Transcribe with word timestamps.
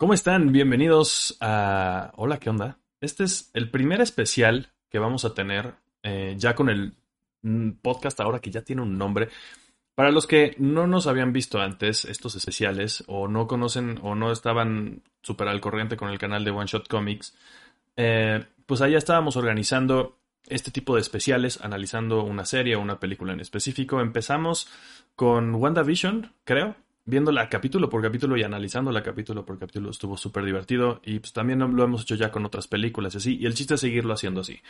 ¿Cómo 0.00 0.14
están? 0.14 0.50
Bienvenidos 0.50 1.36
a... 1.42 2.12
Hola, 2.16 2.38
¿qué 2.38 2.48
onda? 2.48 2.78
Este 3.02 3.24
es 3.24 3.50
el 3.52 3.70
primer 3.70 4.00
especial 4.00 4.72
que 4.88 4.98
vamos 4.98 5.26
a 5.26 5.34
tener 5.34 5.74
eh, 6.02 6.36
ya 6.38 6.54
con 6.54 6.70
el 6.70 6.94
mm, 7.42 7.72
podcast 7.82 8.18
ahora 8.18 8.38
que 8.38 8.50
ya 8.50 8.62
tiene 8.62 8.80
un 8.80 8.96
nombre. 8.96 9.28
Para 9.94 10.10
los 10.10 10.26
que 10.26 10.54
no 10.56 10.86
nos 10.86 11.06
habían 11.06 11.34
visto 11.34 11.60
antes 11.60 12.06
estos 12.06 12.34
especiales 12.34 13.04
o 13.08 13.28
no 13.28 13.46
conocen 13.46 14.00
o 14.02 14.14
no 14.14 14.32
estaban 14.32 15.02
súper 15.20 15.48
al 15.48 15.60
corriente 15.60 15.98
con 15.98 16.08
el 16.08 16.18
canal 16.18 16.44
de 16.44 16.50
One 16.50 16.66
Shot 16.66 16.88
Comics, 16.88 17.36
eh, 17.98 18.42
pues 18.64 18.80
allá 18.80 18.96
estábamos 18.96 19.36
organizando 19.36 20.16
este 20.46 20.70
tipo 20.70 20.94
de 20.94 21.02
especiales, 21.02 21.60
analizando 21.60 22.24
una 22.24 22.46
serie 22.46 22.74
o 22.74 22.80
una 22.80 23.00
película 23.00 23.34
en 23.34 23.40
específico. 23.40 24.00
Empezamos 24.00 24.66
con 25.14 25.54
WandaVision, 25.56 26.32
creo, 26.44 26.74
viéndola 27.10 27.48
capítulo 27.48 27.90
por 27.90 28.00
capítulo 28.00 28.36
y 28.36 28.44
analizándola 28.44 29.02
capítulo 29.02 29.44
por 29.44 29.58
capítulo 29.58 29.90
estuvo 29.90 30.16
súper 30.16 30.44
divertido 30.44 31.00
y 31.04 31.18
pues 31.18 31.32
también 31.32 31.58
lo 31.58 31.84
hemos 31.84 32.02
hecho 32.02 32.14
ya 32.14 32.30
con 32.30 32.46
otras 32.46 32.68
películas 32.68 33.14
y 33.14 33.16
así 33.18 33.36
y 33.38 33.46
el 33.46 33.54
chiste 33.54 33.74
es 33.74 33.80
seguirlo 33.80 34.14
haciendo 34.14 34.40
así. 34.40 34.60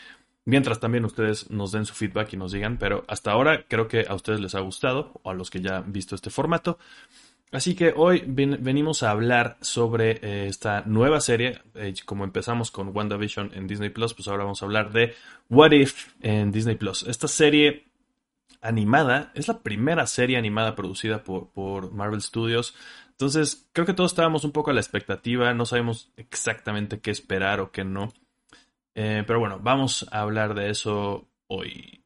Mientras 0.46 0.80
también 0.80 1.04
ustedes 1.04 1.50
nos 1.50 1.70
den 1.70 1.84
su 1.84 1.94
feedback 1.94 2.32
y 2.32 2.38
nos 2.38 2.52
digan 2.52 2.78
pero 2.78 3.04
hasta 3.06 3.30
ahora 3.30 3.66
creo 3.68 3.86
que 3.86 4.06
a 4.08 4.14
ustedes 4.14 4.40
les 4.40 4.54
ha 4.54 4.60
gustado 4.60 5.20
o 5.22 5.30
a 5.30 5.34
los 5.34 5.50
que 5.50 5.60
ya 5.60 5.76
han 5.76 5.92
visto 5.92 6.14
este 6.14 6.30
formato. 6.30 6.78
Así 7.52 7.74
que 7.74 7.92
hoy 7.94 8.24
venimos 8.26 9.02
a 9.02 9.10
hablar 9.10 9.58
sobre 9.60 10.12
eh, 10.22 10.46
esta 10.46 10.82
nueva 10.86 11.20
serie 11.20 11.60
eh, 11.74 11.92
como 12.06 12.24
empezamos 12.24 12.70
con 12.70 12.96
WandaVision 12.96 13.50
en 13.54 13.66
Disney 13.66 13.90
Plus 13.90 14.14
pues 14.14 14.28
ahora 14.28 14.44
vamos 14.44 14.62
a 14.62 14.64
hablar 14.64 14.92
de 14.92 15.14
What 15.50 15.72
If 15.72 16.14
en 16.22 16.50
Disney 16.52 16.76
Plus. 16.76 17.02
Esta 17.02 17.28
serie 17.28 17.89
animada. 18.60 19.32
Es 19.34 19.48
la 19.48 19.60
primera 19.62 20.06
serie 20.06 20.36
animada 20.36 20.74
producida 20.74 21.22
por, 21.24 21.92
Marvel 21.92 22.22
Studios. 22.22 22.74
Entonces, 23.10 23.68
creo 23.72 23.86
que 23.86 23.94
todos 23.94 24.12
estábamos 24.12 24.44
un 24.44 24.52
poco 24.52 24.70
a 24.70 24.74
la 24.74 24.80
expectativa. 24.80 25.52
No 25.54 25.66
sabemos 25.66 26.12
exactamente 26.16 27.00
qué 27.00 27.10
esperar 27.10 27.60
o 27.60 27.70
qué 27.70 27.84
no. 27.84 28.12
Eh, 28.94 29.24
pero 29.26 29.40
bueno, 29.40 29.58
vamos 29.60 30.06
a 30.10 30.20
hablar 30.20 30.54
de 30.54 30.70
eso 30.70 31.28
hoy. 31.46 32.04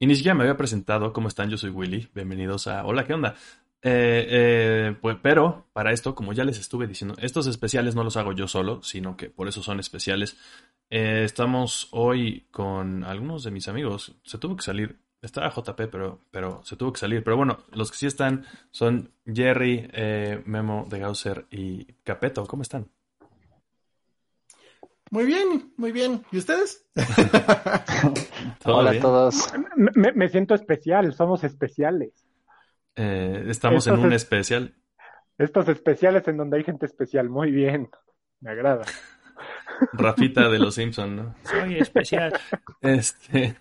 Y 0.00 0.06
ni 0.06 0.16
siquiera 0.16 0.34
me 0.34 0.42
había 0.42 0.58
presentado. 0.58 1.14
¿Cómo 1.14 1.28
están? 1.28 1.48
Yo 1.48 1.56
soy 1.56 1.70
Willy. 1.70 2.10
Bienvenidos 2.14 2.66
a 2.66 2.84
Hola, 2.84 3.06
¿qué 3.06 3.14
onda? 3.14 3.36
Eh, 3.86 4.26
eh, 4.30 4.96
pues, 4.98 5.18
pero 5.20 5.66
para 5.74 5.92
esto, 5.92 6.14
como 6.14 6.32
ya 6.32 6.44
les 6.44 6.58
estuve 6.58 6.86
diciendo, 6.86 7.14
estos 7.20 7.46
especiales 7.46 7.94
no 7.94 8.02
los 8.02 8.16
hago 8.16 8.32
yo 8.32 8.48
solo, 8.48 8.82
sino 8.82 9.14
que 9.14 9.28
por 9.28 9.46
eso 9.46 9.62
son 9.62 9.78
especiales. 9.78 10.38
Eh, 10.88 11.22
estamos 11.24 11.88
hoy 11.90 12.46
con 12.50 13.04
algunos 13.04 13.44
de 13.44 13.50
mis 13.50 13.68
amigos. 13.68 14.16
Se 14.24 14.38
tuvo 14.38 14.56
que 14.56 14.62
salir. 14.62 14.98
Estaba 15.20 15.50
JP, 15.50 15.88
pero, 15.90 16.20
pero 16.30 16.62
se 16.64 16.76
tuvo 16.76 16.94
que 16.94 17.00
salir. 17.00 17.22
Pero 17.22 17.36
bueno, 17.36 17.58
los 17.72 17.90
que 17.90 17.98
sí 17.98 18.06
están 18.06 18.46
son 18.70 19.12
Jerry, 19.26 19.90
Memo 20.46 20.86
de 20.88 20.98
Gausser 21.00 21.46
y 21.50 21.84
Capeto. 22.04 22.46
¿Cómo 22.46 22.62
están? 22.62 22.88
Muy 25.10 25.26
bien, 25.26 25.72
muy 25.76 25.92
bien. 25.92 26.24
¿Y 26.32 26.38
ustedes? 26.38 26.86
Hola 28.64 28.92
a 28.92 29.00
todos. 29.00 29.52
me, 29.76 30.28
siento 30.30 30.54
especial, 30.54 31.12
somos 31.14 31.44
especiales. 31.44 32.23
Eh, 32.96 33.44
estamos 33.48 33.86
en 33.86 33.98
un 33.98 34.12
especial. 34.12 34.74
Estos 35.36 35.68
especiales 35.68 36.26
en 36.28 36.36
donde 36.36 36.58
hay 36.58 36.64
gente 36.64 36.86
especial, 36.86 37.28
muy 37.28 37.50
bien, 37.50 37.90
me 38.40 38.50
agrada. 38.50 38.84
Rafita 39.92 40.48
de 40.48 40.58
los 40.60 40.76
Simpson, 40.76 41.16
¿no? 41.16 41.34
Soy 41.42 41.78
especial. 41.78 42.32
Este, 42.80 43.56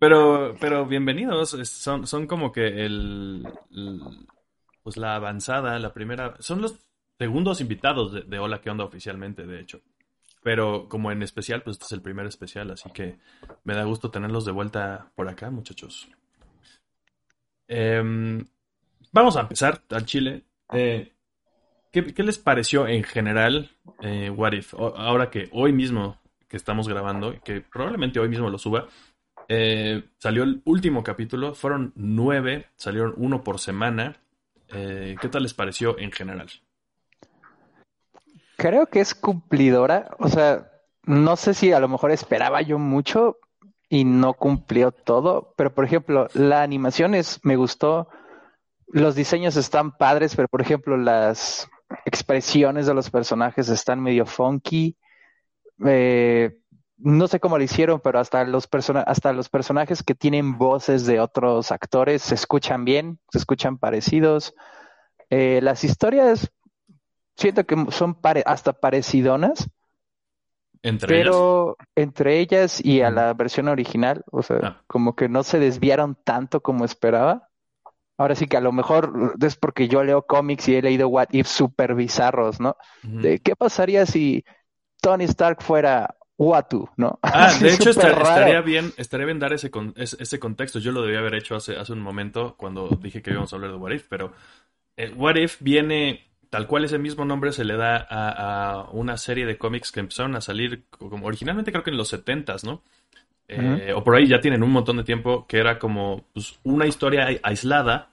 pero, 0.00 0.56
pero 0.60 0.86
bienvenidos. 0.86 1.50
Son, 1.50 2.06
son 2.06 2.26
como 2.26 2.50
que 2.50 2.84
el, 2.84 3.46
pues 4.82 4.96
la 4.96 5.14
avanzada, 5.14 5.78
la 5.78 5.92
primera, 5.92 6.34
son 6.40 6.60
los 6.60 6.80
segundos 7.18 7.60
invitados 7.60 8.12
de, 8.12 8.22
de 8.22 8.38
Hola, 8.40 8.60
¿qué 8.60 8.70
onda? 8.70 8.84
oficialmente, 8.84 9.46
de 9.46 9.60
hecho. 9.60 9.80
Pero 10.42 10.88
como 10.88 11.12
en 11.12 11.22
especial, 11.22 11.62
pues 11.62 11.74
este 11.74 11.86
es 11.86 11.92
el 11.92 12.02
primer 12.02 12.26
especial, 12.26 12.70
así 12.70 12.90
que 12.90 13.18
me 13.62 13.74
da 13.74 13.84
gusto 13.84 14.10
tenerlos 14.10 14.44
de 14.44 14.52
vuelta 14.52 15.12
por 15.14 15.28
acá, 15.28 15.50
muchachos. 15.50 16.08
Em, 17.68 18.44
vamos 19.12 19.36
a 19.36 19.40
empezar 19.40 19.82
al 19.90 20.04
Chile. 20.04 20.44
Eh, 20.72 21.12
¿qué, 21.90 22.22
les 22.22 22.38
pareció 22.38 22.86
en 22.86 23.04
general 23.04 23.70
eh, 24.02 24.30
What 24.30 24.52
If? 24.52 24.74
ahora 24.74 25.30
que 25.30 25.48
hoy 25.52 25.72
mismo 25.72 26.18
que 26.48 26.56
estamos 26.56 26.88
grabando, 26.88 27.34
que 27.42 27.60
probablemente 27.60 28.20
hoy 28.20 28.28
mismo 28.28 28.50
lo 28.50 28.58
suba, 28.58 28.86
eh, 29.48 30.04
salió 30.18 30.42
el 30.42 30.62
último 30.64 31.02
capítulo, 31.02 31.54
fueron 31.54 31.92
nueve, 31.96 32.66
salieron 32.76 33.14
uno 33.16 33.42
por 33.42 33.58
semana. 33.58 34.16
¿Qué 34.66 35.28
tal 35.30 35.44
les 35.44 35.54
pareció 35.54 35.96
en 36.00 36.10
general? 36.10 36.48
Creo 38.56 38.86
que 38.86 39.00
es 39.00 39.14
cumplidora, 39.14 40.16
o 40.18 40.28
sea, 40.28 40.68
no 41.04 41.36
sé 41.36 41.54
si 41.54 41.72
a 41.72 41.78
lo 41.78 41.86
mejor 41.88 42.10
esperaba 42.10 42.62
yo 42.62 42.78
mucho, 42.78 43.38
y 43.94 44.04
no 44.04 44.34
cumplió 44.34 44.90
todo, 44.90 45.54
pero 45.56 45.72
por 45.72 45.84
ejemplo, 45.84 46.26
la 46.34 46.62
animación 46.62 47.14
es, 47.14 47.38
me 47.44 47.54
gustó, 47.54 48.08
los 48.88 49.14
diseños 49.14 49.54
están 49.56 49.96
padres, 49.96 50.34
pero 50.34 50.48
por 50.48 50.60
ejemplo, 50.60 50.96
las 50.96 51.68
expresiones 52.04 52.86
de 52.86 52.94
los 52.94 53.08
personajes 53.08 53.68
están 53.68 54.02
medio 54.02 54.26
funky. 54.26 54.96
Eh, 55.86 56.58
no 56.96 57.28
sé 57.28 57.38
cómo 57.38 57.56
lo 57.56 57.62
hicieron, 57.62 58.00
pero 58.00 58.18
hasta 58.18 58.42
los, 58.42 58.68
hasta 59.06 59.32
los 59.32 59.48
personajes 59.48 60.02
que 60.02 60.16
tienen 60.16 60.58
voces 60.58 61.06
de 61.06 61.20
otros 61.20 61.70
actores 61.70 62.20
se 62.22 62.34
escuchan 62.34 62.84
bien, 62.84 63.20
se 63.30 63.38
escuchan 63.38 63.78
parecidos. 63.78 64.56
Eh, 65.30 65.60
las 65.62 65.84
historias 65.84 66.50
siento 67.36 67.64
que 67.64 67.76
son 67.92 68.18
hasta 68.44 68.72
parecidonas, 68.72 69.68
¿Entre 70.84 71.08
pero 71.08 71.78
entre 71.96 72.40
ellas 72.40 72.84
y 72.84 73.00
a 73.00 73.10
la 73.10 73.32
versión 73.32 73.68
original, 73.68 74.22
o 74.30 74.42
sea, 74.42 74.58
ah. 74.62 74.82
como 74.86 75.16
que 75.16 75.30
no 75.30 75.42
se 75.42 75.58
desviaron 75.58 76.14
tanto 76.14 76.60
como 76.60 76.84
esperaba. 76.84 77.48
Ahora 78.18 78.34
sí 78.34 78.46
que 78.46 78.58
a 78.58 78.60
lo 78.60 78.70
mejor 78.70 79.34
es 79.40 79.56
porque 79.56 79.88
yo 79.88 80.04
leo 80.04 80.26
cómics 80.26 80.68
y 80.68 80.76
he 80.76 80.82
leído 80.82 81.08
What 81.08 81.28
If 81.32 81.46
super 81.46 81.94
bizarros, 81.94 82.60
¿no? 82.60 82.76
De 83.02 83.38
qué 83.40 83.56
pasaría 83.56 84.04
si 84.04 84.44
Tony 85.00 85.24
Stark 85.24 85.62
fuera 85.62 86.14
Watu, 86.36 86.88
¿no? 86.98 87.18
Ah, 87.22 87.52
de 87.58 87.68
hecho 87.74 87.90
estaría 87.90 88.60
bien, 88.60 88.92
estaría 88.98 89.24
bien 89.24 89.38
dar 89.38 89.54
ese, 89.54 89.70
ese, 89.96 90.38
contexto. 90.38 90.80
Yo 90.80 90.92
lo 90.92 91.02
debía 91.02 91.20
haber 91.20 91.34
hecho 91.34 91.56
hace, 91.56 91.76
hace 91.76 91.94
un 91.94 92.00
momento 92.00 92.56
cuando 92.58 92.88
dije 93.00 93.22
que 93.22 93.30
íbamos 93.30 93.52
a 93.52 93.56
hablar 93.56 93.70
de 93.70 93.78
What 93.78 93.92
If, 93.92 94.06
pero 94.08 94.32
el 94.96 95.14
What 95.14 95.36
If 95.36 95.56
viene 95.60 96.33
tal 96.54 96.68
cual 96.68 96.84
ese 96.84 96.98
mismo 96.98 97.24
nombre 97.24 97.50
se 97.50 97.64
le 97.64 97.76
da 97.76 98.06
a, 98.08 98.88
una 98.92 99.16
serie 99.16 99.44
de 99.44 99.58
cómics 99.58 99.90
que 99.90 99.98
empezaron 99.98 100.36
a 100.36 100.40
salir 100.40 100.84
como 100.88 101.26
originalmente 101.26 101.72
creo 101.72 101.82
que 101.82 101.90
en 101.90 101.96
los 101.96 102.06
70 102.06 102.54
¿no? 102.62 102.80
Eh, 103.48 103.92
o 103.92 104.04
por 104.04 104.14
ahí 104.14 104.28
ya 104.28 104.38
tienen 104.38 104.62
un 104.62 104.70
montón 104.70 104.98
de 104.98 105.02
tiempo 105.02 105.48
que 105.48 105.58
era 105.58 105.80
como 105.80 106.26
pues, 106.32 106.60
una 106.62 106.86
historia 106.86 107.26
aislada. 107.42 108.10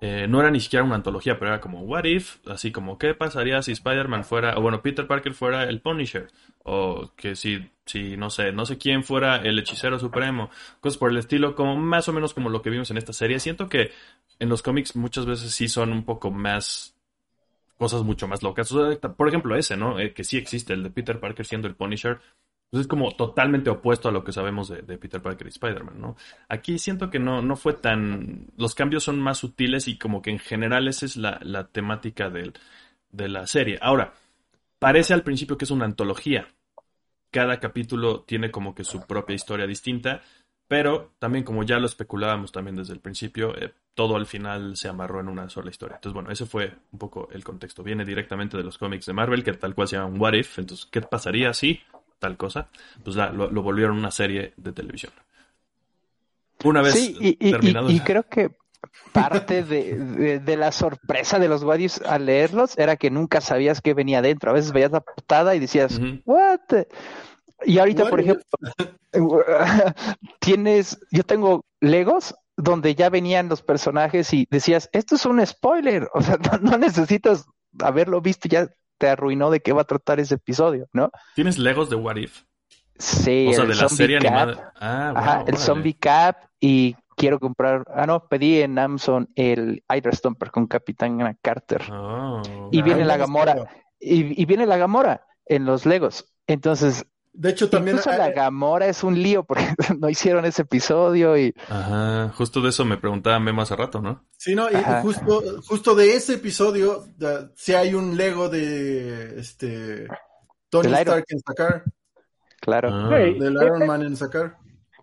Eh, 0.00 0.26
no 0.30 0.40
era 0.40 0.50
ni 0.50 0.60
siquiera 0.60 0.82
una 0.82 0.94
antología, 0.94 1.38
pero 1.38 1.50
era 1.50 1.60
como 1.60 1.82
What 1.82 2.04
if, 2.04 2.38
así 2.46 2.72
como 2.72 2.96
qué 2.96 3.12
pasaría 3.12 3.60
si 3.60 3.72
Spider-Man 3.72 4.24
fuera, 4.24 4.56
o 4.56 4.62
bueno, 4.62 4.80
Peter 4.80 5.06
Parker 5.06 5.34
fuera 5.34 5.64
el 5.64 5.80
Punisher, 5.80 6.28
o 6.62 7.12
que 7.16 7.36
si, 7.36 7.68
si, 7.84 8.16
no 8.16 8.30
sé, 8.30 8.52
no 8.52 8.64
sé 8.64 8.78
quién 8.78 9.04
fuera 9.04 9.36
el 9.36 9.58
hechicero 9.58 9.98
supremo, 9.98 10.48
cosas 10.80 10.96
por 10.96 11.10
el 11.10 11.18
estilo, 11.18 11.54
como 11.54 11.76
más 11.76 12.08
o 12.08 12.14
menos 12.14 12.32
como 12.32 12.48
lo 12.48 12.62
que 12.62 12.70
vimos 12.70 12.90
en 12.90 12.96
esta 12.96 13.12
serie. 13.12 13.40
Siento 13.40 13.68
que 13.68 13.90
en 14.38 14.48
los 14.48 14.62
cómics 14.62 14.96
muchas 14.96 15.26
veces 15.26 15.52
sí 15.52 15.68
son 15.68 15.92
un 15.92 16.04
poco 16.04 16.30
más 16.30 16.97
cosas 17.78 18.02
mucho 18.02 18.28
más 18.28 18.42
locas. 18.42 18.70
por 19.16 19.28
ejemplo, 19.28 19.56
ese, 19.56 19.76
¿no? 19.76 19.98
Eh, 19.98 20.12
que 20.12 20.24
sí 20.24 20.36
existe, 20.36 20.74
el 20.74 20.82
de 20.82 20.90
Peter 20.90 21.18
Parker 21.18 21.46
siendo 21.46 21.68
el 21.68 21.76
Punisher. 21.76 22.20
Pues 22.70 22.82
es 22.82 22.86
como 22.86 23.12
totalmente 23.12 23.70
opuesto 23.70 24.10
a 24.10 24.12
lo 24.12 24.22
que 24.22 24.32
sabemos 24.32 24.68
de, 24.68 24.82
Peter 24.98 25.22
Parker 25.22 25.46
y 25.46 25.50
Spider-Man, 25.50 25.98
¿no? 25.98 26.16
Aquí 26.50 26.78
siento 26.78 27.08
que 27.08 27.18
no, 27.18 27.40
no 27.40 27.56
fue 27.56 27.72
tan... 27.72 28.48
Los 28.58 28.74
cambios 28.74 29.04
son 29.04 29.18
más 29.20 29.38
sutiles 29.38 29.88
y 29.88 29.96
como 29.96 30.20
que 30.20 30.30
en 30.30 30.38
general 30.38 30.86
esa 30.86 31.06
es 31.06 31.16
la, 31.16 31.38
la 31.42 31.68
temática 31.68 32.28
de 32.28 33.28
la 33.28 33.46
serie. 33.46 33.78
Ahora, 33.80 34.12
parece 34.78 35.14
al 35.14 35.22
principio 35.22 35.56
que 35.56 35.64
es 35.64 35.70
una 35.70 35.86
antología. 35.86 36.48
Cada 37.30 37.58
capítulo 37.58 38.20
tiene 38.22 38.50
como 38.50 38.74
que 38.74 38.84
su 38.84 39.06
propia 39.06 39.36
historia 39.36 39.66
distinta 39.66 40.20
pero 40.68 41.12
también, 41.18 41.44
como 41.44 41.62
ya 41.62 41.78
lo 41.78 41.86
especulábamos 41.86 42.52
también 42.52 42.76
desde 42.76 42.92
el 42.92 43.00
principio, 43.00 43.56
eh, 43.56 43.72
todo 43.94 44.16
al 44.16 44.26
final 44.26 44.76
se 44.76 44.88
amarró 44.88 45.18
en 45.18 45.28
una 45.28 45.48
sola 45.48 45.70
historia. 45.70 45.96
Entonces, 45.96 46.14
bueno, 46.14 46.30
ese 46.30 46.44
fue 46.44 46.74
un 46.92 46.98
poco 46.98 47.28
el 47.32 47.42
contexto. 47.42 47.82
Viene 47.82 48.04
directamente 48.04 48.58
de 48.58 48.62
los 48.62 48.76
cómics 48.76 49.06
de 49.06 49.14
Marvel, 49.14 49.42
que 49.42 49.54
tal 49.54 49.74
cual 49.74 49.88
se 49.88 49.96
llaman 49.96 50.20
What 50.20 50.34
If. 50.34 50.58
Entonces, 50.58 50.86
¿qué 50.86 51.00
pasaría 51.00 51.54
si 51.54 51.80
tal 52.18 52.36
cosa? 52.36 52.68
Pues 53.02 53.16
lo, 53.16 53.62
volvieron 53.62 53.96
una 53.96 54.10
serie 54.10 54.52
de 54.58 54.72
televisión. 54.72 55.12
Una 56.64 56.82
vez 56.82 56.94
sí, 56.94 57.16
y, 57.18 57.50
terminado. 57.50 57.90
Y, 57.90 58.00
creo 58.00 58.24
que 58.24 58.50
parte 59.12 59.62
de, 59.64 60.38
de, 60.40 60.56
la 60.56 60.70
sorpresa 60.70 61.38
de 61.38 61.48
los 61.48 61.62
Wadis 61.62 62.02
al 62.02 62.26
leerlos 62.26 62.76
era 62.76 62.96
que 62.96 63.10
nunca 63.10 63.40
sabías 63.40 63.80
qué 63.80 63.94
venía 63.94 64.20
dentro. 64.20 64.50
A 64.50 64.54
veces 64.54 64.72
veías 64.72 64.92
la 64.92 65.00
portada 65.00 65.54
y 65.54 65.60
decías, 65.60 65.98
¿what? 66.26 66.60
Y 67.64 67.78
ahorita, 67.78 68.08
por 68.08 68.20
ejemplo, 68.20 68.44
tienes, 70.40 70.98
yo 71.10 71.24
tengo 71.24 71.64
Legos 71.80 72.34
donde 72.56 72.94
ya 72.94 73.08
venían 73.08 73.48
los 73.48 73.62
personajes 73.62 74.32
y 74.32 74.46
decías, 74.50 74.90
esto 74.92 75.14
es 75.14 75.24
un 75.26 75.44
spoiler, 75.46 76.08
o 76.14 76.20
sea, 76.22 76.38
no, 76.60 76.76
necesitas 76.78 77.46
haberlo 77.80 78.20
visto, 78.20 78.48
ya 78.48 78.68
te 78.98 79.08
arruinó 79.08 79.50
de 79.50 79.60
qué 79.60 79.72
va 79.72 79.82
a 79.82 79.86
tratar 79.86 80.18
ese 80.18 80.34
episodio, 80.34 80.88
¿no? 80.92 81.10
¿Tienes 81.36 81.58
Legos 81.58 81.88
de 81.88 81.96
What 81.96 82.16
If? 82.16 82.42
Sí, 82.98 83.46
o 83.48 83.52
sea, 83.52 83.64
de 83.64 83.76
la 83.76 83.88
serie 83.88 84.16
animada. 84.16 84.72
Ah, 84.74 85.12
Ajá, 85.14 85.44
el 85.46 85.56
Zombie 85.56 85.94
Cap 85.94 86.36
y 86.58 86.96
quiero 87.14 87.38
comprar, 87.38 87.84
ah 87.94 88.06
no, 88.06 88.26
pedí 88.26 88.60
en 88.60 88.76
Amazon 88.76 89.28
el 89.36 89.84
Hydra 89.88 90.10
Stomper 90.10 90.50
con 90.50 90.66
Capitán 90.66 91.38
Carter. 91.40 91.82
Oh, 91.92 92.42
y 92.72 92.82
viene 92.82 93.04
la 93.04 93.16
Gamora, 93.16 93.70
y, 94.00 94.40
y, 94.40 94.44
viene 94.46 94.66
la 94.66 94.78
Gamora 94.78 95.26
en 95.46 95.64
los 95.64 95.86
Legos. 95.86 96.24
Entonces, 96.48 97.06
de 97.38 97.50
hecho, 97.50 97.70
también. 97.70 97.96
Incluso 97.96 98.18
la 98.18 98.32
Gamora 98.32 98.86
es 98.86 99.04
un 99.04 99.22
lío 99.22 99.44
porque 99.44 99.62
no 100.00 100.08
hicieron 100.08 100.44
ese 100.44 100.62
episodio 100.62 101.38
y. 101.38 101.54
Ajá, 101.68 102.30
justo 102.30 102.60
de 102.60 102.70
eso 102.70 102.84
me 102.84 102.96
preguntaba 102.96 103.38
Memo 103.38 103.62
hace 103.62 103.76
rato, 103.76 104.02
¿no? 104.02 104.24
Sí, 104.36 104.56
no, 104.56 104.68
y 104.68 104.74
justo, 105.02 105.62
justo 105.64 105.94
de 105.94 106.16
ese 106.16 106.34
episodio, 106.34 107.06
si 107.54 107.74
hay 107.74 107.94
un 107.94 108.16
Lego 108.16 108.48
de 108.48 109.38
este 109.38 110.08
Tony 110.68 110.92
Stark 110.92 111.26
en 111.28 111.38
sacar. 111.38 111.84
Claro. 112.60 112.88
Ah. 112.92 113.08
del 113.08 113.54
Iron 113.54 113.86
Man 113.86 114.02
en 114.02 114.16
sacar. 114.16 114.56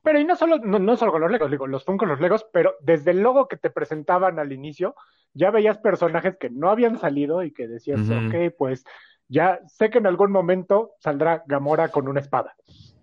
Pero 0.03 0.19
y 0.19 0.25
no 0.25 0.35
solo, 0.35 0.57
no, 0.57 0.97
solo 0.97 1.13
con 1.13 1.21
los 1.21 1.31
Legos, 1.31 1.49
digo, 1.49 1.67
los 1.67 1.85
con 1.85 2.09
los 2.09 2.19
Legos, 2.19 2.45
pero 2.51 2.75
desde 2.81 3.11
el 3.11 3.21
logo 3.21 3.47
que 3.47 3.55
te 3.55 3.69
presentaban 3.69 4.39
al 4.39 4.51
inicio, 4.51 4.93
ya 5.33 5.51
veías 5.51 5.77
personajes 5.77 6.35
que 6.37 6.49
no 6.49 6.69
habían 6.69 6.99
salido 6.99 7.43
y 7.43 7.53
que 7.53 7.69
decías, 7.69 8.01
ok, 8.01 8.53
pues 8.57 8.83
ya 9.27 9.60
sé 9.68 9.89
que 9.89 9.98
en 9.98 10.07
algún 10.07 10.31
momento 10.31 10.92
saldrá 11.00 11.44
Gamora 11.48 11.89
con 11.89 12.07
una 12.07 12.19
espada. 12.19 12.56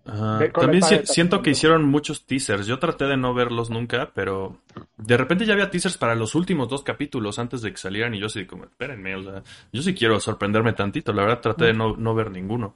También 0.05 0.83
siento 1.05 1.41
que 1.41 1.51
hicieron 1.51 1.85
muchos 1.85 2.25
teasers. 2.25 2.67
Yo 2.67 2.77
traté 2.77 3.05
de 3.05 3.15
no 3.15 3.33
verlos 3.33 3.69
nunca, 3.69 4.11
pero 4.13 4.57
de 4.97 5.15
repente 5.15 5.45
ya 5.45 5.53
había 5.53 5.69
teasers 5.69 5.97
para 5.97 6.13
los 6.13 6.35
últimos 6.35 6.67
dos 6.67 6.83
capítulos 6.83 7.39
antes 7.39 7.61
de 7.61 7.71
que 7.71 7.77
salieran 7.77 8.13
y 8.13 8.19
yo 8.19 8.27
sí 8.27 8.45
como, 8.45 8.65
espérenme, 8.65 9.15
o 9.15 9.23
sea, 9.23 9.43
yo 9.71 9.81
sí 9.81 9.93
quiero 9.93 10.19
sorprenderme 10.19 10.73
tantito. 10.73 11.13
La 11.13 11.23
verdad 11.23 11.39
traté 11.39 11.65
de 11.65 11.73
no, 11.73 11.95
no 11.95 12.13
ver 12.13 12.31
ninguno. 12.31 12.75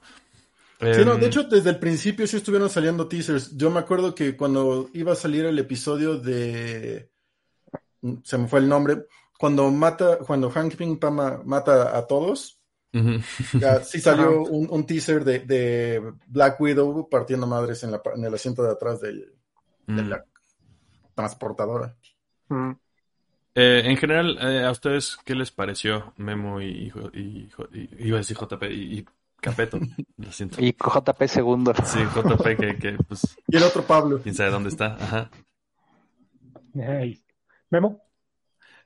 Sí, 0.80 1.04
no, 1.04 1.16
de 1.16 1.24
em, 1.24 1.24
hecho 1.24 1.42
desde 1.42 1.70
el 1.70 1.78
principio 1.78 2.26
sí 2.26 2.36
estuvieron 2.36 2.70
saliendo 2.70 3.08
teasers. 3.08 3.56
Yo 3.56 3.70
me 3.70 3.80
acuerdo 3.80 4.14
que 4.14 4.36
cuando 4.36 4.88
iba 4.94 5.12
a 5.12 5.16
salir 5.16 5.44
el 5.44 5.58
episodio 5.58 6.16
de... 6.16 7.10
Se 8.22 8.38
me 8.38 8.46
fue 8.46 8.60
el 8.60 8.68
nombre. 8.68 9.06
Cuando 9.38 9.70
mata, 9.70 10.18
cuando 10.18 10.50
Hank 10.50 10.76
Pym 10.76 10.98
mata 11.44 11.96
a 11.96 12.06
todos, 12.06 12.57
sí 13.84 14.00
salió 14.00 14.42
un, 14.42 14.86
teaser 14.86 15.24
de, 15.24 16.02
Black 16.26 16.60
Widow 16.60 17.08
partiendo 17.08 17.46
madres 17.46 17.82
en, 17.84 17.90
el 18.24 18.34
asiento 18.34 18.62
de 18.62 18.70
atrás 18.70 19.00
de, 19.00 19.28
mm. 19.86 20.08
la 20.08 20.24
transportadora. 21.14 21.94
Mm. 22.48 22.72
Eh, 23.54 23.82
en 23.84 23.96
general, 23.96 24.38
eh, 24.40 24.64
¿a 24.64 24.70
ustedes 24.70 25.18
qué 25.24 25.34
les 25.34 25.50
pareció 25.50 26.12
Memo 26.16 26.60
y, 26.60 26.92
y, 27.12 27.50
iba 27.98 28.16
a 28.16 28.20
decir 28.20 28.36
JP 28.36 28.62
y, 28.70 29.04
Capeto? 29.40 29.78
Lo 30.16 30.32
siento. 30.32 30.60
Y 30.60 30.72
JP 30.72 31.22
segundo. 31.26 31.74
Sí, 31.84 31.98
JP 32.14 32.78
que, 32.78 32.96
pues... 33.06 33.36
Y 33.46 33.56
el 33.56 33.62
otro 33.62 33.82
Pablo. 33.82 34.20
Quién 34.22 34.34
sabe 34.34 34.50
dónde 34.50 34.70
está. 34.70 34.94
Ajá. 34.94 35.30
Memo. 37.70 38.00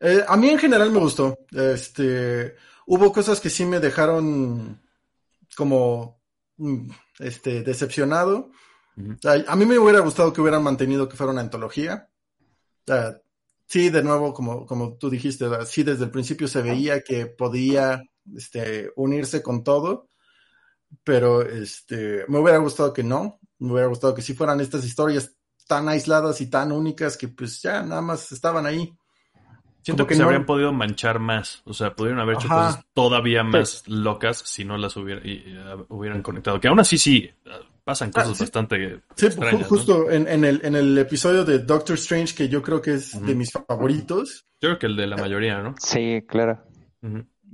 Eh, 0.00 0.25
a 0.26 0.37
mí 0.37 0.48
en 0.48 0.58
general 0.58 0.90
me 0.90 0.98
gustó. 0.98 1.38
Este 1.52 2.56
hubo 2.87 3.12
cosas 3.12 3.40
que 3.40 3.50
sí 3.50 3.64
me 3.64 3.81
dejaron 3.81 4.81
como 5.56 6.20
mm, 6.56 6.90
este, 7.19 7.62
decepcionado. 7.62 8.50
A 9.49 9.56
mí 9.56 9.64
me 9.64 9.79
hubiera 9.79 10.00
gustado 10.00 10.32
que 10.32 10.40
hubieran 10.40 10.62
mantenido 10.62 11.08
que 11.08 11.17
fuera 11.17 11.32
una 11.32 11.40
antología. 11.40 12.08
sí, 13.67 13.90
de 13.90 14.02
nuevo, 14.02 14.34
como, 14.34 14.67
como 14.67 14.96
tú 14.96 15.08
dijiste, 15.08 15.46
sí, 15.67 15.82
desde 15.82 16.05
el 16.05 16.11
principio 16.11 16.46
se 16.46 16.62
veía 16.62 17.02
que 17.02 17.26
podía 17.26 18.02
este, 18.37 18.90
unirse 18.96 19.43
con 19.43 19.64
todo, 19.64 20.08
pero 21.05 21.43
este, 21.43 22.25
me 22.29 22.38
hubiera 22.38 22.58
gustado 22.58 22.93
que 22.93 23.02
no. 23.02 23.40
Me 23.58 23.73
hubiera 23.73 23.88
gustado 23.88 24.14
que 24.14 24.23
sí 24.23 24.34
fueran 24.34 24.61
estas 24.61 24.84
historias 24.84 25.34
tan 25.67 25.88
aisladas 25.88 26.40
y 26.40 26.50
tan 26.50 26.73
únicas 26.73 27.17
que 27.17 27.29
pues 27.29 27.62
ya 27.62 27.82
nada 27.82 28.02
más 28.02 28.31
estaban 28.32 28.67
ahí. 28.67 28.93
Siento 29.82 30.06
que, 30.06 30.14
se 30.14 30.23
habrían 30.23 30.46
podido 30.46 30.73
manchar 30.73 31.19
más. 31.19 31.62
O 31.64 31.75
sea, 31.75 31.94
pudieron 31.94 32.20
haber 32.20 32.37
hecho 32.37 32.49
cosas 32.49 32.84
todavía 32.94 33.43
más 33.43 33.82
locas 33.88 34.38
si 34.38 34.64
no 34.64 34.79
las 34.79 34.96
hubieran 34.96 36.23
conectado. 36.23 36.61
Que 36.61 36.69
aún 36.69 36.79
así 36.81 36.99
sí 36.99 37.31
pasan 37.84 38.11
ah, 38.14 38.23
cosas 38.23 38.38
bastante 38.38 39.00
sí, 39.17 39.29
justo 39.69 40.08
en, 40.11 40.44
el, 40.44 40.61
en 40.62 40.76
el 40.76 40.96
episodio 40.99 41.44
de 41.44 41.58
Doctor 41.58 41.96
Strange, 41.96 42.34
que 42.34 42.49
yo 42.49 42.62
creo 42.62 42.81
que 42.81 42.94
es 42.94 43.20
de 43.20 43.34
mis 43.34 43.50
favoritos. 43.50 44.46
Yo 44.61 44.69
creo 44.69 44.79
que 44.79 44.87
el 44.87 44.96
de 44.96 45.06
la 45.08 45.17
mayoría, 45.17 45.61
¿no? 45.61 45.75
Sí, 45.81 46.23
claro. 46.29 46.62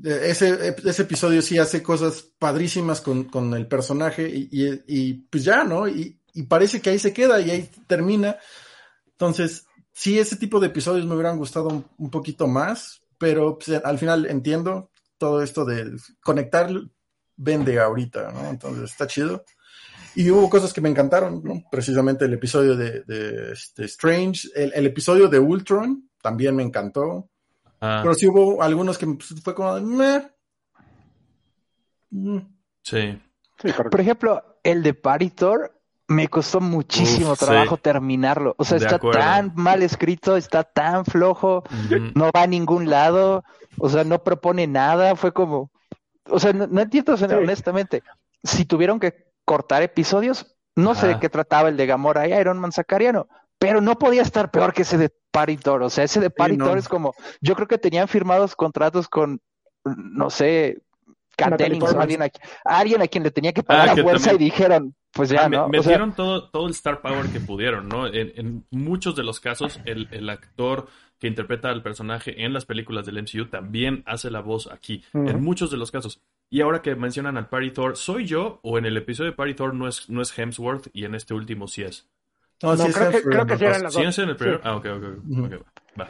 ese, 0.04 0.76
ese 0.84 1.02
episodio 1.02 1.40
sí 1.40 1.58
hace 1.58 1.82
cosas 1.82 2.22
padrísimas 2.38 3.00
con, 3.00 3.54
el 3.54 3.66
personaje 3.66 4.28
y, 4.28 4.48
y, 4.86 5.14
pues 5.14 5.44
ya, 5.44 5.64
¿no? 5.64 5.88
Y, 5.88 6.20
y 6.34 6.42
parece 6.42 6.82
que 6.82 6.90
ahí 6.90 6.98
se 6.98 7.14
queda 7.14 7.40
y 7.40 7.50
ahí 7.50 7.70
termina. 7.86 8.36
Entonces, 9.12 9.66
sí, 9.98 10.16
ese 10.16 10.36
tipo 10.36 10.60
de 10.60 10.68
episodios 10.68 11.04
me 11.06 11.14
hubieran 11.14 11.38
gustado 11.38 11.84
un, 11.98 12.10
poquito 12.10 12.46
más, 12.46 13.02
pero 13.18 13.58
pues, 13.58 13.82
al 13.84 13.98
final 13.98 14.26
entiendo 14.26 14.92
todo 15.18 15.42
esto 15.42 15.64
de 15.64 15.90
conectar 16.22 16.70
vende 17.36 17.80
ahorita, 17.80 18.30
¿no? 18.30 18.48
Entonces 18.48 18.92
está 18.92 19.08
chido. 19.08 19.44
Y 20.14 20.30
hubo 20.30 20.48
cosas 20.48 20.72
que 20.72 20.80
me 20.80 20.88
encantaron, 20.88 21.42
¿no? 21.42 21.64
Precisamente 21.68 22.26
el 22.26 22.32
episodio 22.32 22.76
de, 22.76 23.52
este, 23.52 23.84
Strange, 23.86 24.48
el, 24.54 24.86
episodio 24.86 25.26
de 25.26 25.40
Ultron 25.40 26.08
también 26.22 26.54
me 26.54 26.62
encantó. 26.62 27.28
Ah. 27.80 28.00
Pero 28.02 28.14
sí 28.14 28.28
hubo 28.28 28.62
algunos 28.62 28.98
que 28.98 29.06
pues, 29.06 29.34
fue 29.42 29.54
como, 29.54 29.80
meh. 29.80 30.28
Mm. 32.10 32.38
Sí. 32.82 33.20
sí 33.60 33.68
por 33.72 34.00
ejemplo, 34.00 34.60
el 34.62 34.82
de 34.82 34.94
Paritor 34.94 35.77
me 36.08 36.28
costó 36.28 36.60
muchísimo 36.60 37.36
trabajo 37.36 37.76
terminarlo. 37.76 38.54
O 38.56 38.64
sea, 38.64 38.78
está 38.78 38.98
tan 38.98 39.52
mal 39.54 39.82
escrito, 39.82 40.36
está 40.36 40.64
tan 40.64 41.04
flojo, 41.04 41.62
no 42.14 42.30
va 42.34 42.42
a 42.42 42.46
ningún 42.46 42.88
lado, 42.88 43.44
o 43.78 43.88
sea, 43.90 44.04
no 44.04 44.24
propone 44.24 44.66
nada. 44.66 45.14
Fue 45.16 45.32
como, 45.32 45.70
o 46.24 46.40
sea, 46.40 46.52
no, 46.54 46.80
entiendo 46.80 47.14
honestamente. 47.14 48.02
Si 48.42 48.64
tuvieron 48.64 48.98
que 48.98 49.32
cortar 49.44 49.82
episodios, 49.82 50.56
no 50.74 50.94
sé 50.94 51.08
de 51.08 51.18
qué 51.18 51.28
trataba 51.28 51.68
el 51.68 51.76
de 51.76 51.86
Gamora 51.86 52.26
y 52.26 52.32
Iron 52.32 52.58
Man 52.58 52.72
Sacariano, 52.72 53.28
pero 53.58 53.80
no 53.80 53.98
podía 53.98 54.22
estar 54.22 54.50
peor 54.50 54.72
que 54.72 54.82
ese 54.82 54.96
de 54.96 55.12
Paritor. 55.30 55.82
O 55.82 55.90
sea, 55.90 56.04
ese 56.04 56.20
de 56.20 56.30
Paritor 56.30 56.78
es 56.78 56.88
como, 56.88 57.14
yo 57.42 57.54
creo 57.54 57.68
que 57.68 57.78
tenían 57.78 58.08
firmados 58.08 58.56
contratos 58.56 59.08
con, 59.08 59.42
no 59.84 60.30
sé, 60.30 60.78
alguien 61.44 62.22
a, 62.22 62.30
alguien 62.64 63.02
a 63.02 63.08
quien 63.08 63.24
le 63.24 63.30
tenía 63.30 63.52
que 63.52 63.62
pagar 63.62 63.90
ah, 63.90 63.94
la 63.94 64.02
fuerza 64.02 64.34
y 64.34 64.38
dijeron, 64.38 64.94
pues 65.12 65.30
ya, 65.30 65.44
ah, 65.44 65.48
¿no? 65.48 65.68
Metieron 65.68 66.12
todo, 66.14 66.48
todo 66.50 66.66
el 66.66 66.72
star 66.72 67.00
power 67.00 67.26
que 67.26 67.40
pudieron, 67.40 67.88
¿no? 67.88 68.06
En, 68.06 68.66
muchos 68.70 69.16
de 69.16 69.24
los 69.24 69.40
casos, 69.40 69.80
el, 69.84 70.28
actor 70.30 70.88
que 71.18 71.26
interpreta 71.26 71.70
al 71.70 71.82
personaje 71.82 72.44
en 72.44 72.52
las 72.52 72.64
películas 72.64 73.06
del 73.06 73.22
MCU 73.22 73.46
también 73.46 74.02
hace 74.06 74.30
la 74.30 74.40
voz 74.40 74.70
aquí, 74.70 75.04
en 75.12 75.42
muchos 75.42 75.70
de 75.70 75.76
los 75.76 75.90
casos. 75.90 76.20
Y 76.50 76.62
ahora 76.62 76.80
que 76.80 76.94
mencionan 76.94 77.36
al 77.36 77.48
Party 77.48 77.70
Thor, 77.72 77.96
¿soy 77.96 78.24
yo 78.24 78.60
o 78.62 78.78
en 78.78 78.86
el 78.86 78.96
episodio 78.96 79.32
de 79.32 79.36
Party 79.36 79.54
Thor 79.54 79.74
no 79.74 79.86
es, 79.86 80.08
no 80.08 80.22
es 80.22 80.36
Hemsworth 80.38 80.88
y 80.92 81.04
en 81.04 81.14
este 81.14 81.34
último 81.34 81.68
sí 81.68 81.82
es? 81.82 82.08
No, 82.62 82.74
creo, 82.74 83.10
que, 83.10 83.22
creo, 83.22 83.46
que, 83.46 83.56
sí 83.56 83.64
eran 83.64 83.82
las 83.84 83.94
¿Sí 83.94 84.02
es 84.02 84.18
en 84.18 84.30
el 84.30 84.36
primero? 84.36 84.60
Ah, 84.64 84.76
ok, 84.76 84.86
ok, 84.86 85.04
ok. 85.44 85.52
Va 86.00 86.08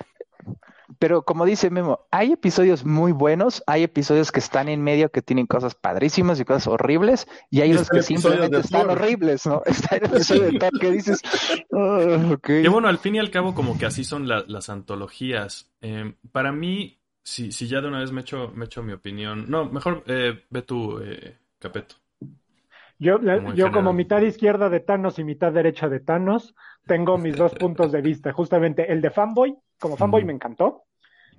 pero 0.99 1.23
como 1.23 1.45
dice 1.45 1.71
Memo, 1.71 2.07
hay 2.11 2.33
episodios 2.33 2.85
muy 2.85 3.13
buenos, 3.13 3.63
hay 3.67 3.83
episodios 3.83 4.33
que 4.33 4.41
están 4.41 4.69
en 4.69 4.83
medio 4.83 5.11
que 5.11 5.23
tienen 5.23 5.47
cosas 5.47 5.75
padrísimas 5.75 6.41
y 6.41 6.45
cosas 6.45 6.67
horribles, 6.67 7.29
y 7.51 7.61
hay 7.61 7.73
los 7.73 7.89
que 7.89 8.03
simplemente 8.03 8.59
están 8.59 8.91
horribles, 8.91 9.47
¿no? 9.47 9.63
Está 9.67 9.97
el 9.97 10.07
episodio 10.07 10.43
de 10.51 10.59
Thor 10.59 10.79
que 10.81 10.91
dices, 10.91 11.21
oh, 11.71 12.33
okay. 12.35 12.63
Que 12.63 12.69
bueno, 12.69 12.89
al 12.89 12.99
fin 12.99 13.17
y 13.17 13.19
al 13.19 13.31
cabo, 13.31 13.55
como 13.55 13.79
que 13.79 13.87
así 13.87 14.05
son 14.05 14.27
las 14.29 14.69
antologías. 14.71 15.71
Eh, 15.81 16.15
para 16.33 16.53
mí, 16.53 16.99
si, 17.23 17.53
si 17.53 17.69
ya 17.69 17.81
de 17.81 17.89
una 17.89 18.01
vez 18.01 18.13
me 18.13 18.23
echo, 18.23 18.53
me 18.55 18.65
echo 18.65 18.83
mi 18.83 18.93
opinión, 18.93 19.45
no, 19.49 19.67
mejor 19.67 20.05
eh, 20.07 20.45
ve 20.49 20.63
tú, 20.63 20.99
eh, 21.01 21.37
Capeto. 21.59 21.97
Yo, 22.99 23.21
yo 23.55 23.71
como 23.71 23.93
mitad 23.93 24.21
izquierda 24.23 24.69
de 24.69 24.81
Thanos 24.81 25.19
y 25.19 25.25
mitad 25.25 25.53
derecha 25.53 25.89
de 25.89 26.01
Thanos, 26.01 26.55
tengo 26.87 27.17
mis 27.17 27.37
dos 27.37 27.55
puntos 27.61 27.93
de 27.93 28.03
vista. 28.03 28.33
Justamente 28.33 28.93
el 28.93 29.01
de 29.01 29.11
fanboy, 29.11 29.57
como 29.79 29.97
fanboy 29.97 30.25
me 30.25 30.33
encantó. 30.33 30.85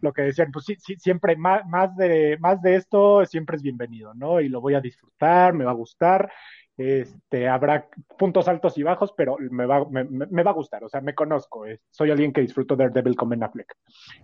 Lo 0.01 0.13
que 0.13 0.21
decían, 0.21 0.51
pues 0.51 0.63
sí, 0.63 0.75
sí 0.75 0.95
siempre 0.95 1.35
más, 1.35 1.95
de, 1.97 2.37
más 2.39 2.61
de 2.61 2.75
esto 2.75 3.25
siempre 3.25 3.57
es 3.57 3.61
bienvenido, 3.61 4.13
¿no? 4.13 4.39
Y 4.39 4.47
lo 4.47 4.61
voy 4.61 4.75
a 4.75 4.79
disfrutar, 4.79 5.53
me 5.53 5.65
va 5.65 5.71
a 5.71 5.75
gustar. 5.75 6.31
Este, 6.79 7.45
habrá 7.49 7.89
puntos 8.17 8.47
altos 8.47 8.77
y 8.77 8.83
bajos, 8.83 9.11
pero 9.11 9.35
me 9.37 9.65
va, 9.65 9.85
me, 9.89 10.43
va 10.43 10.51
a 10.51 10.53
gustar. 10.53 10.81
O 10.85 10.87
sea, 10.87 11.01
me 11.01 11.13
conozco. 11.13 11.65
Eh, 11.65 11.81
soy 11.91 12.09
alguien 12.09 12.31
que 12.31 12.39
disfruto 12.39 12.77
de 12.77 12.85
Daredevil 12.85 13.17
con 13.17 13.27
Ben 13.27 13.43
Affleck. 13.43 13.75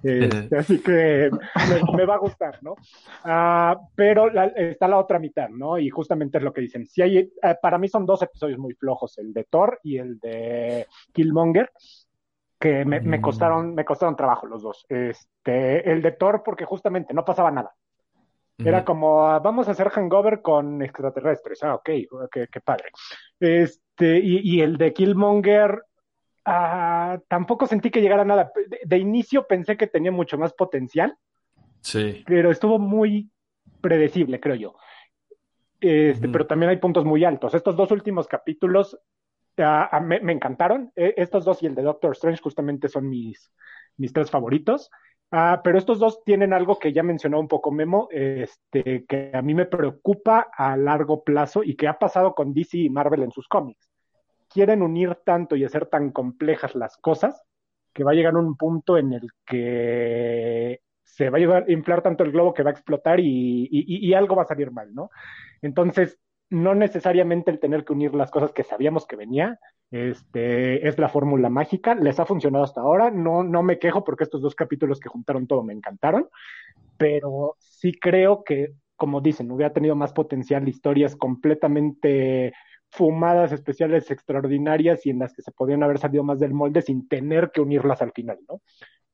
Este, 0.01 0.55
así 0.57 0.81
que 0.81 1.29
me, 1.93 2.05
va 2.05 2.15
a 2.15 2.19
gustar, 2.19 2.63
¿no? 2.63 2.75
Ah, 3.25 3.77
pero 3.93 4.31
está 4.55 4.87
la 4.87 4.99
otra 4.99 5.19
mitad, 5.19 5.49
¿no? 5.49 5.77
Y 5.77 5.89
justamente 5.89 6.37
es 6.37 6.45
lo 6.45 6.53
que 6.53 6.61
dicen. 6.61 6.85
Si 6.85 7.01
hay, 7.01 7.17
eh, 7.17 7.55
para 7.61 7.77
mí 7.77 7.89
son 7.89 8.05
dos 8.05 8.21
episodios 8.21 8.57
muy 8.57 8.73
flojos, 8.73 9.17
el 9.17 9.33
de 9.33 9.43
Thor 9.43 9.81
y 9.83 9.97
el 9.97 10.17
de 10.19 10.87
Killmonger 11.11 11.69
que 12.57 12.85
me, 12.85 13.01
me, 13.01 13.17
mm. 13.17 13.21
costaron, 13.21 13.75
me 13.75 13.83
costaron 13.83 14.15
trabajo 14.15 14.47
los 14.47 14.63
dos. 14.63 14.85
Este, 14.87 15.91
el 15.91 16.01
de 16.01 16.13
Thor, 16.13 16.41
porque 16.41 16.63
justamente 16.63 17.13
no 17.13 17.25
pasaba 17.25 17.51
nada. 17.51 17.75
Era 18.57 18.85
como, 18.85 19.25
ah, 19.27 19.39
vamos 19.39 19.67
a 19.67 19.71
hacer 19.71 19.89
hangover 19.89 20.41
con 20.41 20.81
extraterrestres. 20.81 21.61
Ah, 21.63 21.75
ok, 21.75 21.89
qué, 22.31 22.61
padre. 22.61 22.85
Este, 23.39 24.19
y, 24.19 24.61
el 24.61 24.77
de 24.77 24.93
Killmonger, 24.93 25.83
ah, 26.45 27.19
tampoco 27.27 27.67
sentí 27.67 27.89
que 27.89 28.01
llegara 28.01 28.23
nada. 28.23 28.51
De, 28.85 28.97
inicio 28.97 29.45
pensé 29.45 29.75
que 29.75 29.87
tenía 29.87 30.11
mucho 30.11 30.37
más 30.37 30.53
potencial. 30.53 31.17
Sí. 31.81 32.23
Pero 32.25 32.49
estuvo 32.49 32.79
muy 32.79 33.29
predecible, 33.81 34.39
creo 34.39 34.55
yo. 34.55 34.75
Este, 35.81 36.29
Pero 36.29 36.47
también 36.47 36.69
hay 36.69 36.77
puntos 36.77 37.03
muy 37.03 37.25
altos. 37.25 37.53
Estos 37.53 37.75
dos 37.75 37.91
últimos 37.91 38.27
capítulos 38.27 38.97
ah, 39.57 39.99
me, 40.01 40.21
me, 40.21 40.31
encantaron. 40.31 40.93
E, 40.95 41.13
estos 41.17 41.43
dos 41.43 41.61
y 41.61 41.65
el 41.65 41.75
de 41.75 41.83
Doctor 41.83 42.13
Strange 42.13 42.41
justamente 42.41 42.87
son 42.87 43.09
mis, 43.09 43.51
mis 43.97 44.13
tres 44.13 44.31
favoritos. 44.31 44.89
Ah, 45.31 45.61
pero 45.63 45.77
estos 45.77 45.99
dos 45.99 46.23
tienen 46.23 46.53
algo 46.53 46.79
que 46.79 46.93
ya 46.93 47.03
mencionó 47.03 47.39
un 47.39 47.47
poco 47.47 47.71
Memo, 47.71 48.07
este, 48.11 49.05
que 49.05 49.31
a 49.33 49.41
mí 49.41 49.53
me 49.53 49.65
preocupa 49.65 50.47
a 50.55 50.77
largo 50.77 51.23
plazo 51.23 51.63
y 51.63 51.75
que 51.75 51.87
ha 51.87 51.99
pasado 51.99 52.33
con 52.35 52.53
DC 52.53 52.77
y 52.77 52.89
Marvel 52.89 53.23
en 53.23 53.31
sus 53.31 53.47
cómics. 53.47 53.89
Quieren 54.47 54.81
unir 54.81 55.17
tanto 55.25 55.55
y 55.55 55.65
hacer 55.65 55.87
tan 55.87 56.11
complejas 56.11 56.75
las 56.75 56.97
cosas 56.97 57.41
que 57.91 58.03
va 58.03 58.11
a 58.11 58.13
llegar 58.13 58.35
un 58.35 58.55
punto 58.55 58.97
en 58.97 59.13
el 59.13 59.29
que 59.45 60.81
se 61.03 61.29
va 61.29 61.37
a 61.37 61.71
inflar 61.71 62.01
tanto 62.01 62.23
el 62.23 62.31
globo 62.31 62.53
que 62.53 62.63
va 62.63 62.69
a 62.69 62.73
explotar 62.73 63.19
y, 63.19 63.67
y 63.71 64.13
algo 64.13 64.35
va 64.35 64.43
a 64.43 64.47
salir 64.47 64.71
mal, 64.71 64.93
¿no? 64.93 65.09
Entonces, 65.61 66.19
no 66.49 66.75
necesariamente 66.75 67.51
el 67.51 67.59
tener 67.59 67.85
que 67.85 67.93
unir 67.93 68.13
las 68.13 68.31
cosas 68.31 68.51
que 68.51 68.63
sabíamos 68.63 69.05
que 69.05 69.15
venía, 69.15 69.59
este, 69.91 70.87
es 70.87 70.97
la 70.97 71.09
fórmula 71.09 71.49
mágica, 71.49 71.95
les 71.95 72.19
ha 72.19 72.25
funcionado 72.25 72.63
hasta 72.63 72.81
ahora, 72.81 73.11
no, 73.11 73.43
no 73.43 73.63
me 73.63 73.79
quejo 73.79 74.03
porque 74.03 74.23
estos 74.23 74.41
dos 74.41 74.55
capítulos 74.55 74.99
que 74.99 75.09
juntaron 75.09 75.47
todo 75.47 75.63
me 75.63 75.73
encantaron, 75.73 76.27
pero 76.97 77.55
sí 77.59 77.93
creo 77.93 78.43
que, 78.43 78.73
como 78.95 79.21
dicen, 79.21 79.51
hubiera 79.51 79.73
tenido 79.73 79.95
más 79.95 80.13
potencial 80.13 80.67
historias 80.67 81.15
completamente 81.15 82.53
fumadas, 82.91 83.51
especiales, 83.51 84.09
extraordinarias 84.09 85.05
y 85.05 85.09
en 85.09 85.19
las 85.19 85.33
que 85.33 85.41
se 85.41 85.51
podían 85.51 85.83
haber 85.83 85.99
salido 85.99 86.23
más 86.23 86.39
del 86.39 86.53
molde 86.53 86.81
sin 86.81 87.07
tener 87.07 87.51
que 87.51 87.61
unirlas 87.61 88.01
al 88.01 88.11
final, 88.11 88.39
¿no? 88.47 88.61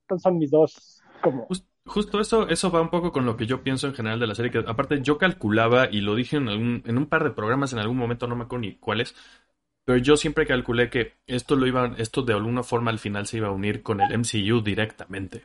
Entonces 0.02 0.24
son 0.24 0.38
mis 0.38 0.52
dos 0.52 1.02
como... 1.22 1.48
Justo 1.86 2.20
eso, 2.20 2.48
eso 2.48 2.70
va 2.70 2.82
un 2.82 2.90
poco 2.90 3.12
con 3.12 3.26
lo 3.26 3.36
que 3.36 3.48
yo 3.48 3.64
pienso 3.64 3.88
en 3.88 3.96
general 3.96 4.20
de 4.20 4.28
la 4.28 4.36
serie, 4.36 4.52
que 4.52 4.60
aparte 4.60 5.02
yo 5.02 5.18
calculaba, 5.18 5.90
y 5.92 6.02
lo 6.02 6.16
dije 6.16 6.38
en, 6.38 6.48
en 6.86 6.98
un 6.98 7.06
par 7.08 7.24
de 7.24 7.32
programas 7.32 7.74
en 7.74 7.80
algún 7.80 7.98
momento, 7.98 8.28
no 8.28 8.36
me 8.36 8.44
acuerdo 8.44 8.62
ni 8.62 8.76
cuáles, 8.76 9.16
pero 9.84 9.98
yo 9.98 10.16
siempre 10.16 10.46
calculé 10.46 10.90
que 10.90 11.14
esto 11.26 11.56
lo 11.56 11.66
iba, 11.68 11.96
esto 11.98 12.22
de 12.22 12.34
alguna 12.34 12.64
forma 12.64 12.92
al 12.92 13.00
final 13.00 13.26
se 13.26 13.38
iba 13.38 13.48
a 13.48 13.52
unir 13.52 13.82
con 13.82 14.00
el 14.00 14.18
MCU 14.18 14.62
directamente. 14.62 15.44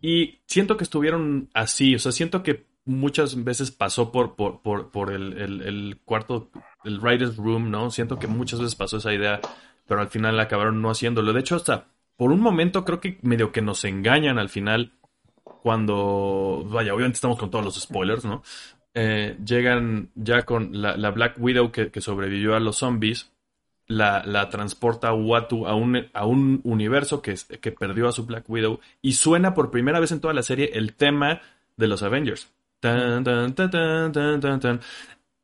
Y 0.00 0.40
siento 0.46 0.76
que 0.76 0.84
estuvieron 0.84 1.48
así, 1.54 1.94
o 1.94 1.98
sea, 1.98 2.12
siento 2.12 2.42
que 2.42 2.66
muchas 2.84 3.44
veces 3.44 3.70
pasó 3.70 4.10
por, 4.10 4.34
por, 4.34 4.62
por, 4.62 4.90
por 4.90 5.12
el, 5.12 5.32
el, 5.38 6.00
cuarto, 6.04 6.50
el 6.84 7.00
writer's 7.00 7.36
room, 7.36 7.70
¿no? 7.70 7.90
Siento 7.90 8.18
que 8.18 8.26
muchas 8.26 8.60
veces 8.60 8.74
pasó 8.74 8.96
esa 8.96 9.12
idea, 9.12 9.40
pero 9.86 10.00
al 10.00 10.08
final 10.08 10.38
acabaron 10.40 10.80
no 10.80 10.90
haciéndolo. 10.90 11.32
De 11.32 11.40
hecho, 11.40 11.56
hasta 11.56 11.88
por 12.16 12.32
un 12.32 12.40
momento 12.40 12.84
creo 12.84 13.00
que 13.00 13.18
medio 13.22 13.52
que 13.52 13.62
nos 13.62 13.84
engañan 13.84 14.38
al 14.38 14.48
final 14.48 14.97
cuando, 15.62 16.64
vaya, 16.68 16.94
obviamente 16.94 17.16
estamos 17.16 17.38
con 17.38 17.50
todos 17.50 17.64
los 17.64 17.80
spoilers, 17.80 18.24
¿no? 18.24 18.42
Eh, 18.94 19.36
llegan 19.44 20.10
ya 20.14 20.42
con 20.42 20.70
la, 20.80 21.10
Black 21.10 21.36
Widow 21.38 21.70
que, 21.70 22.00
sobrevivió 22.00 22.56
a 22.56 22.60
los 22.60 22.78
zombies, 22.78 23.30
la, 23.86 24.22
la 24.24 24.48
transporta 24.50 25.08
a 25.08 25.14
Watu 25.14 25.66
a 25.66 25.74
un, 25.74 26.08
a 26.12 26.26
un 26.26 26.60
universo 26.64 27.22
que, 27.22 27.34
que 27.60 27.72
perdió 27.72 28.08
a 28.08 28.12
su 28.12 28.26
Black 28.26 28.48
Widow 28.48 28.80
y 29.00 29.12
suena 29.12 29.54
por 29.54 29.70
primera 29.70 30.00
vez 30.00 30.12
en 30.12 30.20
toda 30.20 30.34
la 30.34 30.42
serie 30.42 30.70
el 30.74 30.94
tema 30.94 31.40
de 31.76 31.86
los 31.86 32.02
Avengers. 32.02 32.50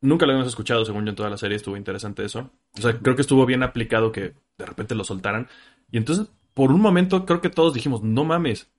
Nunca 0.01 0.25
lo 0.25 0.31
habíamos 0.31 0.47
escuchado, 0.47 0.85
según 0.85 1.05
yo, 1.05 1.09
en 1.09 1.15
toda 1.15 1.29
la 1.29 1.37
serie. 1.37 1.57
Estuvo 1.57 1.77
interesante 1.77 2.23
eso. 2.23 2.51
O 2.77 2.81
sea, 2.81 2.97
creo 2.99 3.15
que 3.15 3.21
estuvo 3.21 3.45
bien 3.45 3.63
aplicado 3.63 4.11
que 4.11 4.33
de 4.57 4.65
repente 4.65 4.95
lo 4.95 5.03
soltaran. 5.03 5.47
Y 5.91 5.97
entonces, 5.97 6.27
por 6.53 6.71
un 6.71 6.81
momento, 6.81 7.25
creo 7.25 7.41
que 7.41 7.49
todos 7.49 7.73
dijimos, 7.73 8.03
no 8.03 8.23
mames, 8.23 8.69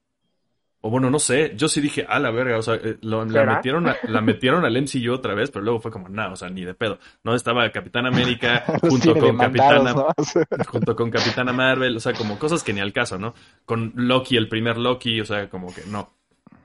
o 0.86 0.90
bueno, 0.90 1.10
no 1.10 1.18
sé, 1.18 1.52
yo 1.56 1.68
sí 1.68 1.80
dije, 1.80 2.06
a 2.08 2.20
la 2.20 2.30
verga, 2.30 2.58
o 2.58 2.62
sea, 2.62 2.76
eh, 2.76 2.96
la, 3.00 3.24
metieron 3.24 3.92
la 4.04 4.20
metieron 4.22 4.64
al 4.64 4.80
MCU 4.80 5.12
otra 5.12 5.34
vez, 5.34 5.50
pero 5.50 5.64
luego 5.64 5.80
fue 5.80 5.90
como, 5.90 6.08
nada, 6.08 6.30
o 6.30 6.36
sea, 6.36 6.48
ni 6.48 6.64
de 6.64 6.74
pedo. 6.74 7.00
No 7.24 7.34
estaba 7.34 7.68
Capitán 7.72 8.06
América 8.06 8.62
junto 8.80 9.16
con 9.16 9.36
Capitana, 9.36 9.94
junto 10.68 10.94
con 10.94 11.10
Capitana 11.10 11.52
Marvel, 11.52 11.96
o 11.96 11.98
sea, 12.00 12.12
como 12.12 12.38
cosas 12.38 12.62
que 12.62 12.72
ni 12.72 12.78
al 12.78 12.92
caso, 12.92 13.18
¿no? 13.18 13.34
Con 13.64 13.94
Loki, 13.96 14.36
el 14.36 14.48
primer 14.48 14.78
Loki, 14.78 15.20
o 15.20 15.24
sea, 15.24 15.50
como 15.50 15.74
que 15.74 15.82
no. 15.88 16.14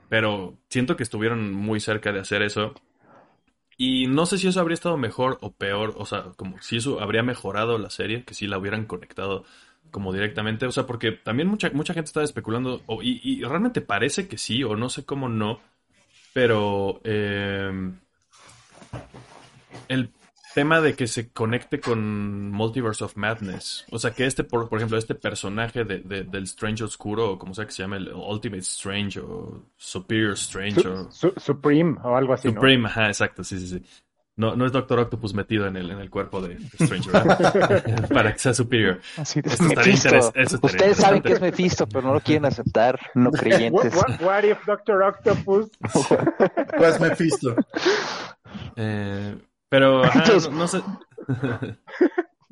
Pero 0.08 0.54
siento 0.68 0.94
que 0.94 1.02
estuvieron 1.02 1.52
muy 1.52 1.80
cerca 1.80 2.12
de 2.12 2.20
hacer 2.20 2.42
eso. 2.42 2.74
Y 3.76 4.06
no 4.06 4.24
sé 4.24 4.38
si 4.38 4.46
eso 4.46 4.60
habría 4.60 4.74
estado 4.74 4.96
mejor 4.98 5.38
o 5.40 5.50
peor, 5.50 5.94
o 5.96 6.06
sea, 6.06 6.26
como 6.36 6.62
si 6.62 6.76
eso 6.76 7.00
habría 7.00 7.24
mejorado 7.24 7.76
la 7.76 7.90
serie, 7.90 8.22
que 8.22 8.34
si 8.34 8.46
la 8.46 8.58
hubieran 8.58 8.84
conectado 8.84 9.44
como 9.92 10.12
directamente, 10.12 10.66
o 10.66 10.72
sea, 10.72 10.86
porque 10.86 11.12
también 11.12 11.46
mucha, 11.46 11.70
mucha 11.72 11.94
gente 11.94 12.08
está 12.08 12.24
especulando, 12.24 12.82
y, 13.02 13.44
realmente 13.44 13.80
parece 13.80 14.26
que 14.26 14.38
sí, 14.38 14.64
o 14.64 14.74
no 14.74 14.88
sé 14.88 15.04
cómo 15.04 15.28
no, 15.28 15.60
pero 16.32 17.00
em, 17.04 18.00
el 19.88 20.10
tema 20.54 20.80
de 20.80 20.94
que 20.94 21.06
se 21.06 21.30
conecte 21.30 21.78
con 21.78 22.50
Multiverse 22.50 23.04
of 23.04 23.16
Madness, 23.16 23.86
o 23.90 23.98
sea, 23.98 24.12
que 24.12 24.26
este, 24.26 24.42
por, 24.42 24.68
ejemplo, 24.74 24.98
este 24.98 25.14
personaje 25.14 25.84
de, 25.84 26.00
del 26.24 26.44
Strange 26.44 26.84
Oscuro, 26.84 27.32
o 27.32 27.38
como 27.38 27.54
sea 27.54 27.66
que 27.66 27.72
se 27.72 27.82
llame, 27.82 27.98
el 27.98 28.12
Ultimate 28.12 28.62
Strange, 28.62 29.20
o 29.20 29.66
Superior 29.76 30.32
Strange, 30.32 30.88
o... 30.88 31.10
Supreme, 31.10 31.98
o 32.02 32.16
algo 32.16 32.32
así, 32.32 32.48
Supreme, 32.48 32.88
ajá, 32.88 33.08
exacto, 33.08 33.44
sí, 33.44 33.58
sí, 33.58 33.68
sí. 33.68 33.82
No, 34.34 34.56
no 34.56 34.64
es 34.64 34.72
Doctor 34.72 34.98
Octopus 34.98 35.34
metido 35.34 35.66
en 35.66 35.76
el, 35.76 35.90
en 35.90 35.98
el 35.98 36.08
cuerpo 36.08 36.40
de 36.40 36.58
Stranger, 36.80 37.12
¿verdad? 37.12 38.08
Para 38.12 38.32
que 38.32 38.38
sea 38.38 38.54
superior. 38.54 39.00
Así 39.18 39.40
Ustedes 39.44 40.96
saben 40.96 41.20
que 41.20 41.34
es 41.34 41.40
Mephisto, 41.40 41.86
pero 41.86 42.08
no 42.08 42.14
lo 42.14 42.20
quieren 42.20 42.46
aceptar, 42.46 42.98
no 43.14 43.30
creyentes. 43.32 43.94
What, 44.20 44.44
if 44.44 44.64
Doctor 44.64 45.02
Octopus 45.02 45.70
was 46.80 46.98
Mephisto? 46.98 47.56
Eh, 48.76 49.36
pero, 49.68 50.02
no, 50.50 50.66
sé. 50.66 50.82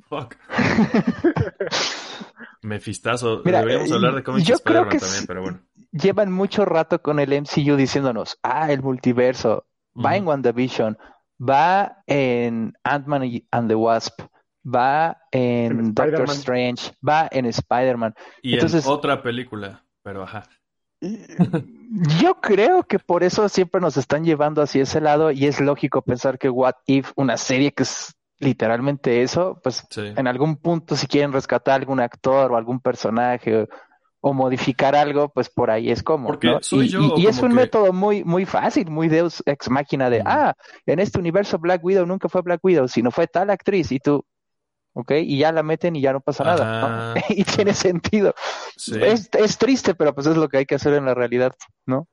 Fuck. 0.09 0.37
Mefistazo. 2.63 3.43
Deberíamos 3.43 3.91
hablar 3.91 4.15
de 4.17 4.23
cómics 4.23 4.51
Spider-Man 4.51 4.99
también, 4.99 5.27
pero 5.27 5.43
bueno. 5.43 5.61
Llevan 5.93 6.31
mucho 6.31 6.67
rato 6.67 7.01
con 7.01 7.19
el 7.21 7.31
MCU 7.41 7.77
diciéndonos, 7.77 8.39
ah, 8.43 8.71
el 8.71 8.83
multiverso, 8.83 9.67
va 9.97 10.17
en 10.17 10.27
WandaVision, 10.27 10.99
va 11.41 12.03
en 12.07 12.75
Ant-Man 12.85 13.43
and 13.51 13.69
the 13.69 13.75
Wasp, 13.75 14.21
va 14.65 15.17
en 15.31 15.95
Doctor 15.95 16.29
Strange, 16.31 16.93
va 17.07 17.29
en 17.31 17.47
Spider-Man. 17.47 18.15
Y 18.43 18.55
Entonces, 18.55 18.85
en 18.87 18.93
otra 18.93 19.23
película, 19.23 19.85
pero 20.03 20.23
ajá. 20.23 20.45
Yo 21.01 22.35
creo 22.43 22.83
que 22.83 22.99
por 22.99 23.25
eso 23.25 23.49
siempre 23.49 23.81
nos 23.81 23.97
están 23.97 24.25
llevando 24.25 24.61
hacia 24.61 24.83
ese 24.83 25.01
lado 25.01 25.31
y 25.31 25.47
es 25.47 25.61
lógico 25.61 26.03
pensar 26.03 26.39
que 26.39 26.51
What 26.51 26.75
If, 26.87 27.13
una 27.17 27.39
serie 27.39 27.73
que 27.73 27.85
es 27.85 28.15
literalmente 28.39 29.23
eso, 29.23 29.61
pues 29.63 29.87
en 29.97 30.27
algún 30.27 30.57
punto 30.57 30.97
si 30.97 31.07
quieren 31.07 31.33
rescatar 31.33 31.81
algún 31.81 32.01
actor 32.01 32.53
o 32.53 32.57
algún 32.57 32.81
personaje 32.81 33.67
o 34.21 34.35
modificar 34.35 34.95
algo, 34.95 35.31
pues 35.31 35.49
por 35.49 35.71
ahí 35.71 35.91
es 35.91 36.03
como. 36.03 36.39
y, 36.43 37.27
es 37.27 37.43
un 37.43 37.55
método 37.55 37.93
muy, 37.93 38.23
muy 38.25 38.45
fácil, 38.45 38.91
muy 38.91 39.09
Deus 39.09 39.43
ex 39.47 39.71
máquina 39.71 40.11
de, 40.11 40.23
ah, 40.25 40.55
en 40.87 41.01
este 41.01 41.19
universo 41.19 41.59
Black 41.59 41.83
Widow 41.83 42.07
nunca 42.07 42.29
fue 42.29 42.43
Black 42.43 42.61
Widow, 42.63 42.89
sino 42.89 43.11
fue 43.11 43.27
tal 43.27 43.51
actriz 43.51 43.93
y 43.93 43.99
tú, 43.99 44.25
ok, 44.93 45.13
y 45.23 45.39
ya 45.39 45.53
la 45.53 45.63
meten 45.63 45.97
y 45.97 46.03
ya 46.03 46.13
no 46.13 46.21
pasa 46.21 46.45
nada, 46.45 47.15
y 47.31 47.45
tiene 47.45 47.73
sentido. 47.73 48.35
Es, 48.77 49.31
es 49.33 49.59
triste, 49.59 49.95
pero 49.95 50.15
pues 50.15 50.27
es 50.27 50.37
lo 50.37 50.49
que 50.49 50.59
hay 50.59 50.67
que 50.67 50.75
hacer 50.75 50.95
en 50.95 51.07
la 51.07 51.15
realidad, 51.15 51.55
¿no? 51.87 52.07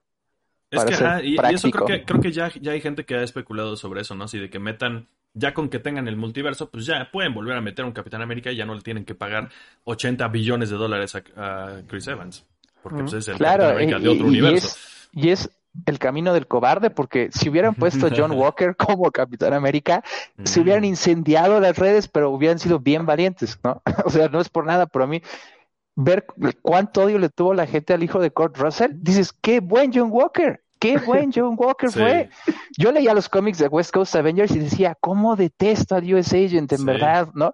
Es 0.70 0.84
que, 0.84 1.26
y, 1.26 1.38
eso 1.54 1.72
creo 1.72 1.86
que, 1.86 2.04
creo 2.04 2.20
que 2.20 2.32
ya, 2.32 2.52
ya 2.60 2.74
hay 2.74 2.82
gente 2.82 3.06
que 3.06 3.16
ha 3.16 3.24
especulado 3.24 3.78
sobre 3.78 4.02
eso, 4.02 4.16
¿no? 4.16 4.26
Así 4.26 4.38
de 4.38 4.50
que 4.50 4.60
metan 4.60 5.08
ya 5.34 5.54
con 5.54 5.70
que 5.70 5.80
tengan 5.80 6.08
el 6.08 6.18
multiverso, 6.18 6.70
pues 6.70 6.86
ya 6.86 7.10
pueden 7.12 7.34
volver 7.34 7.58
a 7.58 7.62
meter 7.62 7.84
a 7.84 7.88
un 7.88 7.94
Capitán 7.94 8.22
América 8.22 8.52
y 8.52 8.56
ya 8.56 8.66
no 8.66 8.74
le 8.74 8.82
tienen 8.82 9.06
que 9.06 9.16
pagar 9.16 9.50
80 9.84 10.28
billones 10.30 10.70
de 10.70 10.78
dólares 10.78 11.16
a, 11.16 11.82
Chris 11.88 12.08
Evans. 12.08 12.46
Porque 12.82 13.02
pues, 13.02 13.14
es 13.14 13.28
el 13.28 13.38
Capitán 13.38 13.72
América 13.72 14.00
de 14.00 14.10
otro 14.10 14.28
universo. 14.28 14.78
y 15.12 15.30
es 15.30 15.50
el 15.86 16.00
camino 16.00 16.34
del 16.34 16.48
cobarde, 16.48 16.90
porque 16.90 17.30
si 17.32 17.50
hubieran 17.50 17.76
puesto 17.76 18.08
a 18.08 18.12
John 18.16 18.32
Walker 18.36 18.76
como 18.76 19.12
Capitán 19.12 19.54
América, 19.54 20.04
se 20.44 20.62
hubieran 20.62 20.82
mm. 20.82 20.86
incendiado 20.86 21.60
las 21.60 21.78
redes, 21.78 22.08
pero 22.08 22.32
hubieran 22.32 22.60
sido 22.60 22.80
bien 22.80 23.06
valientes, 23.06 23.60
¿no? 23.64 23.82
o 24.06 24.10
sea, 24.10 24.30
no 24.30 24.42
es 24.42 24.50
por 24.50 24.66
nada, 24.66 24.88
pero 24.88 25.06
a 25.06 25.08
mí 25.08 25.22
ver 25.96 26.26
cuánto 26.62 27.02
odio 27.02 27.18
le 27.18 27.30
tuvo 27.30 27.54
la 27.54 27.66
gente 27.66 27.94
al 27.94 28.04
hijo 28.04 28.20
de 28.20 28.32
Kurt 28.32 28.58
Russell, 28.58 28.92
dices, 28.96 29.34
qué 29.34 29.60
buen 29.60 29.92
John 29.94 30.10
Walker, 30.12 30.64
qué 30.92 30.98
buen 31.06 31.32
John 31.34 31.56
Walker 31.58 31.90
fue. 31.90 32.30
Yo 32.78 32.92
leía 32.92 33.14
los 33.14 33.30
cómics 33.30 33.58
de 33.58 33.68
West 33.68 33.92
Coast 33.92 34.16
Avengers 34.16 34.56
y 34.56 34.60
decía, 34.60 34.98
¿cómo 35.00 35.36
detesto 35.36 35.96
al 35.96 36.14
US 36.14 36.34
Agent, 36.34 36.72
en 36.74 36.86
verdad, 36.86 37.30
¿no? 37.34 37.52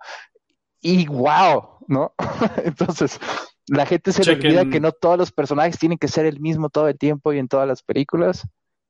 Y 0.81 1.07
wow, 1.07 1.79
¿no? 1.87 2.13
Entonces, 2.63 3.19
la 3.67 3.85
gente 3.85 4.11
se 4.11 4.23
le 4.23 4.33
olvida 4.33 4.65
que 4.65 4.79
no 4.79 4.91
todos 4.91 5.17
los 5.17 5.31
personajes 5.31 5.79
tienen 5.79 5.97
que 5.97 6.07
ser 6.07 6.25
el 6.25 6.39
mismo 6.39 6.69
todo 6.69 6.87
el 6.87 6.97
tiempo 6.97 7.33
y 7.33 7.39
en 7.39 7.47
todas 7.47 7.67
las 7.67 7.81
películas. 7.83 8.47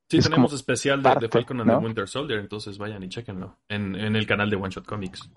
Sí, 0.09 0.19
tenemos 0.19 0.53
especial 0.53 1.01
de, 1.01 1.29
Falcon 1.29 1.61
and 1.61 1.71
the 1.71 1.77
Winter 1.77 2.07
Soldier, 2.07 2.39
entonces 2.39 2.77
vayan 2.77 3.01
y 3.03 3.09
chequenlo 3.09 3.57
en, 3.67 3.95
en 3.95 4.15
el 4.15 4.27
canal 4.27 4.49
de 4.49 4.57
One 4.57 4.69
Shot 4.69 4.85
Comics. 4.85 5.29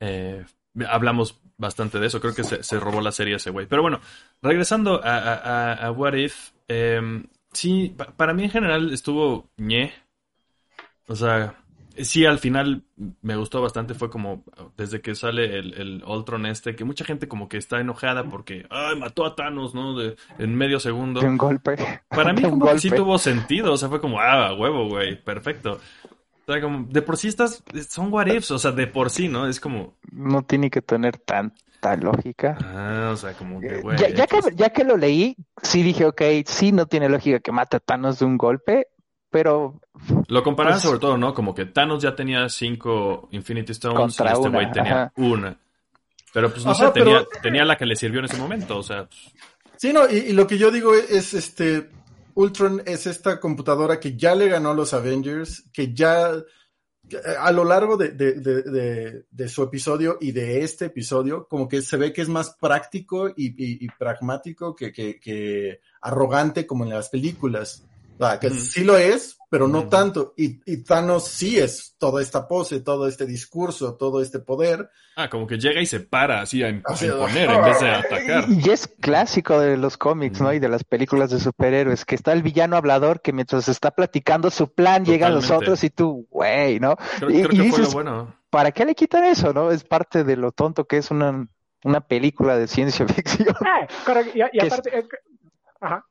Eh, 0.00 0.44
hablamos 0.88 1.40
bastante 1.56 1.98
de 1.98 2.06
eso, 2.06 2.20
creo 2.20 2.34
que 2.34 2.44
se, 2.44 2.80
robó 2.80 3.00
la 3.00 3.12
serie 3.12 3.36
ese 3.36 3.50
güey. 3.50 3.66
Pero 3.66 3.82
bueno, 3.82 4.00
regresando 4.42 5.00
a, 5.02 5.90
What 5.90 6.14
If, 6.14 6.50
em, 6.68 7.24
sí, 7.56 7.94
para 8.16 8.34
mí 8.34 8.44
en 8.44 8.50
general 8.50 8.92
estuvo 8.92 9.50
ñe. 9.56 9.92
O 11.08 11.16
sea, 11.16 11.54
sí, 11.98 12.26
al 12.26 12.38
final 12.38 12.82
me 13.22 13.36
gustó 13.36 13.62
bastante. 13.62 13.94
Fue 13.94 14.10
como 14.10 14.44
desde 14.76 15.00
que 15.00 15.14
sale 15.14 15.58
el, 15.58 15.74
el 15.74 16.04
Ultron 16.04 16.46
este, 16.46 16.76
que 16.76 16.84
mucha 16.84 17.04
gente 17.04 17.28
como 17.28 17.48
que 17.48 17.56
está 17.56 17.80
enojada 17.80 18.24
porque 18.24 18.66
ay, 18.70 18.96
mató 18.96 19.24
a 19.24 19.34
Thanos, 19.34 19.74
¿no? 19.74 19.96
De, 19.96 20.16
en 20.38 20.54
medio 20.54 20.80
segundo. 20.80 21.20
De 21.20 21.28
un 21.28 21.38
golpe. 21.38 21.76
Para 22.08 22.32
mí, 22.32 22.42
como 22.50 22.70
que 22.70 22.78
sí 22.78 22.90
tuvo 22.90 23.18
sentido. 23.18 23.72
O 23.72 23.76
sea, 23.76 23.88
fue 23.88 24.00
como, 24.00 24.20
ah, 24.20 24.54
huevo, 24.54 24.88
güey, 24.88 25.22
perfecto. 25.22 25.80
O 26.46 26.52
sea, 26.52 26.60
como, 26.60 26.86
de 26.88 27.02
por 27.02 27.16
sí 27.16 27.28
estas 27.28 27.62
son 27.88 28.12
what 28.12 28.28
ifs, 28.28 28.50
o 28.52 28.58
sea, 28.58 28.70
de 28.70 28.86
por 28.86 29.10
sí, 29.10 29.28
¿no? 29.28 29.48
Es 29.48 29.58
como. 29.60 29.94
No 30.12 30.42
tiene 30.42 30.70
que 30.70 30.82
tener 30.82 31.18
tanta 31.80 31.96
lógica. 31.96 32.56
Ah, 32.62 33.10
o 33.12 33.16
sea, 33.16 33.32
como 33.34 33.60
que, 33.60 33.80
güey. 33.80 33.98
Ya, 33.98 34.26
que, 34.26 34.40
ya 34.54 34.70
que 34.70 34.84
lo 34.84 34.96
leí, 34.96 35.36
sí 35.62 35.82
dije, 35.82 36.04
ok, 36.04 36.22
sí 36.46 36.72
no 36.72 36.86
tiene 36.86 37.08
lógica 37.08 37.40
que 37.40 37.52
mate 37.52 37.76
a 37.76 37.80
Thanos 37.80 38.18
de 38.18 38.24
un 38.24 38.36
golpe, 38.36 38.88
pero. 39.30 39.80
Lo 40.28 40.42
comparaban 40.42 40.76
pues 40.76 40.84
sobre 40.84 40.98
todo, 40.98 41.18
¿no? 41.18 41.34
Como 41.34 41.54
que 41.54 41.66
Thanos 41.66 42.02
ya 42.02 42.14
tenía 42.14 42.48
cinco 42.48 43.28
Infinity 43.32 43.72
Stones 43.72 44.18
y 44.18 44.24
este 44.24 44.48
güey 44.48 44.70
tenía 44.70 45.12
una. 45.16 45.58
Pero 46.32 46.50
pues 46.50 46.66
no 46.66 46.74
sé, 46.74 46.90
tenía, 46.90 47.24
tenía 47.42 47.64
la 47.64 47.76
que 47.76 47.86
le 47.86 47.96
sirvió 47.96 48.18
en 48.20 48.26
ese 48.26 48.36
momento, 48.36 48.78
o 48.78 48.82
sea. 48.82 49.06
Pues 49.06 49.32
sí, 49.76 49.92
no, 49.92 50.08
y, 50.08 50.32
lo 50.32 50.46
que 50.46 50.58
yo 50.58 50.70
digo 50.70 50.94
es, 50.94 51.32
este, 51.32 51.88
Ultron 52.34 52.82
es 52.84 53.06
esta 53.06 53.40
computadora 53.40 53.98
que 53.98 54.16
ya 54.16 54.34
le 54.34 54.48
ganó 54.48 54.70
a 54.70 54.74
los 54.74 54.92
Avengers, 54.92 55.64
que 55.72 55.94
ya 55.94 56.32
a 57.38 57.52
lo 57.52 57.64
largo 57.64 57.96
de, 57.96 58.10
de, 58.10 59.48
su 59.48 59.62
episodio 59.62 60.18
y 60.20 60.32
de 60.32 60.62
este 60.62 60.86
episodio, 60.86 61.46
como 61.48 61.68
que 61.68 61.82
se 61.82 61.96
ve 61.96 62.12
que 62.12 62.22
es 62.22 62.28
más 62.28 62.56
práctico 62.60 63.32
y, 63.36 63.88
pragmático 63.98 64.74
que, 64.74 64.92
que, 64.92 65.80
arrogante 66.00 66.66
como 66.66 66.84
en 66.84 66.90
las 66.90 67.08
películas. 67.08 67.84
Que 68.40 68.50
sí 68.50 68.84
lo 68.84 68.96
es, 68.96 69.38
pero 69.50 69.68
no 69.68 69.88
tanto. 69.88 70.34
Y, 70.36 70.60
y, 70.64 70.82
Thanos 70.82 71.28
sí 71.28 71.58
es 71.58 71.94
toda 71.98 72.22
esta 72.22 72.48
pose, 72.48 72.80
todo 72.80 73.06
este 73.06 73.26
discurso, 73.26 73.94
todo 73.94 74.20
este 74.20 74.38
poder. 74.38 74.90
Ah, 75.16 75.28
como 75.28 75.46
que 75.46 75.58
llega 75.58 75.80
y 75.80 75.86
se 75.86 76.00
para 76.00 76.40
así 76.40 76.62
a, 76.62 76.68
imponer 76.68 77.50
en 77.50 77.62
vez 77.62 77.80
de 77.80 77.90
atacar. 77.90 78.44
Y 78.48 78.70
es 78.70 78.86
clásico 78.86 79.60
de 79.60 79.76
los 79.76 79.96
cómics, 79.96 80.40
¿no? 80.40 80.52
Y 80.52 80.58
de 80.58 80.68
las 80.68 80.84
películas 80.84 81.30
de 81.30 81.40
superhéroes, 81.40 82.04
que 82.04 82.14
está 82.14 82.32
el 82.32 82.42
villano 82.42 82.76
hablador 82.76 83.20
que 83.20 83.32
mientras 83.32 83.68
está 83.68 83.90
platicando 83.90 84.50
su 84.50 84.72
plan, 84.72 85.04
llegan 85.04 85.34
los 85.34 85.50
otros 85.50 85.82
y 85.84 85.90
tú, 85.90 86.26
güey, 86.30 86.80
¿no? 86.80 86.96
y, 87.28 87.46
dices, 87.48 87.92
bueno. 87.92 88.34
¿para 88.50 88.72
qué 88.72 88.84
le 88.84 88.94
quitan 88.94 89.24
eso, 89.24 89.52
no? 89.52 89.70
Es 89.70 89.84
parte 89.84 90.24
de 90.24 90.36
lo 90.36 90.52
tonto 90.52 90.86
que 90.86 90.96
es 90.98 91.10
una, 91.10 91.46
una 91.84 92.00
película 92.00 92.56
de 92.56 92.66
ciencia 92.66 93.06
ficción. 93.08 93.54
Ah, 93.64 93.86
y, 94.34 94.60
aparte, 94.60 94.98
es... 94.98 95.04
Ajá. 95.80 96.04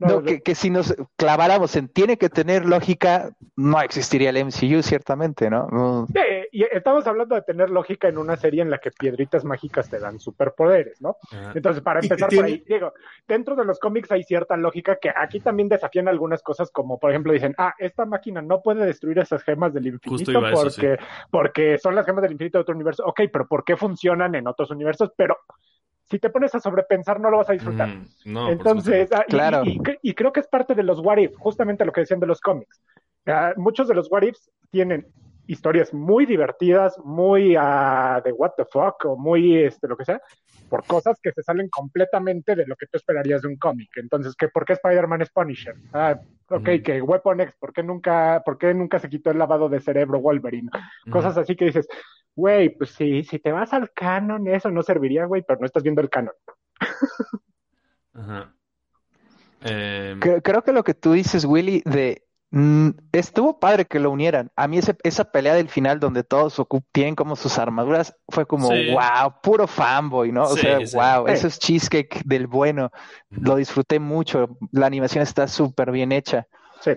No, 0.00 0.22
que, 0.22 0.40
que, 0.40 0.54
si 0.54 0.70
nos 0.70 0.94
claváramos 1.16 1.76
en 1.76 1.88
tiene 1.88 2.16
que 2.16 2.30
tener 2.30 2.64
lógica, 2.64 3.30
no 3.56 3.80
existiría 3.80 4.30
el 4.30 4.44
MCU, 4.46 4.82
ciertamente, 4.82 5.50
¿no? 5.50 6.06
Sí, 6.06 6.20
y 6.52 6.64
estamos 6.64 7.06
hablando 7.06 7.34
de 7.34 7.42
tener 7.42 7.70
lógica 7.70 8.08
en 8.08 8.18
una 8.18 8.36
serie 8.36 8.62
en 8.62 8.70
la 8.70 8.78
que 8.78 8.90
piedritas 8.90 9.44
mágicas 9.44 9.90
te 9.90 9.98
dan 9.98 10.18
superpoderes, 10.18 11.00
¿no? 11.02 11.18
Entonces, 11.54 11.82
para 11.82 12.00
empezar 12.00 12.30
por 12.30 12.44
ahí, 12.44 12.64
digo, 12.66 12.94
dentro 13.28 13.54
de 13.54 13.64
los 13.64 13.78
cómics 13.78 14.10
hay 14.10 14.22
cierta 14.24 14.56
lógica 14.56 14.96
que 14.96 15.10
aquí 15.14 15.40
también 15.40 15.68
desafían 15.68 16.08
algunas 16.08 16.42
cosas, 16.42 16.70
como 16.70 16.98
por 16.98 17.10
ejemplo 17.10 17.32
dicen, 17.32 17.54
ah, 17.58 17.74
esta 17.78 18.06
máquina 18.06 18.42
no 18.42 18.62
puede 18.62 18.86
destruir 18.86 19.18
esas 19.18 19.42
gemas 19.42 19.74
del 19.74 19.86
infinito 19.86 20.40
porque, 20.52 20.96
porque 21.30 21.78
son 21.78 21.94
las 21.94 22.06
gemas 22.06 22.22
del 22.22 22.32
infinito 22.32 22.58
de 22.58 22.62
otro 22.62 22.74
universo. 22.74 23.04
Ok, 23.04 23.22
pero 23.32 23.46
¿por 23.46 23.64
qué 23.64 23.76
funcionan 23.76 24.34
en 24.34 24.46
otros 24.46 24.70
universos? 24.70 25.12
Pero 25.16 25.36
si 26.10 26.18
te 26.18 26.30
pones 26.30 26.54
a 26.54 26.60
sobrepensar 26.60 27.20
no 27.20 27.30
lo 27.30 27.38
vas 27.38 27.50
a 27.50 27.52
disfrutar. 27.52 27.88
no, 28.24 28.50
Entonces, 28.50 29.10
ah, 29.12 29.24
claro. 29.28 29.62
y, 29.64 30.14
creo 30.14 30.32
que 30.32 30.40
es 30.40 30.48
parte 30.48 30.74
de 30.74 30.82
los 30.82 30.98
what 31.00 31.18
if, 31.18 31.36
justamente 31.36 31.84
lo 31.84 31.92
que 31.92 32.00
decían 32.00 32.20
de 32.20 32.26
los 32.26 32.40
cómics. 32.40 32.82
Ah, 33.26 33.52
muchos 33.56 33.86
de 33.86 33.94
los 33.94 34.10
what 34.10 34.22
ifs 34.22 34.50
tienen 34.70 35.06
historias 35.46 35.92
muy 35.92 36.26
divertidas, 36.26 36.98
muy 37.04 37.56
uh, 37.56 38.22
de 38.24 38.32
what 38.32 38.52
the 38.56 38.64
fuck 38.64 39.04
o 39.04 39.16
muy 39.16 39.56
este 39.56 39.88
lo 39.88 39.96
que 39.96 40.04
sea, 40.04 40.20
por 40.68 40.84
cosas 40.84 41.18
que 41.20 41.32
se 41.32 41.42
salen 41.42 41.68
completamente 41.68 42.54
de 42.54 42.66
lo 42.66 42.76
que 42.76 42.86
tú 42.86 42.96
esperarías 42.96 43.42
de 43.42 43.48
un 43.48 43.56
cómic. 43.56 43.90
Entonces, 43.96 44.34
¿qué, 44.36 44.48
¿por 44.48 44.64
qué 44.64 44.74
Spider-Man 44.74 45.22
es 45.22 45.30
Punisher? 45.30 45.74
Ah, 45.92 46.20
ok, 46.48 46.68
que 46.84 47.02
Weapon 47.02 47.40
X, 47.40 47.54
¿por 47.58 47.72
qué, 47.72 47.82
nunca, 47.82 48.42
¿por 48.44 48.58
qué 48.58 48.72
nunca 48.74 49.00
se 49.00 49.08
quitó 49.08 49.30
el 49.30 49.38
lavado 49.38 49.68
de 49.68 49.80
cerebro 49.80 50.20
Wolverine? 50.20 50.70
Cosas 51.10 51.36
así 51.36 51.56
que 51.56 51.66
dices, 51.66 51.88
güey, 52.40 52.70
pues 52.70 52.90
sí, 52.90 53.22
si 53.22 53.38
te 53.38 53.52
vas 53.52 53.72
al 53.72 53.92
canon, 53.92 54.48
eso 54.48 54.70
no 54.70 54.82
serviría, 54.82 55.26
güey, 55.26 55.42
pero 55.46 55.60
no 55.60 55.66
estás 55.66 55.82
viendo 55.82 56.00
el 56.00 56.08
canon. 56.08 56.34
Ajá. 58.14 58.54
Em, 59.62 60.18
creo, 60.20 60.62
que 60.62 60.72
lo 60.72 60.82
que 60.82 60.94
tú 60.94 61.12
dices, 61.12 61.44
Willy, 61.44 61.82
de 61.84 62.24
mm, 62.50 62.88
estuvo 63.12 63.60
padre 63.60 63.84
que 63.84 64.00
lo 64.00 64.10
unieran. 64.10 64.50
A 64.56 64.66
mí 64.66 64.80
esa 65.02 65.24
pelea 65.24 65.54
del 65.54 65.68
final 65.68 66.00
donde 66.00 66.24
todos 66.24 66.60
tienen 66.92 67.14
como 67.14 67.36
sus 67.36 67.58
armaduras 67.58 68.16
fue 68.28 68.46
como, 68.46 68.68
wow, 68.68 69.34
puro 69.42 69.66
fanboy, 69.66 70.32
¿no? 70.32 70.44
O 70.44 70.56
sea, 70.56 70.78
wow, 70.94 71.26
eso 71.26 71.46
es 71.46 71.58
cheesecake 71.58 72.22
del 72.24 72.46
bueno. 72.46 72.90
Lo 73.28 73.56
disfruté 73.56 74.00
mucho. 74.00 74.56
La 74.72 74.86
animación 74.86 75.22
está 75.22 75.46
súper 75.46 75.90
bien 75.90 76.10
hecha. 76.10 76.46
Sí. 76.80 76.92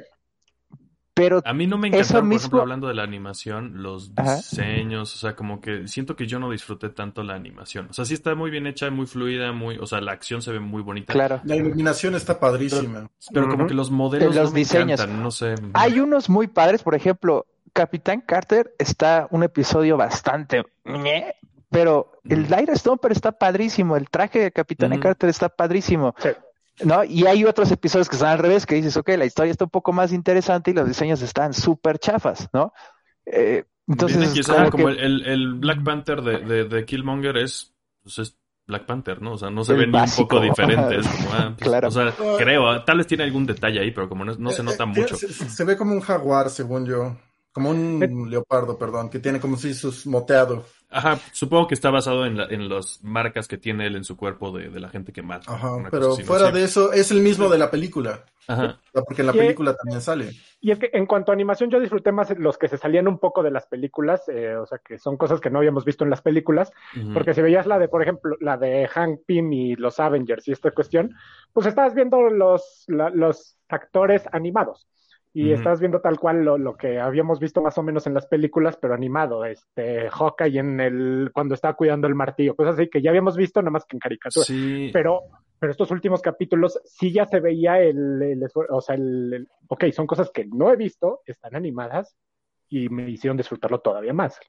Pero 1.14 1.42
a 1.46 1.54
mí 1.54 1.68
no 1.68 1.78
me 1.78 1.90
encantaron, 1.90 2.30
por 2.30 2.38
ejemplo, 2.38 2.62
hablando 2.62 2.88
de 2.88 2.96
la 2.96 3.04
animación, 3.04 3.84
los 3.84 4.16
diseños, 4.16 5.14
o 5.14 5.18
sea, 5.18 5.36
como 5.36 5.62
que 5.62 5.88
siento 5.88 6.16
que 6.16 6.26
yo 6.26 6.40
no 6.40 6.50
disfruté 6.50 6.90
tanto 6.90 7.24
la 7.24 7.36
animación. 7.36 7.88
O 7.92 7.94
sea, 7.94 8.06
sí 8.06 8.16
está 8.16 8.34
muy 8.34 8.50
bien 8.50 8.66
hecha, 8.66 8.90
muy 8.90 9.06
fluida, 9.06 9.52
muy, 9.52 9.78
o 9.78 9.86
sea, 9.86 10.02
la 10.02 10.12
acción 10.12 10.42
se 10.42 10.52
ve 10.52 10.60
muy 10.60 10.82
bonita. 10.82 11.14
Claro. 11.14 11.42
La 11.44 11.56
iluminación 11.56 12.16
está 12.16 12.40
padrísima. 12.40 13.10
Pero, 13.32 13.48
como 13.48 13.68
que 13.68 13.76
los 13.76 13.92
modelos 13.92 14.36
los 14.36 14.52
no 14.52 14.56
diseños. 14.56 15.08
no 15.08 15.30
sé. 15.30 15.56
Hay 15.74 16.00
unos 16.00 16.30
muy 16.30 16.48
padres, 16.48 16.82
por 16.82 16.96
ejemplo, 16.96 17.46
Capitán 17.74 18.22
Carter 18.22 18.74
está 18.80 19.28
un 19.30 19.44
episodio 19.44 19.98
bastante 19.98 20.64
pero 21.74 22.12
el 22.30 22.44
Lyra 22.44 22.76
Stomper 22.76 23.12
está 23.12 23.32
padrísimo, 23.32 23.98
el 23.98 24.10
traje 24.10 24.40
de 24.40 24.52
Capitán 24.52 24.98
Carter 25.00 25.30
está 25.30 25.50
padrísimo. 25.50 26.14
Sí. 26.20 26.30
¿No? 26.84 27.04
Y 27.04 27.26
hay 27.26 27.46
otros 27.46 27.72
episodios 27.72 28.10
que 28.10 28.16
están 28.16 28.32
al 28.32 28.40
revés, 28.40 28.66
que 28.66 28.76
dices, 28.76 28.98
ok, 28.98 29.10
la 29.10 29.26
historia 29.26 29.52
está 29.52 29.66
un 29.66 29.70
poco 29.70 29.94
más 29.94 30.12
interesante 30.12 30.72
y 30.72 30.74
los 30.74 30.88
diseños 30.88 31.22
están 31.22 31.54
súper 31.54 32.00
chafas, 32.00 32.50
¿no? 32.54 32.74
Eh, 33.26 33.66
entonces, 33.88 34.48
como, 34.72 34.90
el, 34.90 35.26
el, 35.26 35.56
Black 35.56 35.84
Panther 35.84 36.22
de, 36.22 36.66
de, 36.66 36.86
Killmonger 36.86 37.36
es, 37.38 37.74
pues 38.02 38.18
es 38.20 38.38
Black 38.66 38.86
Panther, 38.86 39.22
¿no? 39.22 39.34
O 39.34 39.38
sea, 39.38 39.50
no 39.50 39.64
se 39.66 39.74
ven 39.74 39.92
ni 39.92 39.98
un 39.98 40.10
poco 40.18 40.40
diferentes. 40.40 41.06
Ah, 41.32 41.54
pues, 41.58 41.68
claro. 41.68 41.88
O 41.90 41.92
sea, 41.92 42.14
creo, 42.38 42.84
tal 42.84 42.98
vez 42.98 43.08
tiene 43.08 43.24
algún 43.24 43.46
detalle 43.46 43.80
ahí, 43.80 43.92
pero 43.92 44.08
como 44.08 44.24
no, 44.24 44.36
no 44.36 44.52
se 44.52 44.62
eh, 44.62 44.66
nota 44.66 44.84
eh, 44.84 44.88
mucho. 44.88 45.16
Se, 45.18 45.64
ve 45.66 45.76
como 45.76 45.94
un 45.94 46.02
jaguar, 46.02 46.50
según 46.50 46.86
yo. 46.86 47.18
Como 47.52 47.70
un 47.70 48.30
leopardo, 48.30 48.78
perdón, 48.78 49.10
que 49.10 49.20
tiene 49.20 49.40
como 49.40 49.58
si 49.58 49.74
sus 49.74 50.08
moteado. 50.08 50.66
Ajá, 50.94 51.20
supongo 51.32 51.68
que 51.68 51.74
está 51.74 51.90
basado 51.90 52.26
en, 52.26 52.38
la, 52.38 52.46
en 52.46 52.70
las 52.70 53.04
marcas 53.04 53.48
que 53.48 53.58
tiene 53.58 53.88
él 53.88 53.96
en 53.96 54.04
su 54.04 54.16
cuerpo 54.16 54.52
de, 54.52 54.70
la 54.80 54.90
gente 54.90 55.12
que 55.12 55.24
mata. 55.24 55.52
Ajá, 55.52 55.78
pero 55.90 56.16
fuera 56.18 56.52
de 56.52 56.64
eso, 56.64 56.94
es 56.94 57.10
el 57.10 57.22
mismo 57.22 57.50
de 57.50 57.58
la 57.58 57.72
película. 57.72 58.24
Ajá. 58.48 58.80
Porque 58.92 59.22
en 59.22 59.28
la 59.28 59.34
película 59.34 59.76
también 59.76 60.02
sale. 60.02 60.32
Y 60.62 60.72
es 60.72 60.78
que 60.78 60.92
en 60.94 61.06
cuanto 61.06 61.32
a 61.32 61.36
animación, 61.36 61.70
yo 61.70 61.80
disfruté 61.80 62.12
más 62.12 62.38
los 62.38 62.58
que 62.58 62.68
se 62.68 62.78
salían 62.78 63.08
un 63.08 63.18
poco 63.18 63.42
de 63.42 63.52
las 63.52 63.66
películas, 63.66 64.28
eh, 64.30 64.56
o 64.56 64.66
sea, 64.66 64.78
que 64.80 65.00
son 65.00 65.18
cosas 65.18 65.42
que 65.42 65.50
no 65.50 65.60
habíamos 65.60 65.84
visto 65.84 66.04
en 66.04 66.10
las 66.10 66.22
películas, 66.22 66.72
porque 67.14 67.34
si 67.34 67.42
veías 67.42 67.66
la 67.66 67.80
de, 67.80 67.88
por 67.88 68.04
ejemplo, 68.04 68.38
la 68.40 68.58
de 68.58 68.88
Hank 68.88 69.22
Pym 69.26 69.52
y 69.52 69.76
los 69.76 70.00
Avengers 70.00 70.48
y 70.48 70.52
esta 70.52 70.72
cuestión, 70.72 71.16
pues 71.54 71.66
estabas 71.66 71.96
viendo 71.96 72.30
los, 72.30 72.86
los 72.88 73.58
actores 73.68 74.24
animados 74.32 74.88
y 75.36 75.52
estás 75.52 75.80
viendo 75.80 76.00
tal 76.00 76.20
cual 76.20 76.44
lo, 76.44 76.60
lo, 76.60 76.78
que 76.78 77.00
habíamos 77.00 77.40
visto 77.40 77.60
más 77.60 77.76
o 77.80 77.84
menos 77.84 78.06
en 78.06 78.14
las 78.14 78.28
películas, 78.28 78.78
pero 78.80 78.94
animado, 78.94 79.44
este, 79.46 80.08
Hawkeye 80.12 80.60
en 80.60 80.80
el, 80.80 81.32
cuando 81.34 81.56
estaba 81.56 81.74
cuidando 81.74 82.06
el 82.06 82.14
martillo, 82.14 82.56
cosas 82.56 82.76
así 82.76 82.88
que 82.88 83.02
ya 83.02 83.10
habíamos 83.10 83.36
visto, 83.36 83.60
nada 83.60 83.72
más 83.72 83.86
que 83.86 83.96
en 83.96 84.00
caricatura. 84.00 84.46
Sí. 84.46 84.92
Pero, 84.94 85.22
pero 85.58 85.72
estos 85.72 85.90
últimos 85.90 86.22
capítulos 86.22 86.80
sí 86.86 87.12
ya 87.12 87.26
se 87.26 87.40
veía 87.40 87.80
el, 87.80 88.46
o 88.70 88.80
sea, 88.80 88.96
el, 88.96 89.48
ok, 89.68 89.86
son 89.92 90.06
cosas 90.06 90.30
que 90.32 90.46
no 90.46 90.72
he 90.72 90.76
visto, 90.76 91.22
están 91.26 91.56
animadas 91.56 92.16
y 92.70 92.90
me 92.90 93.10
hicieron 93.10 93.36
disfrutarlo 93.36 93.80
todavía 93.80 94.14
más. 94.14 94.40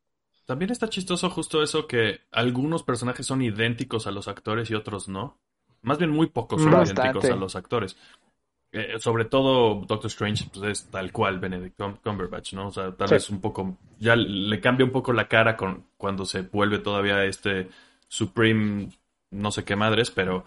También 0.44 0.70
está 0.70 0.90
chistoso 0.90 1.30
justo 1.30 1.62
eso 1.62 1.86
que 1.86 2.20
algunos 2.30 2.82
personajes 2.82 3.24
son 3.24 3.40
idénticos 3.40 4.06
a 4.06 4.10
los 4.10 4.28
actores 4.28 4.70
y 4.70 4.74
otros 4.74 5.08
no. 5.08 5.38
Más 5.80 5.96
bien 5.98 6.10
muy 6.10 6.26
pocos 6.26 6.62
son 6.62 6.72
idénticos 6.72 7.24
a 7.24 7.36
los 7.36 7.56
actores. 7.56 7.96
Eh, 8.76 8.98
sobre 8.98 9.24
todo 9.24 9.84
Doctor 9.86 10.08
Strange 10.08 10.46
pues 10.52 10.68
es 10.68 10.90
tal 10.90 11.12
cual 11.12 11.38
Benedict 11.38 11.80
Cumberbatch, 12.02 12.54
¿no? 12.54 12.66
O 12.66 12.70
sea, 12.72 12.90
tal 12.90 13.08
vez 13.08 13.30
un 13.30 13.40
poco, 13.40 13.78
ya 14.00 14.16
le 14.16 14.60
cambia 14.60 14.84
un 14.84 14.90
poco 14.90 15.12
la 15.12 15.28
cara 15.28 15.56
con 15.56 15.84
cuando 15.96 16.26
se 16.26 16.42
vuelve 16.42 16.80
todavía 16.80 17.24
este 17.24 17.68
Supreme, 18.08 18.88
no 19.30 19.52
sé 19.52 19.62
qué 19.62 19.76
madres, 19.76 20.10
pero, 20.10 20.44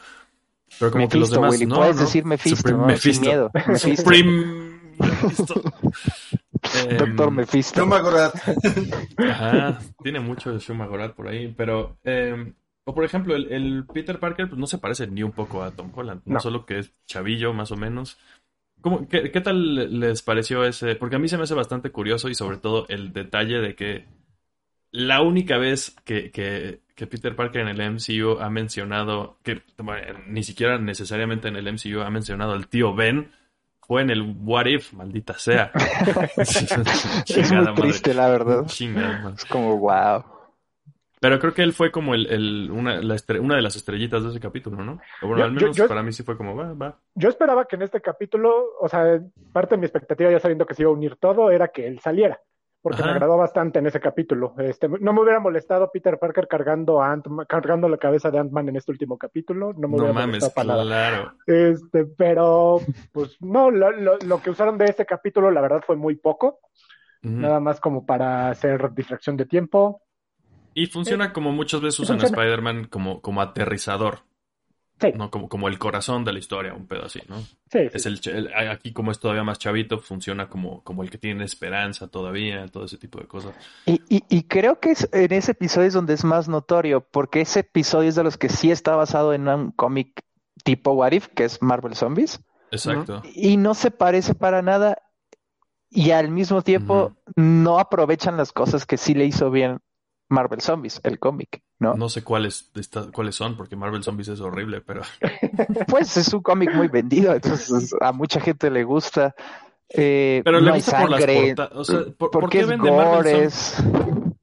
pero 0.77 0.91
como 0.91 1.07
que 1.07 1.17
los 1.17 1.31
demás, 1.31 1.57
no, 1.61 1.77
puedes 1.77 1.99
decir 1.99 2.25
Mephisto, 2.25 2.57
Supreme 2.57 2.79
¿no? 2.79 2.87
Mephisto. 2.87 3.13
Sin 3.13 3.21
miedo. 3.21 3.49
Supreme 3.77 4.77
Doctor 6.97 7.27
em, 7.29 7.33
Mephisto. 7.33 7.79
Shumagorat. 7.79 8.35
Ajá, 9.17 9.79
tiene 10.03 10.19
mucho 10.19 10.51
de 10.51 10.59
Shumagorat 10.59 11.15
por 11.15 11.29
ahí, 11.29 11.53
pero 11.55 11.95
eh, 12.03 12.51
o 12.87 12.93
por 12.93 13.03
ejemplo, 13.03 13.35
el, 13.35 13.83
Peter 13.93 14.17
Parker 14.17 14.47
pues, 14.47 14.57
no 14.57 14.65
se 14.65 14.77
parece 14.77 15.07
ni 15.07 15.21
un 15.21 15.33
poco 15.33 15.61
a 15.61 15.71
Tom 15.71 15.91
Holland, 15.93 16.21
no, 16.23 16.39
solo 16.39 16.65
que 16.65 16.79
es 16.79 16.93
chavillo 17.05 17.51
más 17.51 17.69
o 17.73 17.75
menos. 17.75 18.17
¿Cómo, 18.79 19.09
qué, 19.09 19.29
tal 19.41 19.99
les 19.99 20.21
pareció 20.21 20.63
ese? 20.63 20.95
Porque 20.95 21.17
a 21.17 21.19
mí 21.19 21.27
se 21.27 21.35
me 21.35 21.43
hace 21.43 21.53
bastante 21.53 21.89
curioso 21.89 22.29
y 22.29 22.35
sobre 22.35 22.55
todo 22.55 22.85
el 22.87 23.11
detalle 23.11 23.59
de 23.59 23.75
que 23.75 24.05
la 24.91 25.21
única 25.21 25.57
vez 25.57 25.97
que, 26.05 26.31
que, 26.31 26.79
Peter 26.95 27.35
Parker 27.35 27.67
en 27.67 27.67
el 27.67 27.91
MCU 27.91 28.39
ha 28.39 28.49
mencionado, 28.49 29.37
que 29.43 29.63
ni 30.27 30.43
siquiera 30.43 30.77
necesariamente 30.77 31.49
en 31.49 31.57
el 31.57 31.73
MCU 31.73 31.99
ha 31.99 32.09
mencionado 32.09 32.53
al 32.53 32.69
tío 32.69 32.95
Ben, 32.95 33.31
fue 33.81 34.01
en 34.01 34.11
el 34.11 34.21
What 34.21 34.67
If, 34.67 34.93
maldita 34.93 35.37
sea. 35.37 35.73
es 36.37 37.51
muy 37.51 37.73
triste, 37.75 38.13
la 38.13 38.29
verdad. 38.29 38.65
es 38.65 39.43
como 39.43 39.77
wow. 39.77 40.36
Pero 41.27 41.39
creo 41.41 41.53
que 41.53 41.63
él 41.63 41.73
fue 41.73 41.91
como 41.91 42.15
el, 42.15 42.71
una, 42.71 42.95
de 42.95 43.61
las 43.61 43.75
estrellitas 43.75 44.23
de 44.23 44.29
ese 44.29 44.39
capítulo, 44.39 44.81
¿no? 44.81 45.01
bueno, 45.21 45.43
al 45.43 45.51
menos 45.51 45.77
para 45.81 46.01
mí 46.01 46.13
sí 46.13 46.23
fue 46.23 46.37
como, 46.37 46.55
va, 46.55 46.73
va. 46.73 46.99
Yo 47.15 47.27
esperaba 47.27 47.65
que 47.65 47.75
en 47.75 47.81
este 47.81 47.99
capítulo, 47.99 48.77
o 48.79 48.87
sea, 48.87 49.19
parte 49.51 49.75
de 49.75 49.79
mi 49.79 49.85
expectativa, 49.85 50.31
ya 50.31 50.39
sabiendo 50.39 50.65
que 50.65 50.73
se 50.73 50.83
iba 50.83 50.91
a 50.91 50.93
unir 50.93 51.17
todo, 51.17 51.51
era 51.51 51.67
que 51.67 51.85
él 51.85 51.99
saliera. 51.99 52.39
Porque 52.81 53.03
me 53.03 53.09
agradó 53.09 53.35
bastante 53.35 53.79
en 53.79 53.87
ese 53.87 53.99
capítulo. 53.99 54.53
Este, 54.59 54.87
no 54.87 55.11
me 55.11 55.21
hubiera 55.21 55.41
molestado 55.41 55.91
Peter 55.91 56.17
Parker 56.17 56.47
cargando 56.47 57.01
a 57.01 57.11
Ant 57.11 57.25
cargando 57.45 57.89
la 57.89 57.97
cabeza 57.97 58.31
de 58.31 58.39
Ant-Man 58.39 58.69
en 58.69 58.77
este 58.77 58.93
último 58.93 59.17
capítulo. 59.17 59.73
No 59.73 59.89
me 59.89 59.97
hubiera 59.97 60.13
mames, 60.13 60.49
claro. 60.53 61.33
Este, 61.45 62.05
pero, 62.05 62.79
pues, 63.11 63.35
no, 63.41 63.71
lo, 63.71 63.91
lo, 63.91 64.41
que 64.41 64.51
usaron 64.51 64.77
de 64.77 64.85
ese 64.85 65.05
capítulo, 65.05 65.51
la 65.51 65.59
verdad, 65.59 65.83
fue 65.85 65.97
muy 65.97 66.15
poco. 66.15 66.59
Nada 67.23 67.59
más 67.59 67.81
como 67.81 68.05
para 68.05 68.49
hacer 68.49 68.93
distracción 68.93 69.35
de 69.35 69.45
tiempo 69.45 70.06
y 70.77 70.85
funciona 70.85 71.33
como 71.33 71.51
muchas 71.51 71.81
veces 71.81 71.99
usan 72.01 72.21
a 72.21 72.25
Spider-Man 72.25 72.85
como, 72.85 73.19
como 73.19 73.41
aterrizador. 73.41 74.19
Sí. 75.01 75.07
¿no? 75.15 75.31
Como, 75.31 75.49
como 75.49 75.67
el 75.67 75.79
corazón 75.79 76.23
de 76.23 76.33
la 76.33 76.39
historia, 76.39 76.75
un 76.75 76.85
pedo 76.85 77.05
así, 77.05 77.19
¿no? 77.27 77.39
Sí. 77.71 77.79
Es 77.93 78.05
el, 78.05 78.51
aquí, 78.55 78.93
como 78.93 79.11
es 79.11 79.19
todavía 79.19 79.43
más 79.43 79.57
chavito, 79.57 79.99
funciona 79.99 80.49
como, 80.49 80.83
como 80.83 81.01
el 81.01 81.09
que 81.09 81.17
tiene 81.17 81.45
esperanza 81.45 82.07
todavía, 82.09 82.67
todo 82.67 82.85
ese 82.85 82.97
tipo 82.97 83.19
de 83.19 83.27
cosas. 83.27 83.55
Y, 83.87 84.01
y, 84.07 84.43
creo 84.43 84.79
que 84.79 84.91
es, 84.91 85.09
en 85.13 85.33
ese 85.33 85.51
episodio 85.51 85.87
es 85.87 85.93
donde 85.93 86.13
es 86.13 86.23
más 86.23 86.47
notorio, 86.47 87.01
porque 87.01 87.41
ese 87.41 87.61
episodio 87.61 88.09
es 88.09 88.15
de 88.15 88.23
los 88.23 88.37
que 88.37 88.49
sí 88.49 88.69
está 88.69 88.95
basado 88.95 89.33
en 89.33 89.47
un 89.47 89.71
cómic 89.71 90.21
tipo 90.63 90.91
What 90.91 91.11
If, 91.11 91.27
que 91.29 91.45
es 91.45 91.59
Marvel 91.61 91.95
Zombies. 91.95 92.39
Exacto. 92.69 93.23
Y 93.33 93.57
no 93.57 93.73
se 93.73 93.89
parece 93.89 94.35
para 94.35 94.61
nada. 94.61 94.99
Y 95.89 96.11
al 96.11 96.29
mismo 96.29 96.61
tiempo 96.61 97.15
no 97.35 97.79
aprovechan 97.79 98.37
las 98.37 98.51
cosas 98.51 98.85
que 98.85 98.97
sí 98.97 99.15
le 99.15 99.25
hizo 99.25 99.49
bien 99.49 99.79
Marvel 100.29 100.61
Zombies, 100.61 100.99
el 101.03 101.19
cómic, 101.19 101.61
¿no? 101.79 101.93
No 101.95 102.09
sé 102.09 102.23
cuáles, 102.23 102.71
cuáles 103.13 103.35
son, 103.35 103.55
porque 103.55 103.75
Marvel 103.75 104.03
Zombies 104.03 104.27
es 104.29 104.41
horrible, 104.41 104.81
pero... 104.81 105.01
pues 105.87 106.17
es 106.17 106.33
un 106.33 106.41
cómic 106.41 106.73
muy 106.73 106.87
vendido, 106.87 107.33
entonces 107.33 107.95
a 108.01 108.11
mucha 108.11 108.39
gente 108.39 108.69
le 108.69 108.83
gusta. 108.83 109.35
Eh, 109.89 110.41
pero 110.43 110.59
le 110.59 110.71
gusta 110.71 111.01
por 111.01 111.09
las 111.11 111.25
portadas. 111.25 111.71
O 111.75 111.83
sea, 111.83 111.99
¿por, 112.17 112.49
qué 112.49 112.65
vende 112.65 112.91
Marvel 112.91 113.49
Zombies? 113.49 113.83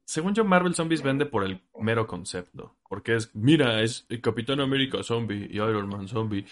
Según 0.05 0.33
yo, 0.33 0.45
Marvel 0.45 0.75
Zombies 0.75 1.01
vende 1.01 1.25
por 1.25 1.43
el 1.43 1.61
mero 1.79 2.07
concepto. 2.07 2.75
Porque 2.87 3.15
es, 3.15 3.35
mira, 3.35 3.81
es 3.81 4.05
el 4.09 4.21
Capitán 4.21 4.59
América 4.59 5.03
zombie 5.03 5.47
y 5.51 5.55
Iron 5.55 5.89
Man 5.89 6.07
zombie. 6.07 6.45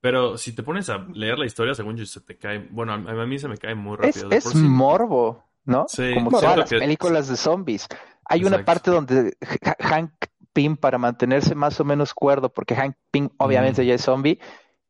Pero 0.00 0.36
si 0.36 0.54
te 0.54 0.62
pones 0.62 0.88
a 0.90 0.98
leer 1.14 1.38
la 1.38 1.46
historia, 1.46 1.74
según 1.74 1.96
yo, 1.96 2.04
se 2.04 2.20
te 2.20 2.36
cae. 2.36 2.68
Bueno, 2.70 2.92
a 2.92 3.26
mí 3.26 3.38
se 3.38 3.48
me 3.48 3.56
cae 3.56 3.74
muy 3.74 3.96
rápido. 3.96 4.30
Es, 4.30 4.54
morbo, 4.54 5.44
¿no? 5.64 5.86
Sí, 5.88 6.14
Como 6.14 6.30
todas 6.30 6.58
las 6.58 6.70
películas 6.70 7.28
de 7.28 7.36
zombies. 7.36 7.88
Hay 8.28 8.44
una 8.44 8.64
parte 8.64 8.90
donde 8.90 9.36
Hank 9.80 10.12
Pym, 10.52 10.76
para 10.76 10.98
mantenerse 10.98 11.54
más 11.54 11.78
o 11.80 11.84
menos 11.84 12.14
cuerdo, 12.14 12.52
porque 12.52 12.74
Hank 12.74 12.96
Pym 13.10 13.28
obviamente 13.38 13.84
ya 13.84 13.94
es 13.94 14.02
zombie, 14.02 14.40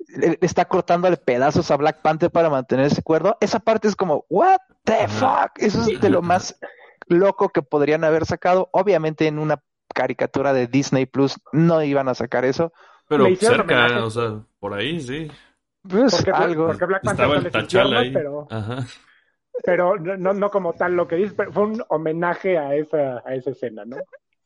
le 0.08 0.38
está 0.40 0.66
cortándole 0.66 1.16
pedazos 1.16 1.70
a 1.70 1.76
Black 1.76 2.02
Panther 2.02 2.30
para 2.30 2.50
mantenerse 2.50 3.02
cuerdo. 3.02 3.36
Esa 3.40 3.58
parte 3.58 3.88
es 3.88 3.96
como, 3.96 4.24
what 4.28 4.58
the 4.84 5.08
fuck? 5.08 5.50
Eso 5.56 5.82
es 5.82 6.00
de 6.00 6.10
lo 6.10 6.22
más 6.22 6.58
loco 7.08 7.48
que 7.48 7.62
podrían 7.62 8.04
haber 8.04 8.26
sacado. 8.26 8.68
Obviamente 8.72 9.26
en 9.26 9.38
una 9.38 9.62
caricatura 9.92 10.52
de 10.52 10.66
Disney 10.66 11.06
Plus 11.06 11.40
no 11.52 11.82
iban 11.82 12.08
a 12.08 12.14
sacar 12.14 12.44
eso. 12.44 12.72
Pero 13.08 13.26
cerca, 13.36 14.04
o 14.04 14.10
sea, 14.10 14.40
por 14.58 14.74
ahí 14.74 15.00
sí. 15.00 15.30
Pues 15.82 16.26
algo. 16.32 16.66
Porque 16.66 16.84
Black 16.84 17.02
Panther 17.02 17.26
Estaba 17.26 17.40
el 17.40 17.50
Tachala 17.50 18.00
ahí. 18.00 18.12
Pero... 18.12 18.46
Ajá 18.50 18.86
pero 19.64 19.96
no, 19.98 20.32
no 20.32 20.50
como 20.50 20.74
tal 20.74 20.94
lo 20.94 21.08
que 21.08 21.16
dices, 21.16 21.34
pero 21.36 21.52
fue 21.52 21.64
un 21.64 21.82
homenaje 21.88 22.58
a 22.58 22.74
esa, 22.74 23.22
a 23.24 23.34
esa 23.34 23.50
escena, 23.50 23.84
¿no? 23.84 23.96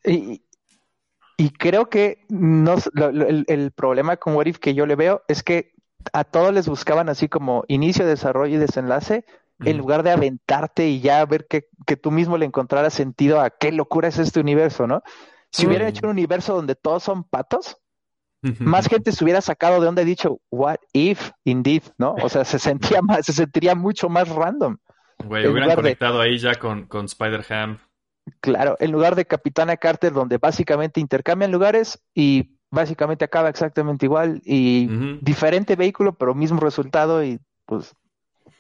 Y, 0.05 0.43
y 1.37 1.51
creo 1.51 1.89
que 1.89 2.25
no, 2.29 2.77
el, 2.95 3.73
problema 3.73 4.17
con 4.17 4.35
What 4.35 4.47
If 4.47 4.59
que 4.59 4.75
yo 4.75 4.87
le 4.87 4.95
veo 4.95 5.23
es 5.27 5.43
que 5.43 5.73
a 6.13 6.25
todos 6.25 6.53
les 6.53 6.69
buscaban 6.69 7.09
así 7.09 7.29
como 7.29 7.65
inicio, 7.69 8.07
desarrollo 8.07 8.57
y 8.57 8.59
desenlace, 8.59 9.25
en 9.63 9.77
lugar 9.77 10.03
de 10.03 10.11
aventarte 10.11 10.89
y 10.89 11.01
ya 11.01 11.25
ver 11.27 11.47
que, 11.47 11.69
que, 11.87 11.97
tú 11.97 12.11
mismo 12.11 12.39
le 12.39 12.47
encontraras 12.47 12.95
sentido 12.95 13.41
a 13.41 13.51
qué 13.51 13.73
locura 13.73 14.09
es 14.09 14.19
este 14.19 14.41
universo, 14.41 14.87
¿no? 14.87 15.03
Si 15.51 15.67
hubieran 15.67 15.89
hecho 15.89 16.07
un 16.07 16.13
universo 16.13 16.55
donde 16.55 16.75
todos 16.77 17.03
son 17.03 17.25
patos, 17.25 17.79
más 18.59 18.89
gente 18.89 19.13
se 19.13 19.23
hubiera 19.23 19.43
sacado 19.43 19.81
de 19.81 19.87
donde 19.87 20.03
he 20.03 20.07
dicho, 20.07 20.41
what 20.51 20.77
if, 20.93 21.31
indeed, 21.45 21.83
¿no? 21.99 22.15
O 22.23 22.29
sea, 22.29 22.45
se 22.45 22.59
sentía 22.59 23.03
más, 23.03 23.27
se 23.27 23.33
sentiría 23.33 23.75
mucho 23.75 24.09
más 24.09 24.29
random. 24.29 24.79
Güey, 25.25 25.47
hubieran 25.47 25.75
conectado 25.75 26.21
ahí 26.21 26.39
ya 26.39 26.55
con, 26.55 26.87
con 26.87 27.07
Spider-Ham. 27.07 27.79
Claro, 28.41 28.77
en 28.79 28.93
lugar 28.93 29.17
de 29.17 29.27
Capitana 29.27 29.77
Carter, 29.77 30.13
donde 30.13 30.39
básicamente 30.39 31.01
intercambian 31.01 31.51
lugares 31.51 32.01
y 32.15 32.57
básicamente 32.71 33.25
acaba 33.25 33.49
exactamente 33.49 34.07
igual 34.07 34.41
y 34.45 34.89
diferente 35.21 35.77
vehículo, 35.77 36.15
pero 36.15 36.35
mismo 36.35 36.61
resultado 36.61 37.25
y 37.25 37.41
pues... 37.67 37.95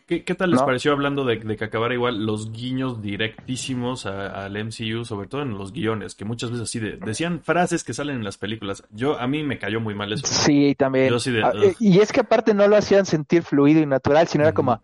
¿Qué, 0.06 0.34
tal 0.34 0.50
les 0.50 0.60
pareció 0.62 0.90
hablando 0.90 1.24
de, 1.24 1.38
que 1.38 1.64
acabara 1.64 1.94
igual 1.94 2.26
los 2.26 2.50
guiños 2.50 3.00
directísimos 3.00 4.06
al 4.06 4.56
MCU, 4.64 5.04
sobre 5.04 5.28
todo 5.28 5.42
en 5.42 5.56
los 5.56 5.72
guiones, 5.72 6.16
que 6.16 6.24
muchas 6.24 6.50
veces 6.50 6.64
así 6.64 6.80
decían 6.80 7.42
frases 7.44 7.84
que 7.84 7.94
salen 7.94 8.16
en 8.16 8.24
las 8.24 8.36
películas? 8.36 8.82
Yo, 8.90 9.20
a 9.20 9.28
mí 9.28 9.44
me 9.44 9.60
cayó 9.60 9.80
muy 9.80 9.94
mal 9.94 10.12
eso. 10.12 10.26
Sí, 10.26 10.74
también. 10.76 11.14
Ah, 11.44 11.52
y 11.78 12.00
es 12.00 12.10
que 12.10 12.20
aparte 12.20 12.54
no 12.54 12.66
lo 12.66 12.76
hacían 12.76 13.06
sentir 13.06 13.44
fluido 13.44 13.80
y 13.80 13.86
natural, 13.86 14.26
sino 14.26 14.42
era 14.42 14.52
como, 14.52 14.82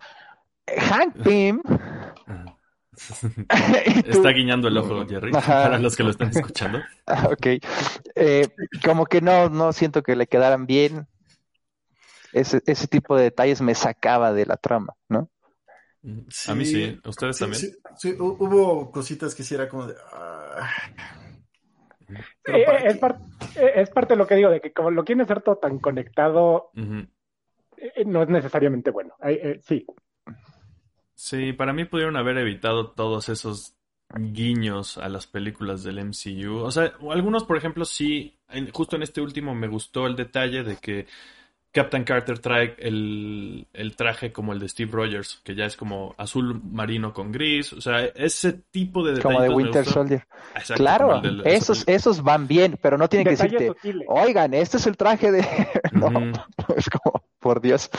Hank 0.67 1.23
Pym. 1.23 1.63
Está 4.07 4.31
guiñando 4.31 4.69
el 4.69 4.79
ojo, 4.79 5.07
Jerry, 5.07 5.33
para 5.33 5.79
los 5.79 5.97
que 5.97 6.03
lo 6.03 6.11
están 6.11 6.31
escuchando. 6.31 6.81
Ah, 7.07 7.29
ok. 7.31 7.63
Eh, 8.15 8.49
como 8.85 9.07
que 9.07 9.21
no, 9.21 9.49
no 9.49 9.73
siento 9.73 10.03
que 10.03 10.17
le 10.17 10.27
quedaran 10.27 10.67
bien. 10.67 11.07
Ese, 12.33 12.63
ese 12.67 12.89
tipo 12.89 13.17
de 13.17 13.25
detalles 13.25 13.63
me 13.63 13.75
sacaba 13.75 14.33
de 14.33 14.45
la 14.45 14.57
trama, 14.57 14.95
¿no? 15.09 15.31
a 16.49 16.55
mí 16.55 16.65
sí, 16.65 17.01
ustedes 17.05 17.39
también. 17.39 17.63
Sí, 17.97 18.15
hubo 18.19 18.91
cositas 18.91 19.35
que 19.35 19.43
hiciera 19.43 19.69
como 19.69 19.87
de. 19.87 19.95
Ah. 20.13 20.69
Eh, 22.47 22.65
es, 22.85 22.97
eh, 23.57 23.73
es, 23.77 23.91
parte 23.91 24.15
de 24.15 24.17
lo 24.17 24.27
que 24.27 24.37
digo, 24.37 24.51
de 24.51 24.61
que 24.61 24.73
como 24.73 24.91
lo 24.91 25.05
quieren 25.05 25.23
hacer 25.23 25.43
todo 25.43 25.57
tan 25.57 25.79
conectado, 25.79 26.71
no 26.75 28.23
es 28.23 28.29
necesariamente 28.29 28.91
bueno. 28.91 29.15
sí, 29.63 29.85
Sí, 31.17 31.55
para 31.55 31.73
mí 31.73 31.87
pudieron 31.87 32.17
haber 32.17 32.37
evitado 32.37 32.91
todos 32.91 33.31
esos 33.31 33.75
guiños 34.15 34.99
a 34.99 35.09
las 35.09 35.27
películas 35.27 35.83
del 35.83 36.05
MCU. 36.05 36.59
O 36.59 36.71
sea, 36.71 36.93
algunos, 37.11 37.45
por 37.45 37.57
ejemplo, 37.57 37.85
sí, 37.85 38.39
justo 38.73 38.97
en 38.97 39.03
este 39.03 39.21
último 39.21 39.55
me 39.55 39.67
gustó 39.67 40.07
el 40.07 40.15
detalle 40.15 40.63
de 40.63 40.77
que 40.77 41.07
Captain 41.73 42.05
Carter 42.05 42.39
trae 42.39 42.75
el, 42.79 43.67
traje 43.97 44.31
como 44.31 44.53
el 44.53 44.59
de 44.59 44.69
Steve 44.69 44.91
Rogers, 44.93 45.41
que 45.43 45.55
ya 45.55 45.65
es 45.65 45.77
como 45.77 46.15
azul 46.19 46.61
marino 46.71 47.13
con 47.13 47.33
gris, 47.33 47.73
o 47.73 47.81
sea, 47.81 48.05
ese 48.05 48.53
tipo 48.53 49.03
de 49.03 49.15
detalles. 49.15 49.25
Como 49.25 49.43
de 49.43 49.49
Winter 49.51 49.85
Soldier. 49.85 50.27
claro, 50.75 51.23
esos, 51.45 51.83
esos 51.87 52.23
van 52.23 52.47
bien, 52.47 52.79
pero 52.81 52.97
no 52.99 53.09
tienen 53.09 53.25
que 53.25 53.43
decirte, 53.43 53.73
oigan, 54.07 54.55
este 54.55 54.77
es 54.77 54.87
el 54.87 54.97
traje 54.97 55.33
de... 55.33 55.41
no, 55.93 56.09
es 56.77 56.89
como, 56.91 57.25
por 57.41 57.61
Dios. 57.61 57.91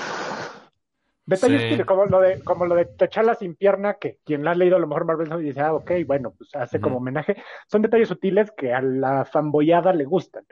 Detalles 1.28 1.86
como 1.86 2.06
lo 2.06 2.22
de 2.22 2.42
como 2.42 2.66
lo 2.66 2.74
de 2.74 2.86
T'Challa 2.86 3.36
sin 3.36 3.56
pierna, 3.56 3.96
que 3.96 4.18
quien 4.24 4.44
la 4.46 4.52
ha 4.52 4.56
leído 4.56 4.78
a 4.78 4.80
lo 4.80 4.88
mejor 4.88 5.06
Marvel 5.06 5.44
dice, 5.44 5.60
ah, 5.60 5.74
ok, 5.74 5.92
bueno, 6.06 6.34
pues 6.38 6.50
hace 6.56 6.80
como 6.80 6.98
homenaje. 6.98 7.36
Son 7.70 7.82
detalles 7.82 8.08
sutiles 8.08 8.50
que 8.56 8.74
a 8.74 8.82
la 8.82 9.26
fanboyada 9.26 9.94
le 9.94 10.06
gustan. 10.06 10.46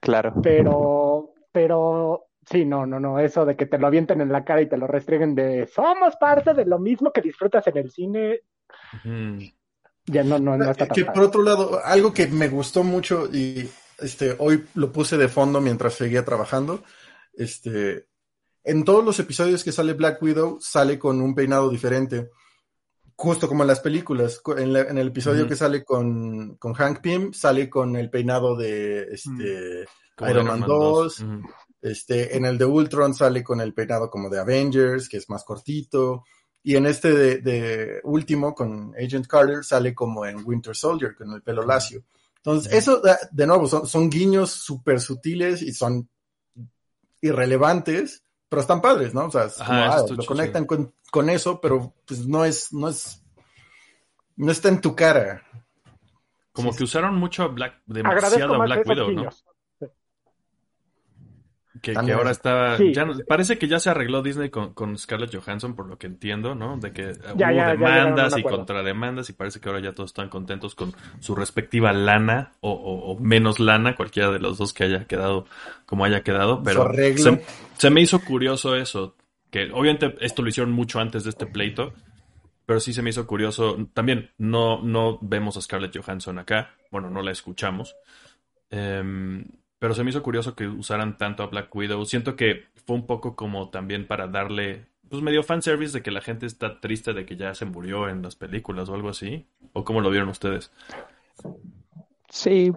Claro. 0.00 0.34
Pero, 0.40 1.34
pero 1.50 2.30
Sí, 2.48 2.64
no, 2.64 2.86
no, 2.86 2.98
no, 2.98 3.18
eso 3.18 3.44
de 3.44 3.56
que 3.56 3.66
te 3.66 3.78
lo 3.78 3.86
avienten 3.86 4.20
en 4.20 4.32
la 4.32 4.44
cara 4.44 4.62
y 4.62 4.68
te 4.68 4.76
lo 4.76 4.86
restringen 4.86 5.34
de 5.34 5.68
somos 5.72 6.16
parte 6.16 6.54
de 6.54 6.64
lo 6.64 6.78
mismo 6.78 7.12
que 7.12 7.20
disfrutas 7.20 7.66
en 7.66 7.76
el 7.76 7.90
cine. 7.90 8.40
Ya 10.06 10.24
no, 10.24 10.38
no, 10.38 10.56
no 10.56 10.70
está 10.70 10.86
tan 10.86 10.94
Que 10.94 11.04
por 11.04 11.24
otro 11.24 11.42
lado, 11.42 11.80
algo 11.84 12.12
que 12.12 12.26
me 12.26 12.48
gustó 12.48 12.82
mucho 12.82 13.28
y 13.32 13.68
este 13.98 14.34
hoy 14.38 14.64
lo 14.74 14.90
puse 14.90 15.16
de 15.16 15.28
fondo 15.28 15.60
mientras 15.60 15.94
seguía 15.94 16.24
trabajando, 16.24 16.82
este 17.34 18.06
en 18.64 18.84
todos 18.84 19.04
los 19.04 19.18
episodios 19.18 19.64
que 19.64 19.72
sale 19.72 19.94
Black 19.94 20.22
Widow 20.22 20.58
sale 20.60 20.98
con 20.98 21.20
un 21.20 21.34
peinado 21.34 21.70
diferente. 21.70 22.30
Justo 23.16 23.48
como 23.48 23.64
en 23.64 23.68
las 23.68 23.80
películas, 23.80 24.40
en, 24.56 24.74
el 24.76 25.08
episodio 25.08 25.46
que 25.46 25.56
sale 25.56 25.84
con, 25.84 26.56
con, 26.56 26.72
Hank 26.72 27.00
Pym, 27.00 27.32
sale 27.34 27.68
con 27.68 27.96
el 27.96 28.08
peinado 28.08 28.56
de 28.56 29.02
este, 29.12 29.86
Iron 30.26 30.46
Man 30.46 30.60
2, 30.60 31.24
este, 31.82 32.36
en 32.36 32.44
el 32.44 32.58
de 32.58 32.64
Ultron 32.64 33.14
sale 33.14 33.42
con 33.42 33.60
el 33.60 33.74
peinado 33.74 34.10
como 34.10 34.28
de 34.28 34.38
Avengers, 34.38 35.08
que 35.08 35.18
es 35.18 35.28
más 35.28 35.44
cortito. 35.44 36.24
Y 36.62 36.76
en 36.76 36.86
este 36.86 37.40
de, 37.40 38.00
último, 38.04 38.54
con 38.54 38.94
Agent 38.94 39.26
Carter, 39.26 39.64
sale 39.64 39.94
como 39.94 40.26
en 40.26 40.44
Winter 40.44 40.76
Soldier, 40.76 41.14
con 41.14 41.32
el 41.32 41.42
pelo 41.42 41.64
lacio. 41.64 42.04
Entonces, 42.36 42.72
eso, 42.72 43.02
de 43.30 43.46
nuevo, 43.46 43.66
son, 43.66 44.10
guiños 44.10 44.50
súper 44.50 45.00
sutiles 45.00 45.62
y 45.62 45.72
son 45.72 46.08
irrelevantes, 47.22 48.24
pero 48.50 48.62
están 48.62 48.82
padres, 48.82 49.14
¿no? 49.14 49.26
O 49.26 49.30
sea, 49.30 49.46
ah, 49.60 50.02
lo 50.10 50.26
conectan 50.26 50.66
con, 50.66 51.30
eso, 51.30 51.60
pero 51.60 51.94
pues 52.04 52.26
no 52.26 52.44
es, 52.44 52.72
no 52.72 52.88
es, 52.88 53.24
no 54.36 54.50
está 54.50 54.68
en 54.68 54.80
tu 54.80 54.96
cara. 54.96 55.44
Como 56.52 56.74
que 56.74 56.82
usaron 56.82 57.14
mucho 57.14 57.44
a 57.44 57.46
Black, 57.46 57.80
demasiado 57.86 58.56
a 58.56 58.64
Black 58.66 58.86
Widow, 58.86 59.12
¿no? 59.12 59.30
Que, 61.82 61.94
ahora 61.96 62.32
está. 62.32 62.76
parece 63.28 63.56
que 63.56 63.68
ya 63.68 63.78
se 63.78 63.90
arregló 63.90 64.22
Disney 64.22 64.50
con, 64.50 64.74
con, 64.74 64.98
Scarlett 64.98 65.32
Johansson, 65.32 65.76
por 65.76 65.86
lo 65.86 65.98
que 65.98 66.08
entiendo, 66.08 66.56
¿no? 66.56 66.76
De 66.78 66.92
que 66.92 67.12
hubo 67.32 67.36
demandas 67.36 68.36
y 68.36 68.42
contrademandas 68.42 69.30
y 69.30 69.34
parece 69.34 69.60
que 69.60 69.68
ahora 69.68 69.80
ya 69.80 69.92
todos 69.92 70.10
están 70.10 70.28
contentos 70.28 70.74
con 70.74 70.92
su 71.20 71.36
respectiva 71.36 71.92
lana 71.92 72.54
o, 72.60 73.16
menos 73.20 73.60
lana, 73.60 73.94
cualquiera 73.94 74.32
de 74.32 74.40
los 74.40 74.58
dos 74.58 74.72
que 74.72 74.82
haya 74.82 75.04
quedado 75.04 75.46
como 75.86 76.04
haya 76.04 76.24
quedado. 76.24 76.60
Pero 76.64 76.92
se, 76.92 77.44
se, 77.78 77.90
me 77.90 78.00
hizo 78.00 78.20
curioso 78.20 78.74
eso. 78.74 79.14
Que 79.50 79.70
obviamente 79.72 80.16
esto 80.20 80.42
lo 80.42 80.48
hicieron 80.48 80.72
mucho 80.72 80.98
antes 80.98 81.22
de 81.22 81.30
este 81.30 81.46
pleito. 81.46 81.94
Pero 82.66 82.80
sí 82.80 82.92
se 82.92 83.02
me 83.02 83.10
hizo 83.10 83.28
curioso. 83.28 83.88
También 83.94 84.30
no, 84.38 84.82
no 84.82 85.18
vemos 85.22 85.56
a 85.56 85.60
Scarlett 85.60 85.96
Johansson 85.96 86.40
acá. 86.40 86.74
Bueno, 86.90 87.10
no 87.10 87.22
la 87.22 87.30
escuchamos. 87.30 87.94
Eh, 88.70 89.44
pero 89.80 89.94
se 89.94 90.04
me 90.04 90.10
hizo 90.10 90.22
curioso 90.22 90.54
que 90.54 90.68
usaran 90.68 91.16
tanto 91.16 91.42
a 91.42 91.46
Black 91.46 91.74
Widow. 91.74 92.04
Siento 92.04 92.36
que 92.36 92.66
fue 92.86 92.94
un 92.96 93.06
poco 93.06 93.34
como 93.34 93.70
también 93.70 94.06
para 94.06 94.28
darle, 94.28 94.84
pues 95.08 95.22
medio 95.22 95.42
fanservice 95.42 95.94
de 95.94 96.02
que 96.02 96.10
la 96.10 96.20
gente 96.20 96.44
está 96.44 96.80
triste 96.80 97.14
de 97.14 97.24
que 97.24 97.36
ya 97.36 97.54
se 97.54 97.64
murió 97.64 98.08
en 98.08 98.20
las 98.20 98.36
películas 98.36 98.90
o 98.90 98.94
algo 98.94 99.08
así. 99.08 99.46
¿O 99.72 99.82
cómo 99.82 100.02
lo 100.02 100.10
vieron 100.10 100.28
ustedes? 100.28 100.70
Sí, 102.28 102.72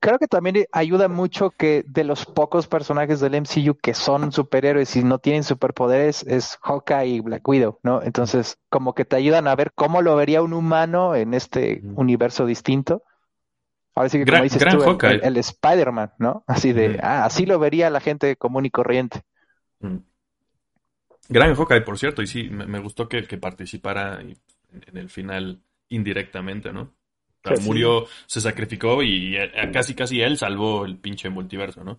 creo 0.00 0.18
que 0.18 0.26
también 0.26 0.64
ayuda 0.72 1.08
mucho 1.08 1.50
que 1.50 1.84
de 1.86 2.04
los 2.04 2.24
pocos 2.24 2.66
personajes 2.66 3.20
del 3.20 3.34
MCU 3.34 3.74
que 3.74 3.92
son 3.92 4.32
superhéroes 4.32 4.96
y 4.96 5.04
no 5.04 5.18
tienen 5.18 5.44
superpoderes 5.44 6.22
es 6.22 6.58
Hawkeye 6.62 7.16
y 7.16 7.20
Black 7.20 7.46
Widow, 7.46 7.78
¿no? 7.82 8.02
Entonces, 8.02 8.56
como 8.70 8.94
que 8.94 9.04
te 9.04 9.16
ayudan 9.16 9.48
a 9.48 9.54
ver 9.54 9.72
cómo 9.74 10.00
lo 10.00 10.16
vería 10.16 10.40
un 10.40 10.54
humano 10.54 11.14
en 11.14 11.34
este 11.34 11.82
universo 11.94 12.46
distinto. 12.46 13.02
Ahora 13.98 14.10
sí 14.10 14.18
que 14.20 14.30
como 14.30 14.44
dices 14.44 14.64
tú, 14.64 14.98
el, 15.02 15.36
Spider-Man, 15.38 16.12
¿no? 16.18 16.44
Así 16.46 16.72
de, 16.72 17.00
ah, 17.02 17.24
así 17.24 17.46
lo 17.46 17.58
vería 17.58 17.90
la 17.90 17.98
gente 17.98 18.36
común 18.36 18.64
y 18.64 18.70
corriente. 18.70 19.22
Mm. 19.80 19.96
Gran 21.28 21.56
Hawkeye, 21.56 21.80
por 21.80 21.98
cierto, 21.98 22.22
y 22.22 22.28
sí, 22.28 22.48
me, 22.48 22.78
gustó 22.78 23.08
que, 23.08 23.24
participara 23.38 24.20
en, 24.20 24.36
el 24.96 25.10
final 25.10 25.62
indirectamente, 25.88 26.72
¿no? 26.72 26.94
murió, 27.62 28.06
se 28.26 28.40
sacrificó 28.40 29.02
y 29.02 29.36
eh, 29.36 29.50
casi 29.72 29.96
casi 29.96 30.20
él 30.20 30.38
salvó 30.38 30.84
el 30.84 30.98
pinche 30.98 31.28
multiverso, 31.28 31.82
¿no? 31.82 31.98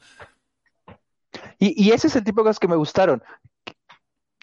Y, 1.58 1.84
y 1.84 1.92
ese 1.92 2.08
es 2.08 2.16
el 2.16 2.24
tipo 2.24 2.40
de 2.40 2.46
cosas 2.46 2.60
que 2.60 2.70
me 2.70 2.78
gustaron. 2.78 3.22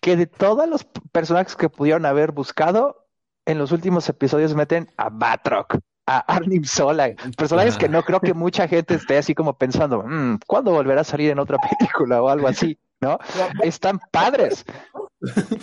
Que 0.03 0.17
de 0.17 0.27
todos 0.27 0.69
los 0.69 0.85
personajes 1.11 1.57
que 1.57 1.71
pudieron 1.71 2.05
haber 2.05 2.33
buscado, 2.33 3.09
en 3.47 3.57
los 3.57 3.73
últimos 3.73 4.07
episodios 4.11 4.55
meten 4.55 4.93
a 4.99 5.09
Batroc 5.09 5.79
a 6.07 6.19
Arnim 6.19 6.65
Sola, 6.65 7.15
personajes 7.37 7.77
que 7.77 7.89
no 7.89 8.03
creo 8.05 8.21
que 8.21 8.33
mucha 8.33 8.69
gente 8.69 8.95
esté 8.95 9.19
así 9.19 9.35
como 9.35 9.59
pensando, 9.59 10.03
mm, 10.03 10.39
¿cuándo 10.47 10.71
volverá 10.71 11.01
a 11.01 11.05
salir 11.05 11.31
en 11.31 11.39
otra 11.39 11.59
película 11.59 12.23
o 12.23 12.29
algo 12.29 12.47
así? 12.47 12.79
¿No? 13.01 13.19
Están 13.63 14.01
padres. 14.11 14.65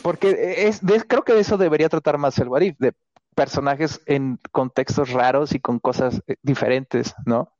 Porque 0.01 0.67
es, 0.67 0.81
creo 1.07 1.23
que 1.23 1.33
de 1.33 1.39
eso 1.39 1.57
debería 1.57 1.89
tratar 1.89 2.17
más 2.17 2.37
el 2.37 2.49
Warif, 2.49 2.77
de 2.77 2.93
personajes 3.35 4.01
en 4.05 4.39
contextos 4.51 5.11
raros 5.11 5.53
y 5.55 5.59
con 5.59 5.79
cosas 5.79 6.21
eh, 6.27 6.35
diferentes, 6.41 7.15
¿no? 7.25 7.51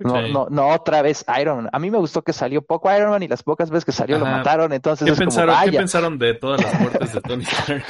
No, 0.00 0.26
no, 0.28 0.48
no 0.50 0.68
otra 0.68 1.02
vez 1.02 1.24
Iron 1.40 1.56
Man. 1.56 1.70
A 1.72 1.78
mí 1.78 1.90
me 1.90 1.98
gustó 1.98 2.22
que 2.22 2.32
salió 2.32 2.62
poco 2.62 2.92
Iron 2.94 3.10
Man 3.10 3.22
y 3.22 3.28
las 3.28 3.44
pocas 3.44 3.70
veces 3.70 3.84
que 3.84 3.92
salió 3.92 4.18
lo 4.18 4.26
mataron. 4.26 4.72
Entonces, 4.72 5.08
¿Qué, 5.08 5.16
pensaron, 5.16 5.54
¿Qué 5.64 5.76
pensaron 5.76 6.18
de 6.18 6.34
todas 6.34 6.62
las 6.62 6.80
muertes 6.80 7.12
de 7.12 7.20
Tony 7.20 7.44
Stark? 7.44 7.84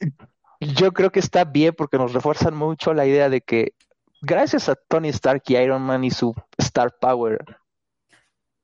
yo 0.60 0.92
creo 0.92 1.10
que 1.10 1.20
está 1.20 1.44
bien 1.44 1.74
porque 1.76 1.98
nos 1.98 2.12
refuerzan 2.12 2.54
mucho 2.54 2.94
la 2.94 3.06
idea 3.06 3.28
de 3.28 3.40
que 3.40 3.74
gracias 4.20 4.68
a 4.68 4.74
Tony 4.74 5.08
Stark 5.08 5.42
y 5.46 5.56
Iron 5.56 5.82
Man 5.82 6.04
y 6.04 6.10
su 6.10 6.34
Star 6.56 6.94
Power 7.00 7.44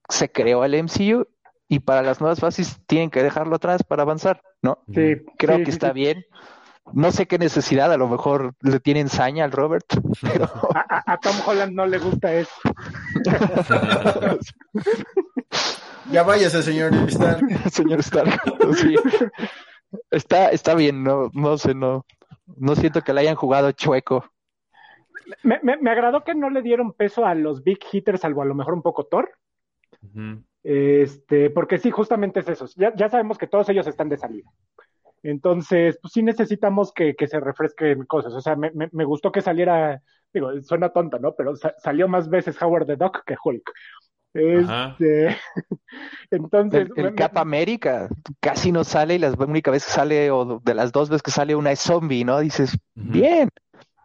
se 0.09 0.31
creó 0.31 0.65
el 0.65 0.83
MCU 0.83 1.27
y 1.69 1.81
para 1.81 2.03
las 2.03 2.21
nuevas 2.21 2.41
fases 2.41 2.79
tienen 2.87 3.11
que 3.11 3.23
dejarlo 3.23 3.57
atrás 3.57 3.83
para 3.83 4.03
avanzar, 4.03 4.43
¿no? 4.63 4.79
Sí, 4.93 5.17
creo 5.39 5.65
que 5.65 5.71
está 5.71 5.93
bien. 5.93 6.25
No 6.93 7.11
sé 7.13 7.27
qué 7.27 7.39
necesidad, 7.39 7.91
a 7.93 7.97
lo 7.97 8.09
mejor 8.09 8.55
le 8.61 8.79
tienen 8.79 9.09
saña 9.09 9.45
al 9.45 9.53
Robert. 9.53 9.87
A, 11.07 11.17
Tom 11.19 11.37
Holland 11.47 11.73
no 11.73 11.87
le 11.87 11.99
gusta 11.99 12.35
eso. 12.35 12.53
ya 16.11 16.23
váyase, 16.23 16.63
señor 16.63 16.93
Stark. 17.09 17.71
señor 17.73 18.01
Stark, 18.01 18.39
sí. 18.77 18.95
Está, 20.11 20.49
está 20.49 20.75
bien, 20.75 21.03
no, 21.03 21.31
no 21.33 21.59
sé, 21.59 21.75
no, 21.75 22.05
no 22.57 22.75
siento 22.75 23.03
que 23.03 23.13
le 23.13 23.21
hayan 23.21 23.37
jugado 23.37 23.73
chueco. 23.73 24.25
Me, 25.43 25.59
me, 25.63 25.91
agradó 25.91 26.23
que 26.23 26.35
no 26.35 26.51
le 26.51 26.63
dieron 26.63 26.93
peso 26.93 27.25
a 27.25 27.35
los 27.35 27.65
big 27.65 27.79
hitters, 27.91 28.21
salvo 28.21 28.43
a 28.43 28.45
lo 28.45 28.55
mejor 28.55 28.75
un 28.75 28.83
poco 28.83 29.07
Thor. 29.07 29.31
Este, 30.63 31.51
porque 31.51 31.79
sí, 31.79 31.91
justamente 31.91 32.41
es 32.41 32.49
eso. 32.49 32.67
Ya, 32.77 32.95
ya, 32.95 33.09
sabemos 33.09 33.39
que 33.39 33.47
todos 33.47 33.69
ellos 33.69 33.87
están 33.87 34.09
de 34.09 34.19
salida. 34.19 34.51
Entonces, 35.23 35.99
pues 36.01 36.13
sí 36.13 36.23
necesitamos 36.23 36.93
que, 36.93 37.15
que 37.17 37.27
se 37.27 37.41
refresquen 37.41 38.05
cosas. 38.05 38.35
O 38.35 38.41
sea, 38.43 38.57
me, 38.57 38.71
me, 38.75 39.05
gustó 39.05 39.33
que 39.33 39.41
saliera, 39.41 40.03
digo, 40.33 40.51
suena 40.63 40.91
tonta, 40.91 41.19
¿no? 41.19 41.35
Pero 41.35 41.55
salió 41.79 42.09
más 42.09 42.29
veces 42.29 42.61
Howard 42.61 42.87
the 42.87 42.97
Duck 42.97 43.25
que 43.25 43.37
Hulk. 43.43 43.73
Este, 44.35 45.37
entonces. 46.31 46.89
El, 46.97 47.15
Cap 47.15 47.39
América 47.39 48.09
casi 48.41 48.73
no 48.73 48.83
sale 48.83 49.15
y 49.15 49.19
la 49.19 49.33
única 49.33 49.71
vez 49.71 49.85
que 49.87 49.93
sale, 49.93 50.31
o 50.31 50.61
de 50.63 50.75
las 50.75 50.91
dos 50.91 51.09
veces 51.09 51.23
que 51.23 51.31
sale 51.31 51.55
una 51.55 51.71
es 51.73 51.81
zombie, 51.81 52.25
¿no? 52.25 52.41
Dices, 52.41 52.77
bien, 52.95 53.49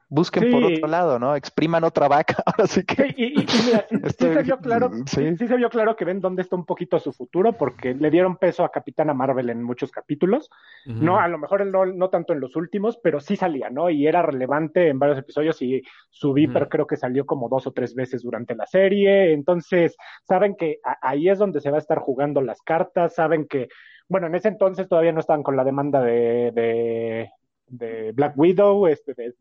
busquen 0.09 0.51
por 0.51 0.63
otro 0.63 0.87
lado, 0.87 1.19
¿no? 1.19 1.35
Expriman 1.35 1.83
otra 1.83 2.07
vaca. 2.07 2.35
Ahora 2.45 2.67
sí 2.67 2.83
que. 2.83 3.13
Y, 3.15 3.45
mira, 3.65 3.85
sí, 3.89 3.97
se 4.17 4.43
vio 4.43 4.57
claro, 4.57 4.91
sí. 5.05 5.37
se 5.37 5.55
vio 5.55 5.69
claro 5.69 5.95
que 5.95 6.05
ven 6.05 6.19
dónde 6.19 6.41
está 6.41 6.55
un 6.55 6.65
poquito 6.65 6.99
su 6.99 7.13
futuro, 7.13 7.53
porque 7.53 7.93
le 7.93 8.09
dieron 8.09 8.37
peso 8.37 8.63
a 8.63 8.71
Capitana 8.71 9.13
Marvel 9.13 9.49
en 9.49 9.63
muchos 9.63 9.91
capítulos. 9.91 10.49
No, 10.85 11.19
a 11.19 11.27
lo 11.27 11.37
mejor 11.37 11.65
no, 11.65 11.85
no 11.85 12.09
tanto 12.09 12.33
en 12.33 12.39
los 12.39 12.55
últimos, 12.55 12.97
pero 12.97 13.19
sí 13.19 13.35
salía, 13.35 13.69
¿no? 13.69 13.89
Y 13.89 14.07
era 14.07 14.21
relevante 14.21 14.87
en 14.87 14.97
varios 14.97 15.19
episodios 15.19 15.61
y 15.61 15.81
su 16.09 16.33
Viper 16.33 16.67
creo 16.67 16.87
que 16.87 16.97
salió 16.97 17.25
como 17.25 17.47
dos 17.47 17.67
o 17.67 17.71
tres 17.71 17.93
veces 17.93 18.23
durante 18.23 18.55
la 18.55 18.65
serie. 18.65 19.33
Entonces, 19.33 19.95
saben 20.23 20.55
que 20.55 20.79
ahí 21.01 21.29
es 21.29 21.37
donde 21.37 21.61
se 21.61 21.69
va 21.69 21.77
a 21.77 21.79
estar 21.79 21.99
jugando 21.99 22.41
las 22.41 22.61
cartas, 22.61 23.15
saben 23.15 23.47
que 23.47 23.69
bueno, 24.09 24.25
en 24.25 24.33
ese 24.33 24.47
entonces 24.47 24.89
todavía 24.89 25.11
no 25.11 25.19
estaban 25.19 25.43
con 25.43 25.55
la 25.55 25.63
demanda 25.63 26.01
de, 26.01 26.51
de 26.51 27.31
Black 27.69 28.33
Widow, 28.37 28.87
este, 28.87 29.13
de, 29.13 29.33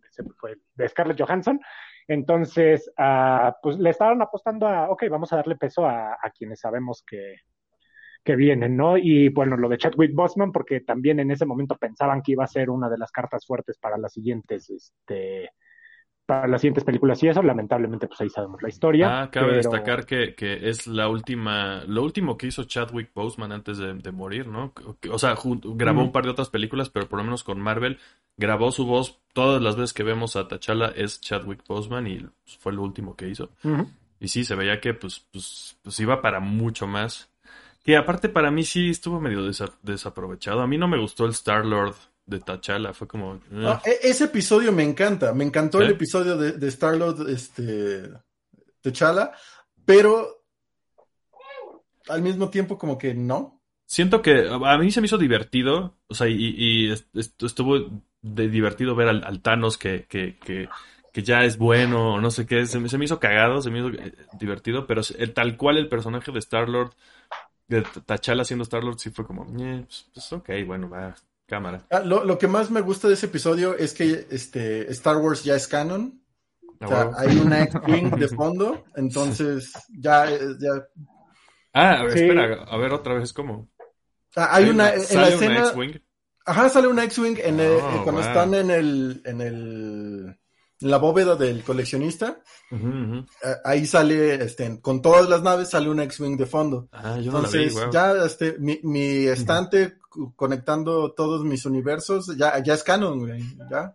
de, 0.77 0.88
Scarlett 0.88 1.21
Johansson. 1.21 1.61
Entonces, 2.07 2.91
uh, 2.99 3.53
pues 3.62 3.79
le 3.79 3.91
estaban 3.91 4.21
apostando 4.23 4.67
a, 4.67 4.91
ok, 4.91 5.05
vamos 5.11 5.33
a 5.33 5.37
darle 5.37 5.57
peso 5.57 5.87
a, 5.87 6.17
quienes 6.37 6.61
sabemos 6.61 7.05
que, 7.07 7.37
que 8.25 8.37
vienen, 8.37 8.77
¿no? 8.77 8.97
Y 8.97 9.29
bueno, 9.29 9.57
lo 9.57 9.69
de 9.69 9.79
Chadwick 9.79 10.14
Boseman, 10.14 10.53
porque 10.53 10.81
también 10.81 11.21
en 11.21 11.31
ese 11.31 11.47
momento 11.47 11.77
pensaban 11.77 12.23
que 12.23 12.33
iba 12.33 12.45
a 12.45 12.49
ser 12.49 12.71
una 12.71 12.88
de 12.88 12.99
las 12.99 13.12
cartas 13.12 13.47
fuertes 13.47 13.79
para 13.79 13.99
las 13.99 14.12
siguientes, 14.12 14.71
este, 14.71 15.51
para 16.29 16.47
las 16.47 16.61
siguientes 16.61 16.85
películas 16.85 17.23
y 17.23 17.29
eso, 17.29 17.43
lamentablemente, 17.43 18.07
pues 18.07 18.21
ahí 18.21 18.29
sabemos 18.29 18.61
la 18.61 18.69
historia. 18.69 19.23
Ah, 19.23 19.31
cabe 19.31 19.57
destacar 19.57 20.05
que, 20.05 20.35
que, 20.35 20.69
es 20.69 20.87
la 20.87 21.09
última, 21.09 21.83
lo 21.87 22.03
último 22.03 22.37
que 22.37 22.49
hizo 22.49 22.64
Chadwick 22.64 23.14
Boseman 23.14 23.51
antes 23.51 23.79
de, 23.79 24.12
morir, 24.12 24.47
¿no? 24.47 24.75
O 25.11 25.19
sea, 25.19 25.35
grabó 25.75 26.03
un 26.03 26.12
par 26.12 26.25
de 26.25 26.31
otras 26.31 26.51
películas, 26.51 26.91
pero 26.91 27.09
por 27.09 27.19
lo 27.19 27.25
menos 27.25 27.45
con 27.45 27.59
Marvel 27.59 27.99
grabó 28.37 28.71
su 28.73 28.85
voz. 28.85 29.19
Todas 29.33 29.62
las 29.62 29.77
veces 29.77 29.95
que 29.95 30.03
vemos 30.03 30.37
a 30.37 30.47
T'Challa 30.47 30.88
es 30.95 31.19
Chadwick 31.23 31.67
Boseman 31.67 32.07
y 32.07 32.27
fue 32.59 32.75
lo 32.75 32.83
último 32.83 33.17
que 33.17 33.31
hizo. 33.31 33.49
Y 34.21 34.29
sí, 34.29 34.45
se 34.45 34.55
veía 34.55 34.83
que 34.83 34.93
pues, 34.93 35.27
pues, 35.33 35.79
pues 35.83 35.99
iba 35.99 36.21
para 36.21 36.41
mucho 36.41 36.87
más. 36.87 37.33
Que 37.83 37.97
aparte 37.97 38.29
para 38.29 38.51
mí 38.51 38.64
sí 38.64 38.91
estuvo 38.91 39.19
medio 39.19 39.51
desaprovechado. 39.83 40.61
A 40.61 40.67
mí 40.67 40.77
no 40.77 40.88
me 40.88 41.01
gustó 41.01 41.25
el 41.25 41.31
Star-Lord 41.31 41.95
de 42.29 42.41
T'Challa, 42.41 42.93
fue 42.93 43.09
como... 43.09 43.41
Ah, 43.64 43.81
e-, 43.85 44.09
ese 44.09 44.25
episodio 44.25 44.71
me 44.71 44.85
encanta, 44.85 45.33
me 45.33 45.45
encantó 45.45 45.81
el 45.81 45.91
episodio 45.91 46.37
de, 46.37 46.53
de 46.53 46.69
Star-Lord, 46.69 47.29
este, 47.31 48.11
T'Challa, 48.83 49.33
pero 49.85 50.45
al 52.09 52.23
mismo 52.23 52.51
tiempo 52.51 52.77
como 52.77 52.99
que 52.99 53.14
no. 53.14 53.62
Siento 53.87 54.21
que 54.21 54.49
a 54.49 54.79
mí 54.79 54.91
se 54.91 55.01
me 55.01 55.07
hizo 55.07 55.17
divertido, 55.17 55.97
o 56.07 56.14
sea, 56.14 56.29
y, 56.29 56.93
estuvo 57.14 58.03
de 58.21 58.49
divertido 58.49 58.95
ver 58.95 59.09
al, 59.09 59.41
Thanos 59.41 59.79
que, 59.79 60.05
que, 60.05 60.37
que, 60.38 60.69
que, 61.11 61.23
ya 61.23 61.45
es 61.45 61.57
bueno, 61.57 62.14
o 62.14 62.21
no 62.21 62.31
sé 62.31 62.47
qué, 62.47 62.67
se, 62.67 62.87
se, 62.87 62.99
me 62.99 63.05
hizo 63.07 63.19
cagado, 63.19 63.62
se 63.62 63.71
me 63.71 63.79
hizo 63.79 63.88
eh, 63.88 64.12
divertido, 64.38 64.87
pero 64.87 65.01
el, 65.17 65.33
tal 65.33 65.57
cual 65.57 65.79
el 65.79 65.88
personaje 65.88 66.31
de 66.31 66.38
Star-Lord 66.41 66.93
de 67.69 67.83
T'Challa 67.83 68.45
siendo 68.45 68.64
Star-Lord 68.64 68.99
sí 68.99 69.09
fue 69.09 69.27
como, 69.27 69.45
eh, 69.59 69.85
pues, 69.87 70.11
pues, 70.12 70.33
ok, 70.35 70.51
bueno, 70.67 70.91
va, 70.91 71.14
cámara. 71.49 71.87
Ah, 71.91 72.01
lo, 72.01 72.39
que 72.39 72.47
más 72.47 72.71
me 72.71 72.83
gusta 72.83 73.09
de 73.09 73.15
ese 73.15 73.27
episodio 73.27 73.77
es 73.77 73.95
que 73.95 74.27
este, 74.31 74.91
Star 74.93 75.17
Wars 75.17 75.43
ya 75.43 75.57
es 75.57 75.67
canon. 75.67 76.23
O 76.81 76.87
sea, 76.87 77.11
hay 77.17 77.39
una 77.39 77.63
X-Wing 77.65 78.11
de 78.11 78.29
fondo, 78.37 78.85
entonces 78.95 79.73
ya... 79.89 80.31
ya... 80.31 80.87
Ah, 81.73 82.05
espera, 82.07 82.65
a 82.65 82.77
ver 82.77 82.93
otra 82.93 83.15
vez 83.15 83.33
cómo. 83.33 83.69
Ah, 84.37 84.51
hay, 84.53 84.69
una, 84.69 84.91
en 84.91 85.21
la 85.21 85.29
escena... 85.29 85.67
X-Wing? 85.69 86.01
Ajá, 86.45 86.69
sale 86.69 86.89
una 86.89 87.05
X-Wing 87.05 87.39
en 87.43 87.61
oh, 87.61 88.05
cuando 88.05 88.21
están 88.21 88.55
en 88.55 88.71
el, 88.71 89.23
en 89.25 89.41
el 89.41 90.39
la 90.81 90.99
bóveda 90.99 91.37
del 91.37 91.63
coleccionista. 91.63 92.41
Ahí 93.65 93.87
sale, 93.87 94.37
este, 94.37 94.81
con 94.81 95.03
todas 95.03 95.29
las 95.29 95.43
naves 95.43 95.71
sale 95.71 95.91
un 95.91 96.01
X-Wing 96.01 96.37
de 96.37 96.47
fondo. 96.47 96.89
Ah, 96.93 97.19
yo 97.19 97.33
Entonces, 97.33 97.75
ya 97.93 98.13
este, 98.25 98.57
mi, 98.59 98.81
mi 98.83 99.27
estante 99.27 99.98
conectando 100.37 101.12
todos 101.12 101.44
mis 101.44 101.66
universos, 101.66 102.37
ya, 102.37 102.62
ya 102.62 102.75
es 102.75 102.83
canon, 102.83 103.21
güey. 103.21 103.42
¿ya? 103.71 103.92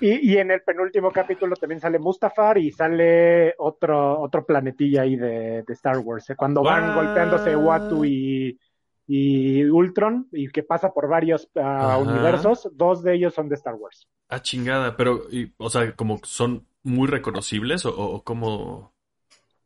Y, 0.00 0.32
y, 0.32 0.38
en 0.38 0.50
el 0.50 0.62
penúltimo 0.62 1.10
capítulo 1.10 1.56
también 1.56 1.80
sale 1.80 1.98
Mustafar 1.98 2.56
y 2.58 2.70
sale 2.70 3.54
otro, 3.58 4.20
otro 4.20 4.46
planetilla 4.46 5.02
ahí 5.02 5.16
de, 5.16 5.62
de 5.66 5.72
Star 5.74 5.98
Wars. 5.98 6.30
¿eh? 6.30 6.36
Cuando 6.36 6.62
van 6.62 6.94
golpeándose 6.94 7.54
Watu 7.54 8.04
y 8.04 8.58
y 9.12 9.64
Ultron, 9.64 10.28
y 10.30 10.48
que 10.50 10.62
pasa 10.62 10.92
por 10.92 11.08
varios 11.08 11.48
ah, 11.56 11.98
universos, 11.98 12.68
dos 12.74 13.02
de 13.02 13.16
ellos 13.16 13.34
son 13.34 13.48
de 13.48 13.56
Star 13.56 13.74
Wars. 13.74 14.06
Ah, 14.28 14.40
chingada, 14.40 14.96
pero, 14.96 15.22
o 15.56 15.68
sea, 15.68 15.96
como 15.96 16.20
son 16.22 16.68
muy 16.84 17.08
reconocibles 17.08 17.86
o, 17.86 17.92
o 17.92 18.22
como... 18.22 18.94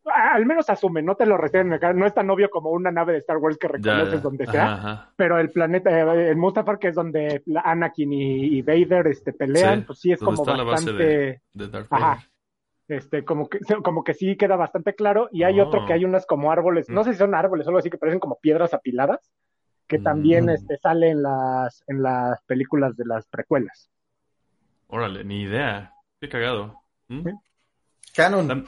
Al 0.05 0.45
menos 0.45 0.69
asumen, 0.69 1.05
no 1.05 1.15
te 1.15 1.25
lo 1.25 1.37
reciben, 1.37 1.71
no 1.71 2.07
es 2.07 2.15
tan 2.15 2.29
obvio 2.29 2.51
como 2.51 2.71
una 2.71 2.91
nave 2.91 3.13
de 3.13 3.19
Star 3.19 3.39
Wars 3.39 3.57
que 3.57 3.69
reconoces 3.69 4.23
donde 4.23 4.47
sea, 4.47 5.11
pero 5.17 5.39
el 5.39 5.51
planeta, 5.51 5.91
eh, 5.91 6.31
el 6.31 6.37
Mustafar, 6.37 6.79
que 6.79 6.89
es 6.89 6.95
donde 6.95 7.43
Anakin 7.65 8.13
y, 8.13 8.63
Vader 8.63 9.07
este, 9.07 9.33
pelean, 9.33 9.85
pues 9.85 10.01
sí 10.01 10.13
es 10.13 10.21
como 10.21 10.45
bastante... 10.45 11.41
Ajá 11.91 12.19
este, 12.89 13.25
como 13.25 13.49
que, 13.49 13.59
como 13.83 14.05
que 14.05 14.15
sí 14.15 14.37
queda 14.37 14.57
bastante 14.57 14.95
claro, 14.95 15.29
y 15.33 15.43
hay 15.43 15.61
otro 15.61 15.87
que 15.87 15.93
oh. 15.93 15.97
hay 15.97 16.05
unas 16.05 16.27
como 16.27 16.53
árboles, 16.53 16.89
no 16.91 17.05
sé 17.05 17.13
si 17.13 17.19
son 17.19 17.35
árboles 17.35 17.67
o 17.67 17.71
algo 17.71 17.79
así, 17.79 17.91
que 17.91 17.99
parecen 17.99 18.21
como 18.21 18.39
piedras 18.41 18.75
apiladas, 18.75 19.33
que 19.87 19.99
también 19.99 20.47
mm. 20.47 20.51
este, 20.51 20.77
sale 20.79 21.11
en 21.11 21.23
las, 21.23 21.83
en 21.87 22.03
las 22.03 22.43
películas 22.45 22.97
de 22.97 23.05
las 23.07 23.27
precuelas. 23.27 23.91
Órale, 24.89 25.25
ni 25.25 25.43
idea, 25.43 25.95
qué 26.21 26.29
cagado. 26.29 26.81
¿Mm? 27.09 27.29
Canon. 28.15 28.67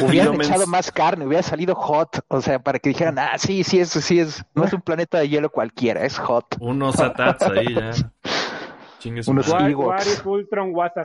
Hubieran 0.00 0.34
echado 0.34 0.66
más 0.66 0.90
carne, 0.90 1.26
hubiera 1.26 1.42
salido 1.42 1.74
hot, 1.74 2.24
o 2.28 2.40
sea, 2.40 2.58
para 2.58 2.78
que 2.78 2.88
dijeran, 2.90 3.18
ah, 3.18 3.38
sí, 3.38 3.64
sí, 3.64 3.78
es, 3.78 3.90
sí 3.90 4.18
es, 4.18 4.44
no 4.54 4.64
es 4.64 4.72
un 4.72 4.80
planeta 4.80 5.18
de 5.18 5.28
hielo 5.28 5.50
cualquiera, 5.50 6.04
es 6.04 6.18
hot. 6.18 6.56
Unos 6.60 6.98
atats 7.00 7.42
ahí 7.42 7.74
ya. 7.74 7.92
Chingues 8.98 9.28
Unos 9.28 9.48
Ewoks. 9.48 10.22
Ultron 10.24 10.74
was 10.74 10.92
a 10.96 11.04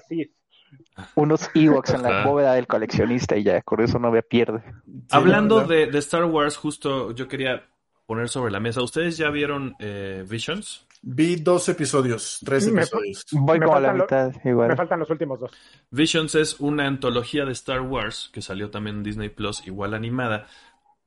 unos 1.15 1.49
Ewoks 1.53 1.93
en 1.93 2.03
la 2.03 2.25
bóveda 2.25 2.53
del 2.53 2.67
coleccionista 2.67 3.35
y 3.37 3.43
ya, 3.43 3.61
con 3.61 3.81
eso 3.81 3.99
no 3.99 4.11
me 4.11 4.21
pierde. 4.21 4.61
Hablando 5.09 5.65
de, 5.65 5.89
Star 5.99 6.25
Wars, 6.25 6.57
justo 6.57 7.11
yo 7.11 7.27
quería 7.27 7.67
poner 8.05 8.29
sobre 8.29 8.51
la 8.51 8.59
mesa. 8.59 8.81
¿Ustedes 8.81 9.17
ya 9.17 9.29
vieron 9.29 9.75
eh, 9.79 10.23
Visions? 10.27 10.87
Vi 11.01 11.37
dos 11.37 11.69
episodios, 11.69 12.39
tres 12.43 12.67
episodios. 12.67 13.25
Voy 13.31 13.59
como 13.59 13.75
a 13.75 13.79
la 13.79 13.93
mitad, 13.93 14.33
igual. 14.43 14.69
Me 14.69 14.75
faltan 14.75 14.99
los 14.99 15.09
últimos 15.09 15.39
dos. 15.39 15.51
Visions 15.91 16.35
es 16.35 16.59
una 16.59 16.87
antología 16.87 17.45
de 17.45 17.53
Star 17.53 17.81
Wars 17.81 18.29
que 18.33 18.41
salió 18.41 18.69
también 18.69 18.97
en 18.97 19.03
Disney 19.03 19.29
Plus, 19.29 19.65
igual 19.65 19.93
animada, 19.93 20.47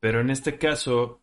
pero 0.00 0.20
en 0.20 0.31
este 0.31 0.57
caso 0.57 1.20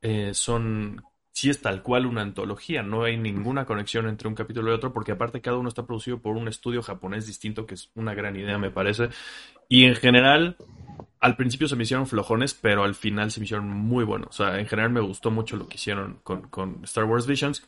eh, 0.00 0.32
son 0.32 1.02
sí 1.38 1.50
es 1.50 1.62
tal 1.62 1.84
cual 1.84 2.04
una 2.04 2.22
antología, 2.22 2.82
no 2.82 3.04
hay 3.04 3.16
ninguna 3.16 3.64
conexión 3.64 4.08
entre 4.08 4.26
un 4.26 4.34
capítulo 4.34 4.72
y 4.72 4.74
otro, 4.74 4.92
porque 4.92 5.12
aparte 5.12 5.40
cada 5.40 5.56
uno 5.56 5.68
está 5.68 5.86
producido 5.86 6.18
por 6.18 6.36
un 6.36 6.48
estudio 6.48 6.82
japonés 6.82 7.28
distinto, 7.28 7.64
que 7.64 7.74
es 7.74 7.92
una 7.94 8.12
gran 8.12 8.34
idea, 8.34 8.58
me 8.58 8.72
parece. 8.72 9.10
Y 9.68 9.84
en 9.84 9.94
general, 9.94 10.56
al 11.20 11.36
principio 11.36 11.68
se 11.68 11.76
me 11.76 11.84
hicieron 11.84 12.08
flojones, 12.08 12.54
pero 12.54 12.82
al 12.82 12.96
final 12.96 13.30
se 13.30 13.38
me 13.38 13.44
hicieron 13.44 13.68
muy 13.68 14.04
buenos. 14.04 14.30
O 14.30 14.32
sea, 14.32 14.58
en 14.58 14.66
general 14.66 14.90
me 14.90 15.00
gustó 15.00 15.30
mucho 15.30 15.56
lo 15.56 15.68
que 15.68 15.76
hicieron 15.76 16.18
con, 16.24 16.80
Star 16.82 17.04
Wars 17.04 17.28
Visions. 17.28 17.64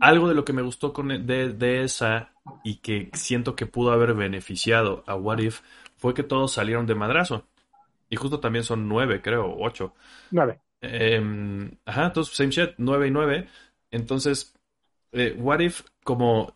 Algo 0.00 0.28
de 0.28 0.34
lo 0.34 0.44
que 0.44 0.52
me 0.52 0.62
gustó 0.62 0.92
con, 0.92 1.06
de, 1.06 1.52
de 1.52 1.84
esa 1.84 2.32
y 2.64 2.78
que 2.78 3.08
siento 3.12 3.54
que 3.54 3.66
pudo 3.66 3.92
haber 3.92 4.14
beneficiado 4.14 5.04
a 5.06 5.14
What 5.14 5.38
If 5.38 5.60
fue 5.96 6.12
que 6.12 6.24
todos 6.24 6.54
salieron 6.54 6.86
de 6.86 6.96
madrazo. 6.96 7.46
Y 8.10 8.16
justo 8.16 8.40
también 8.40 8.64
son 8.64 8.88
nueve, 8.88 9.22
creo, 9.22 9.54
ocho. 9.60 9.94
Nueve. 10.32 10.58
Em, 10.82 11.70
ajá, 11.86 12.06
entonces 12.06 12.36
same 12.36 12.50
shit, 12.50 12.74
9 12.76 13.08
y 13.08 13.10
9. 13.10 13.48
Entonces, 13.90 14.54
eh, 15.12 15.34
What 15.38 15.60
If, 15.60 15.82
como 16.04 16.54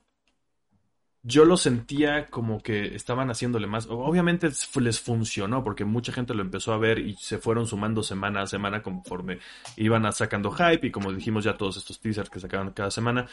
yo 1.23 1.45
lo 1.45 1.57
sentía 1.57 2.27
como 2.27 2.63
que 2.63 2.95
estaban 2.95 3.31
haciéndole 3.31 3.67
más. 3.67 3.89
Obviamente 3.91 4.49
les 4.77 5.01
funcionó 5.01 5.65
porque 5.65 5.85
mucha 5.85 6.13
gente 6.13 6.35
lo 6.35 6.43
empezó 6.43 6.73
a 6.73 6.79
ver 6.79 7.01
y 7.01 7.17
se 7.17 7.39
fueron 7.39 7.67
sumando 7.67 8.05
semana 8.05 8.43
a 8.43 8.47
semana 8.47 8.81
conforme 8.81 9.41
iban 9.77 10.11
sacando 10.13 10.53
hype 10.53 10.87
y 10.87 10.93
como 10.93 11.13
dijimos 11.13 11.43
ya 11.45 11.57
todos 11.57 11.79
estos 11.79 12.01
teasers 12.01 12.31
que 12.31 12.39
sacaban 12.39 12.71
cada 12.71 12.93
semana. 12.93 13.27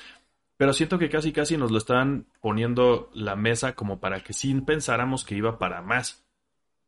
Pero 0.58 0.74
siento 0.74 0.98
que 0.98 1.10
casi 1.10 1.32
casi 1.32 1.56
nos 1.56 1.70
lo 1.70 1.78
estaban 1.78 2.26
poniendo 2.42 3.12
la 3.14 3.36
mesa 3.36 3.76
como 3.76 4.00
para 4.00 4.22
que 4.22 4.34
sin 4.34 4.66
pensáramos 4.66 5.24
que 5.24 5.36
iba 5.36 5.60
para 5.60 5.84
más 5.84 6.23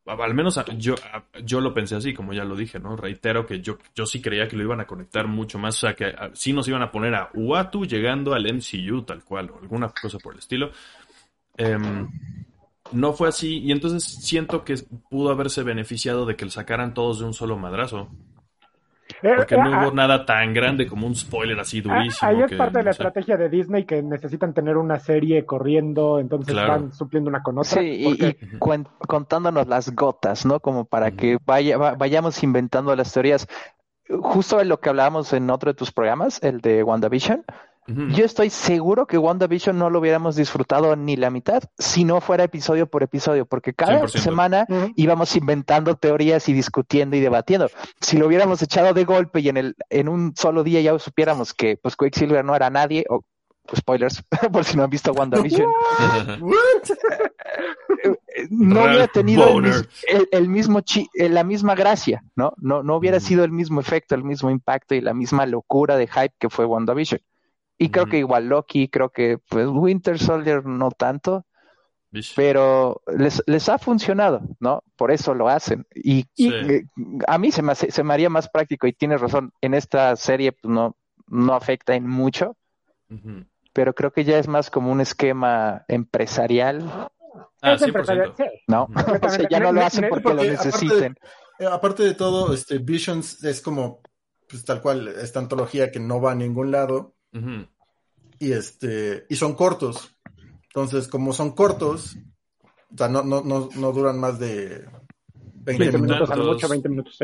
al 0.06 0.34
menos 0.34 0.60
yo, 0.78 0.96
yo 1.44 1.62
lo 1.62 1.74
pensé 1.74 1.96
así, 1.96 2.14
como 2.14 2.34
ya 2.34 2.44
lo 2.44 2.56
dije, 2.56 2.80
¿no? 2.80 2.96
Reitero 2.96 3.46
que 3.46 3.62
yo, 3.62 3.78
yo 3.96 4.06
sí 4.06 4.22
creía 4.22 4.48
que 4.48 4.56
lo 4.56 4.64
iban 4.64 4.80
a 4.80 4.86
conectar 4.86 5.28
mucho 5.28 5.58
más, 5.58 5.76
o 5.78 5.88
sea, 5.88 5.96
que 5.96 6.14
sí 6.34 6.54
nos 6.54 6.68
iban 6.68 6.84
a 6.84 6.92
poner 6.92 7.16
a 7.16 7.30
Uatu 7.34 7.86
llegando 7.86 8.34
al 8.34 8.46
MCU 8.46 9.02
tal 9.02 9.24
cual, 9.24 9.50
o 9.50 9.60
alguna 9.60 9.90
cosa 9.90 10.20
por 10.20 10.34
el 10.34 10.40
estilo. 10.40 10.72
Em, 11.58 12.08
no 12.92 13.14
fue 13.14 13.30
así, 13.30 13.60
y 13.60 13.72
entonces 13.72 14.04
siento 14.04 14.64
que 14.64 14.76
pudo 15.10 15.32
haberse 15.32 15.64
beneficiado 15.64 16.26
de 16.26 16.36
que 16.36 16.46
le 16.46 16.52
sacaran 16.52 16.94
todos 16.94 17.20
de 17.20 17.26
un 17.26 17.34
solo 17.34 17.58
madrazo. 17.58 18.10
Eh, 19.22 19.34
Porque 19.36 19.56
no 19.58 19.70
hubo 19.70 19.92
nada 19.92 20.26
tan 20.26 20.54
grande 20.54 20.88
como 20.88 21.06
un 21.06 21.16
spoiler 21.16 21.60
así 21.60 21.80
ah, 21.80 21.82
durísimo. 21.84 22.30
Ahí 22.30 22.42
es 22.42 22.54
parte 22.54 22.80
de 22.80 22.84
la 22.84 22.92
estrategia 22.92 23.38
de 23.38 23.50
Disney 23.50 23.86
que 23.86 24.02
necesitan 24.02 24.54
tener 24.54 24.78
una 24.78 25.00
serie 25.00 25.46
corriendo, 25.46 26.20
entonces 26.20 26.56
están 26.56 26.92
supliendo 26.92 27.30
una 27.30 27.44
con 27.44 27.58
otra. 27.58 27.82
Sí, 27.82 28.18
y, 28.20 28.38
contándonos 29.08 29.68
las 29.68 29.94
gotas, 29.94 30.46
¿no? 30.46 30.60
Como 30.60 30.86
para 30.86 31.12
que 31.12 31.38
vaya, 31.46 31.78
vayamos 31.78 32.42
inventando 32.44 32.96
las 32.96 33.14
teorías. 33.14 33.48
Justo 34.08 34.60
en 34.62 34.70
lo 34.70 34.80
que 34.80 34.90
hablábamos 34.90 35.34
en 35.34 35.50
otro 35.50 35.72
de 35.72 35.78
tus 35.78 35.92
programas, 35.92 36.42
el 36.44 36.62
de 36.62 36.84
WandaVision, 36.84 37.44
yo 37.88 38.26
estoy 38.26 38.50
seguro 38.50 39.06
que 39.06 39.18
WandaVision 39.18 39.78
no 39.78 39.92
lo 39.92 40.00
hubiéramos 40.00 40.36
disfrutado 40.36 40.96
ni 40.96 41.16
la 41.18 41.30
mitad 41.30 41.62
si 41.78 42.04
no 42.04 42.20
fuera 42.20 42.44
episodio 42.44 42.88
por 42.88 43.04
episodio, 43.04 43.46
porque 43.46 43.74
cada 43.74 44.08
semana 44.08 44.66
íbamos 44.96 45.36
inventando 45.36 45.96
teorías 45.96 46.50
y 46.50 46.54
discutiendo 46.54 47.16
y 47.16 47.20
debatiendo. 47.20 47.70
Si 48.02 48.18
lo 48.18 48.26
hubiéramos 48.26 48.62
echado 48.64 48.94
de 48.94 49.06
golpe 49.06 49.42
y 49.42 49.50
en 49.50 49.58
el 49.58 49.76
en 49.90 50.10
un 50.10 50.34
solo 50.36 50.64
día 50.64 50.82
ya 50.82 50.98
supiéramos 50.98 51.54
que 51.54 51.78
pues 51.78 51.96
Quicksilver 51.96 52.44
no 52.44 52.56
era 52.56 52.72
nadie 52.72 53.06
o 53.08 53.22
spoilers, 53.76 54.24
por 54.52 54.64
si 54.64 54.78
no 54.78 54.84
han 54.84 54.90
visto 54.90 55.12
WandaVision, 55.12 55.68
no 58.50 58.84
hubiera 58.84 59.08
tenido 59.08 59.48
el, 60.32 60.50
mismo 60.50 60.82
chi 60.82 61.08
eh, 61.14 61.30
la 61.30 61.44
misma 61.44 61.76
gracia, 61.76 62.24
¿no? 62.36 62.54
No, 62.58 62.84
no 62.84 62.96
hubiera 62.96 63.20
sido 63.20 63.44
el 63.44 63.52
mismo 63.52 63.80
efecto, 63.80 64.16
el 64.16 64.24
mismo 64.24 64.50
impacto 64.50 64.96
y 64.96 65.02
la 65.02 65.14
misma 65.14 65.46
locura 65.46 65.98
de 65.98 66.08
hype 66.08 66.34
que 66.40 66.50
fue 66.50 66.66
WandaVision. 66.66 67.22
Y 67.78 67.90
creo 67.90 68.06
que 68.06 68.20
igual 68.20 68.48
Loki, 68.48 68.88
creo 68.88 69.10
que 69.10 69.38
pues 69.50 69.68
Winter 69.68 70.18
Soldier 70.18 70.66
no 70.66 70.92
tanto, 70.92 71.46
pero 72.36 73.02
les, 73.18 73.44
les 73.46 73.68
ha 73.70 73.78
funcionado, 73.78 74.42
¿no? 74.60 74.84
Por 74.96 75.12
eso 75.12 75.34
lo 75.34 75.50
hacen. 75.50 75.86
Y, 75.94 76.26
eh, 76.38 76.86
a 77.28 77.38
mí 77.38 77.52
se 77.52 77.62
me, 77.62 77.76
se 77.76 78.04
me 78.04 78.14
haría 78.14 78.30
más 78.30 78.50
práctico 78.50 78.88
y 78.88 78.94
tienes 78.94 79.20
razón, 79.20 79.52
en 79.62 79.74
esta 79.74 80.16
serie 80.16 80.54
pues, 80.54 80.74
no, 80.74 80.96
no 81.28 81.54
afecta 81.54 81.96
en 81.96 82.08
mucho, 82.08 82.56
pero 83.74 83.94
creo 83.94 84.12
que 84.12 84.24
ya 84.24 84.38
es 84.40 84.48
más 84.48 84.70
como 84.70 84.92
un 84.92 85.02
esquema 85.02 85.84
empresarial. 85.88 87.10
Ah, 87.62 87.78
empresarial, 87.80 88.34
No, 88.68 88.88
ya 89.50 89.60
no 89.60 89.72
lo 89.72 89.82
hacen 89.82 90.08
porque, 90.10 90.34
lo 90.34 90.44
necesiten. 90.44 91.16
Eh, 91.60 91.66
aparte 91.66 92.04
de, 92.04 92.14
todo, 92.14 92.54
este 92.54 92.78
Visions 92.78 93.44
es 93.44 93.62
como, 93.62 94.02
pues 94.48 94.64
tal 94.64 94.82
cual, 94.82 95.08
esta 95.08 95.40
antología 95.40 95.92
que 95.92 96.00
no 96.00 96.22
va 96.22 96.32
a 96.32 96.36
ningún 96.36 96.72
lado. 96.72 97.15
Y 98.40 98.52
este, 98.52 99.26
y 99.30 99.36
son 99.36 99.56
cortos. 99.56 100.16
Entonces, 100.68 101.08
como 101.08 101.34
son 101.34 101.52
cortos, 101.52 102.18
o 102.94 102.98
sea, 102.98 103.08
no, 103.08 103.24
no, 103.24 103.42
no, 103.42 103.70
no 103.76 103.92
duran 103.92 104.20
más 104.20 104.40
de 104.40 104.86
20, 105.66 105.98
minutos. 105.98 106.30
a 106.30 106.36
mucho 106.36 106.68
20 106.68 106.90
minutos, 106.90 107.18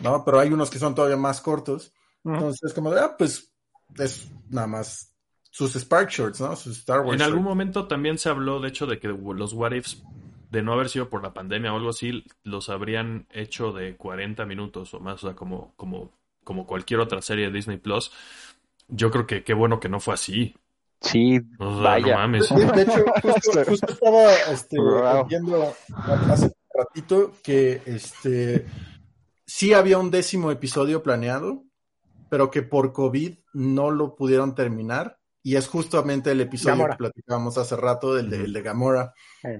No, 0.00 0.24
pero 0.24 0.40
hay 0.40 0.52
unos 0.52 0.70
que 0.70 0.78
son 0.78 0.94
todavía 0.94 1.16
más 1.16 1.40
cortos. 1.40 1.92
Entonces, 2.24 2.72
como 2.72 2.90
de, 2.90 3.00
ah, 3.00 3.16
pues 3.16 3.52
es 3.98 4.30
nada 4.48 4.66
más 4.66 5.14
sus 5.50 5.74
Spark 5.74 6.10
Shorts, 6.10 6.40
¿no? 6.40 6.54
Sus 6.56 6.78
Star 6.78 7.00
Wars. 7.00 7.20
En 7.20 7.22
algún 7.22 7.42
momento 7.42 7.86
también 7.86 8.18
se 8.18 8.28
habló, 8.28 8.60
de 8.60 8.68
hecho, 8.68 8.86
de 8.86 8.98
que 8.98 9.08
los 9.08 9.52
What 9.52 9.72
Ifs, 9.72 10.02
de 10.50 10.62
no 10.62 10.72
haber 10.72 10.88
sido 10.88 11.08
por 11.08 11.22
la 11.22 11.34
pandemia 11.34 11.72
o 11.72 11.76
algo 11.76 11.90
así, 11.90 12.24
los 12.42 12.68
habrían 12.68 13.26
hecho 13.30 13.72
de 13.72 13.96
40 13.96 14.46
minutos 14.46 14.94
o 14.94 15.00
más, 15.00 15.22
o 15.24 15.28
sea, 15.28 15.36
como, 15.36 15.74
como, 15.76 16.12
como 16.44 16.66
cualquier 16.66 17.00
otra 17.00 17.22
serie 17.22 17.46
de 17.46 17.52
Disney 17.52 17.78
Plus. 17.78 18.12
Yo 18.88 19.10
creo 19.10 19.26
que 19.26 19.44
qué 19.44 19.54
bueno 19.54 19.80
que 19.80 19.88
no 19.88 20.00
fue 20.00 20.14
así. 20.14 20.54
Sí, 21.00 21.40
vaya. 21.58 22.14
No 22.14 22.18
mames. 22.20 22.48
De, 22.48 22.82
hecho, 22.82 23.04
justo, 23.22 23.60
estaba 23.92 24.32
este, 24.50 24.76
viendo 25.28 25.74
hace 26.06 26.46
un 26.46 26.52
ratito 26.74 27.32
que 27.42 27.82
este 27.86 28.66
sí 29.46 29.72
había 29.72 29.98
un 29.98 30.10
décimo 30.10 30.50
episodio 30.50 31.02
planeado, 31.02 31.64
pero 32.28 32.50
que 32.50 32.62
por 32.62 32.92
COVID 32.92 33.38
no 33.54 33.90
lo 33.90 34.14
pudieron 34.14 34.54
terminar. 34.54 35.18
Y 35.42 35.56
es 35.56 35.68
justamente 35.68 36.32
el 36.32 36.40
episodio 36.40 36.88
que 36.88 36.96
platicábamos 36.96 37.56
hace 37.56 37.76
rato, 37.76 38.18
el 38.18 38.28
de, 38.28 38.44
el 38.44 38.52
de 38.52 38.62
Gamora, 38.62 39.14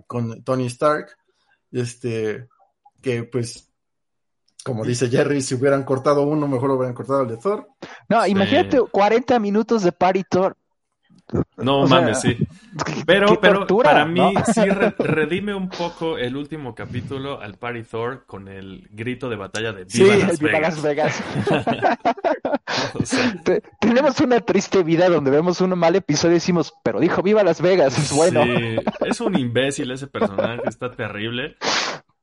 con 0.07 0.43
Tony 0.43 0.67
Stark. 0.67 1.17
Este, 1.71 2.49
que 3.01 3.25
pues, 3.25 3.68
como 4.65 4.85
dice 4.85 5.09
Jerry, 5.09 5.41
si 5.41 5.55
hubieran 5.55 5.85
cortado 5.85 6.23
uno, 6.23 6.47
mejor 6.47 6.69
lo 6.69 6.77
hubieran 6.77 6.95
cortado 6.95 7.23
el 7.23 7.29
de 7.29 7.37
Thor. 7.37 7.69
No, 8.09 8.27
imagínate 8.27 8.81
40 8.81 9.39
minutos 9.39 9.83
de 9.83 9.93
party 9.93 10.25
Thor. 10.25 10.57
No 11.57 11.87
mames, 11.87 12.21
sí. 12.21 12.39
Pero, 13.07 13.41
pero 13.41 13.67
para 13.67 14.05
mí 14.07 14.33
sí 14.55 14.63
redime 14.99 15.55
un 15.55 15.69
poco 15.69 16.17
el 16.17 16.37
último 16.37 16.75
capítulo 16.75 17.41
al 17.41 17.55
Party 17.55 17.83
Thor 17.83 18.25
con 18.25 18.47
el 18.47 18.89
grito 18.93 19.29
de 19.29 19.37
batalla 19.37 19.73
de 19.73 19.85
Viva 19.85 20.17
Las 20.17 20.39
Vegas. 20.39 20.83
Vegas. 20.83 21.23
tenemos 23.81 24.21
una 24.21 24.41
triste 24.41 24.83
vida 24.83 25.09
donde 25.09 25.31
vemos 25.31 25.61
un 25.61 25.77
mal 25.79 25.97
episodio 25.97 26.33
y 26.33 26.35
decimos, 26.35 26.73
pero 26.85 27.01
dijo 27.01 27.23
Viva 27.23 27.43
Las 27.43 27.61
Vegas, 27.61 27.99
es 27.99 28.13
bueno. 28.13 28.45
Sí, 28.45 28.77
es 29.07 29.21
un 29.21 29.37
imbécil 29.37 29.91
ese 29.91 30.07
personaje, 30.07 30.63
está 30.67 30.93
terrible. 30.93 31.57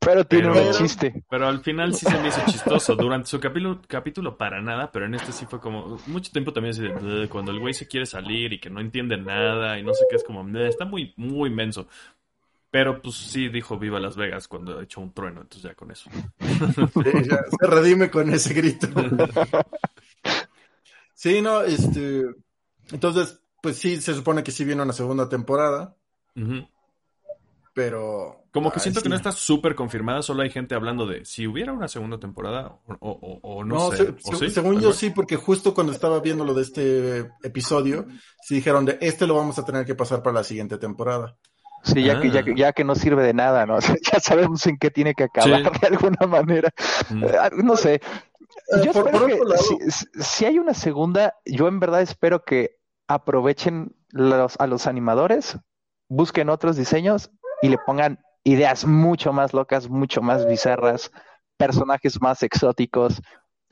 Pero 0.06 0.24
tiene 0.24 0.50
un 0.52 0.72
chiste. 0.72 1.24
Pero 1.28 1.48
al 1.48 1.60
final 1.62 1.92
sí 1.92 2.06
se 2.06 2.16
me 2.20 2.28
hizo 2.28 2.40
chistoso. 2.46 2.94
Durante 2.94 3.28
su 3.28 3.40
capítulo, 3.40 3.80
capítulo 3.88 4.38
para 4.38 4.62
nada, 4.62 4.92
pero 4.92 5.06
en 5.06 5.14
este 5.16 5.32
sí 5.32 5.46
fue 5.46 5.58
como. 5.60 5.98
Mucho 6.06 6.30
tiempo 6.30 6.52
también 6.52 6.70
así 6.70 6.82
de. 6.82 7.28
Cuando 7.28 7.50
el 7.50 7.58
güey 7.58 7.74
se 7.74 7.88
quiere 7.88 8.06
salir 8.06 8.52
y 8.52 8.60
que 8.60 8.70
no 8.70 8.80
entiende 8.80 9.16
nada 9.16 9.80
y 9.80 9.82
no 9.82 9.92
sé 9.94 10.04
qué, 10.08 10.14
es 10.14 10.22
como. 10.22 10.46
Está 10.60 10.84
muy, 10.84 11.12
muy 11.16 11.50
inmenso. 11.50 11.88
Pero 12.70 13.02
pues 13.02 13.16
sí 13.16 13.48
dijo 13.48 13.78
Viva 13.78 13.98
Las 13.98 14.16
Vegas 14.16 14.46
cuando 14.46 14.78
ha 14.78 14.84
hecho 14.84 15.00
un 15.00 15.12
trueno, 15.12 15.40
entonces 15.40 15.70
ya 15.70 15.74
con 15.74 15.90
eso. 15.90 16.08
se 16.40 17.66
redime 17.66 18.08
con 18.08 18.30
ese 18.32 18.54
grito. 18.54 18.86
Sí, 21.14 21.42
no, 21.42 21.62
este. 21.62 22.26
Entonces, 22.92 23.40
pues 23.60 23.76
sí, 23.76 24.00
se 24.00 24.14
supone 24.14 24.44
que 24.44 24.52
sí 24.52 24.64
viene 24.64 24.82
una 24.82 24.92
segunda 24.92 25.28
temporada. 25.28 25.96
Pero. 27.76 28.46
Como 28.52 28.72
que 28.72 28.80
siento 28.80 29.02
que 29.02 29.10
no 29.10 29.16
está 29.16 29.32
súper 29.32 29.74
confirmada, 29.74 30.22
solo 30.22 30.42
hay 30.42 30.48
gente 30.48 30.74
hablando 30.74 31.06
de 31.06 31.26
si 31.26 31.46
hubiera 31.46 31.74
una 31.74 31.88
segunda 31.88 32.18
temporada 32.18 32.78
o, 33.00 33.64
no, 33.64 33.92
sé. 33.92 34.14
según 34.48 34.80
yo 34.80 34.94
sí, 34.94 35.10
porque 35.10 35.36
justo 35.36 35.74
cuando 35.74 35.92
estaba 35.92 36.20
viendo 36.20 36.42
lo 36.42 36.54
de 36.54 36.62
este 36.62 37.18
episodio, 37.42 38.06
sí 38.40 38.54
dijeron 38.54 38.86
de 38.86 38.96
este 39.02 39.26
lo 39.26 39.34
vamos 39.34 39.58
a 39.58 39.64
tener 39.66 39.84
que 39.84 39.94
pasar 39.94 40.22
para 40.22 40.36
la 40.36 40.44
siguiente 40.44 40.78
temporada. 40.78 41.36
Sí, 41.82 42.02
ya, 42.02 42.18
que, 42.18 42.30
ya, 42.30 42.40
ah. 42.40 42.54
ya, 42.56 42.72
que 42.72 42.82
no 42.82 42.94
sirve 42.94 43.22
de 43.22 43.34
nada, 43.34 43.66
¿no? 43.66 43.78
ya 44.10 44.20
sabemos 44.20 44.66
en 44.66 44.78
qué 44.78 44.90
tiene 44.90 45.12
que 45.12 45.24
acabar 45.24 45.78
de 45.78 45.86
alguna 45.88 46.26
manera. 46.26 46.72
Mm. 47.10 47.24
Ah, 47.38 47.50
no 47.52 47.76
sé. 47.76 47.96
Eh, 47.96 48.00
yo 48.86 48.90
espero 48.92 49.26
que 49.26 49.38
si, 49.58 50.06
si, 50.18 50.44
hay 50.46 50.58
una 50.58 50.72
segunda, 50.72 51.34
yo 51.44 51.68
en 51.68 51.78
verdad 51.78 52.00
espero 52.00 52.42
que 52.42 52.78
aprovechen 53.06 53.94
los, 54.08 54.58
a 54.58 54.66
los 54.66 54.86
animadores, 54.86 55.58
busquen 56.08 56.48
otros 56.48 56.76
diseños 56.76 57.30
y 57.62 57.68
le 57.68 57.78
pongan 57.78 58.18
ideas 58.44 58.86
mucho 58.86 59.32
más 59.32 59.52
locas, 59.52 59.88
mucho 59.88 60.22
más 60.22 60.46
bizarras, 60.46 61.10
personajes 61.56 62.20
más 62.20 62.42
exóticos. 62.42 63.20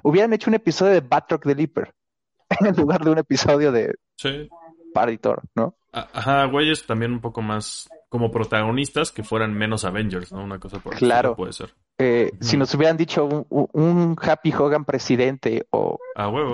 Hubieran 0.02 0.32
hecho 0.32 0.50
un 0.50 0.54
episodio 0.54 0.92
de 0.92 1.00
Batroc 1.00 1.44
the 1.44 1.54
Leaper 1.54 1.94
en 2.60 2.76
lugar 2.76 3.04
de 3.04 3.10
un 3.10 3.18
episodio 3.18 3.72
de 3.72 3.94
sí. 4.16 4.48
Paritor, 4.92 5.42
¿no? 5.54 5.76
Ajá, 5.92 6.46
güeyes 6.46 6.86
también 6.86 7.12
un 7.12 7.20
poco 7.20 7.40
más 7.40 7.88
como 8.08 8.30
protagonistas 8.30 9.12
que 9.12 9.22
fueran 9.22 9.54
menos 9.54 9.84
Avengers, 9.84 10.32
¿no? 10.32 10.42
Una 10.42 10.58
cosa 10.58 10.78
por 10.78 10.94
claro. 10.94 11.36
puede 11.36 11.52
ser. 11.52 11.74
Eh, 11.98 12.32
si 12.40 12.56
nos 12.56 12.74
hubieran 12.74 12.96
dicho 12.96 13.24
un, 13.24 14.16
Happy 14.20 14.52
Hogan 14.52 14.84
presidente 14.84 15.66
o 15.70 15.98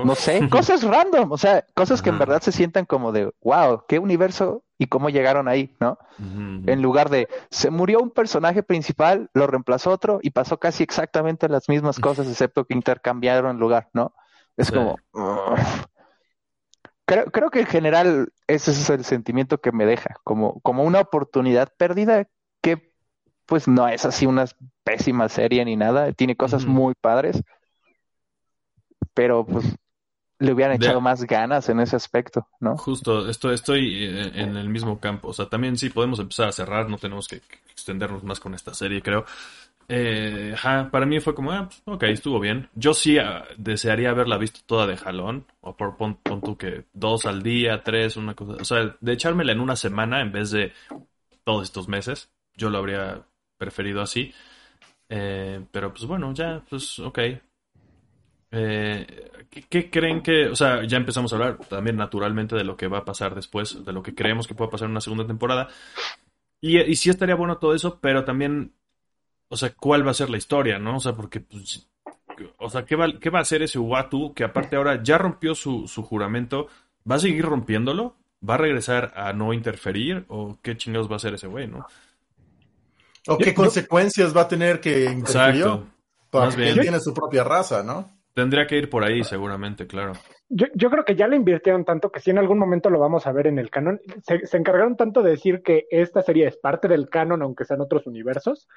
no 0.05 0.15
sé, 0.15 0.47
cosas 0.51 0.83
random, 0.85 1.33
o 1.33 1.39
sea, 1.39 1.65
cosas 1.75 2.03
que 2.03 2.11
en 2.11 2.19
verdad 2.19 2.43
se 2.43 2.53
sientan 2.53 2.85
como 2.85 3.13
de 3.13 3.33
wow, 3.43 3.85
qué 3.89 3.99
universo 3.99 4.63
y 4.81 4.87
cómo 4.87 5.11
llegaron 5.11 5.47
ahí, 5.47 5.77
¿no? 5.79 5.99
En 6.19 6.81
lugar 6.81 7.11
de 7.11 7.29
se 7.51 7.71
murió 7.71 8.01
un 8.01 8.11
personaje 8.11 8.63
principal, 8.63 9.29
lo 9.35 9.47
reemplazó 9.47 9.91
otro 9.91 10.21
y 10.23 10.31
pasó 10.31 10.59
casi 10.59 10.83
exactamente 10.83 11.51
las 11.51 11.69
mismas 11.69 11.99
cosas, 12.01 12.27
excepto 12.27 12.65
que 12.65 12.73
intercambiaron 12.73 13.61
lugar, 13.61 13.91
¿no? 13.93 14.15
Es 14.57 14.73
como 14.73 14.97
creo, 17.05 17.27
creo 17.27 17.51
que 17.51 17.61
en 17.61 17.67
general 17.67 18.33
ese 18.47 18.71
es 18.71 18.89
el 18.89 19.05
sentimiento 19.05 19.61
que 19.61 19.71
me 19.71 19.85
deja, 19.85 20.17
como, 20.25 20.61
como 20.61 20.83
una 20.85 21.01
oportunidad 21.01 21.69
perdida 21.77 22.27
que 22.63 22.95
pues 23.45 23.69
no 23.69 23.87
es 23.87 24.07
así 24.07 24.25
una 24.25 24.47
pésima 24.83 25.29
serie 25.29 25.63
ni 25.67 25.77
nada, 25.77 26.11
tiene 26.15 26.37
cosas 26.37 26.65
muy 26.65 26.95
padres, 26.99 27.43
pero 29.13 29.45
pues 29.45 29.77
le 30.41 30.53
hubieran 30.53 30.77
echado 30.77 31.01
más 31.01 31.23
ganas 31.25 31.69
en 31.69 31.81
ese 31.81 31.97
aspecto, 31.97 32.49
¿no? 32.61 32.77
Justo, 32.77 33.29
estoy, 33.29 33.55
estoy 33.55 34.05
eh, 34.05 34.33
en 34.35 34.57
el 34.57 34.69
mismo 34.71 34.99
campo, 34.99 35.29
o 35.29 35.33
sea, 35.33 35.47
también 35.47 35.77
sí 35.77 35.91
podemos 35.91 36.19
empezar 36.19 36.49
a 36.49 36.53
cerrar, 36.53 36.89
no 36.89 36.97
tenemos 36.97 37.29
que 37.29 37.43
extendernos 37.71 38.25
más 38.25 38.41
con 38.41 38.55
esta 38.55 38.73
serie, 38.73 39.03
creo. 39.03 39.27
Eh, 39.87 40.55
para 40.91 41.05
mí 41.05 41.21
fue 41.21 41.35
como, 41.35 41.53
ah, 41.53 41.69
pues, 41.69 41.83
ok, 41.85 42.03
estuvo 42.05 42.41
bien. 42.41 42.69
Yo 42.75 42.95
sí 42.95 43.19
ah, 43.19 43.45
desearía 43.59 44.11
haberla 44.11 44.39
visto 44.39 44.61
toda 44.65 44.87
de 44.87 44.97
jalón, 44.97 45.45
o 45.61 45.77
por 45.77 45.97
pon, 45.97 46.17
que 46.57 46.85
dos 46.95 47.27
al 47.27 47.43
día, 47.43 47.83
tres, 47.83 48.17
una 48.17 48.35
cosa, 48.35 48.63
o 48.63 48.65
sea, 48.65 48.97
de 48.99 49.13
echármela 49.13 49.53
en 49.53 49.61
una 49.61 49.77
semana 49.77 50.23
en 50.23 50.33
vez 50.33 50.51
de 50.53 50.73
todos 51.45 51.65
estos 51.65 51.87
meses. 51.87 52.31
Yo 52.55 52.71
lo 52.71 52.79
habría 52.79 53.27
preferido 53.59 54.01
así. 54.01 54.33
Eh, 55.09 55.61
pero 55.71 55.93
pues 55.93 56.07
bueno, 56.07 56.33
ya, 56.33 56.63
pues 56.71 56.99
ok. 56.99 57.19
Eh, 58.53 59.07
¿qué, 59.69 59.91
creen 59.91 60.23
que, 60.23 60.47
o 60.47 60.57
sea, 60.57 60.85
ya 60.87 60.97
empezamos 60.97 61.33
a 61.33 61.37
hablar 61.37 61.59
también 61.69 61.97
naturalmente 61.97 62.57
de 62.57 62.65
lo 62.65 62.77
que 62.77 62.89
va 62.89 62.99
a 62.99 63.05
pasar 63.05 63.35
después, 63.35 63.85
de 63.85 63.93
lo 63.93 64.03
que 64.03 64.15
creemos 64.15 64.47
que 64.47 64.55
pueda 64.55 64.71
pasar 64.71 64.87
en 64.87 64.93
una 64.93 65.01
segunda 65.01 65.27
temporada? 65.27 65.69
Y, 66.61 66.79
y 66.79 66.97
sí 66.97 67.11
estaría 67.11 67.35
bueno 67.35 67.59
todo 67.59 67.75
eso, 67.75 67.99
pero 68.01 68.25
también 68.25 68.75
o 69.53 69.57
sea, 69.57 69.75
cuál 69.75 70.07
va 70.07 70.13
a 70.13 70.15
ser 70.15 70.31
la 70.31 70.39
historia, 70.39 70.79
¿no? 70.79 70.97
O 70.97 71.01
sea, 71.01 71.13
porque, 71.13 71.41
pues, 71.41 71.89
o 72.59 72.71
sea, 72.71 72.85
¿qué 72.85 72.95
va, 72.95 73.07
¿qué 73.21 73.31
va 73.31 73.41
a 73.41 73.43
hacer 73.43 73.63
ese 73.63 73.81
Uatu 73.81 74.33
que 74.33 74.45
aparte 74.45 74.77
ahora 74.77 75.03
ya 75.03 75.19
rompió 75.19 75.57
su, 75.57 75.89
su 75.89 76.05
juramento? 76.05 76.69
¿Va 77.11 77.17
a 77.17 77.19
seguir 77.19 77.45
rompiéndolo? 77.45 78.15
¿Va 78.49 78.55
a 78.55 78.59
regresar 78.59 79.13
a 79.17 79.33
no 79.33 79.53
interferir? 79.53 80.25
¿O 80.29 80.57
qué 80.63 80.77
chingados 80.77 81.09
va 81.09 81.15
a 81.15 81.17
hacer 81.17 81.35
ese 81.35 81.49
güey, 81.49 81.67
no? 81.67 81.85
¿O 83.27 83.37
qué 83.37 83.53
consecuencias 83.53 84.35
va 84.35 84.43
a 84.43 84.49
tener 84.49 84.81
que 84.81 85.07
interferir? 85.07 85.63
Exacto. 85.63 85.87
Porque 86.31 86.69
él 86.69 86.81
tiene 86.81 87.01
su 87.01 87.13
propia 87.13 87.43
raza, 87.43 87.83
¿no? 87.83 88.09
Tendría 88.35 88.67
que 88.67 88.77
ir 88.77 88.89
por 88.89 89.05
ahí, 89.05 89.25
seguramente, 89.25 89.87
claro. 89.87 90.13
yo, 90.49 90.67
yo, 90.75 90.89
creo 90.89 91.05
que 91.05 91.17
ya 91.17 91.27
le 91.27 91.37
invirtieron 91.37 91.85
tanto 91.85 92.13
que 92.13 92.21
si 92.21 92.31
en 92.31 92.39
algún 92.39 92.59
momento 92.59 92.89
lo 92.89 93.01
vamos 93.01 93.27
a 93.27 93.33
ver 93.33 93.49
en 93.49 93.59
el 93.59 93.71
canon. 93.71 94.01
Se, 94.23 94.47
se, 94.47 94.57
encargaron 94.57 94.97
tanto 94.97 95.23
de 95.23 95.31
decir 95.31 95.63
que 95.63 95.87
esta 95.91 96.23
serie 96.23 96.47
es 96.47 96.57
parte 96.57 96.87
del 96.87 97.09
canon, 97.09 97.43
aunque 97.43 97.65
sean 97.65 97.81
otros 97.81 98.07
universos, 98.07 98.69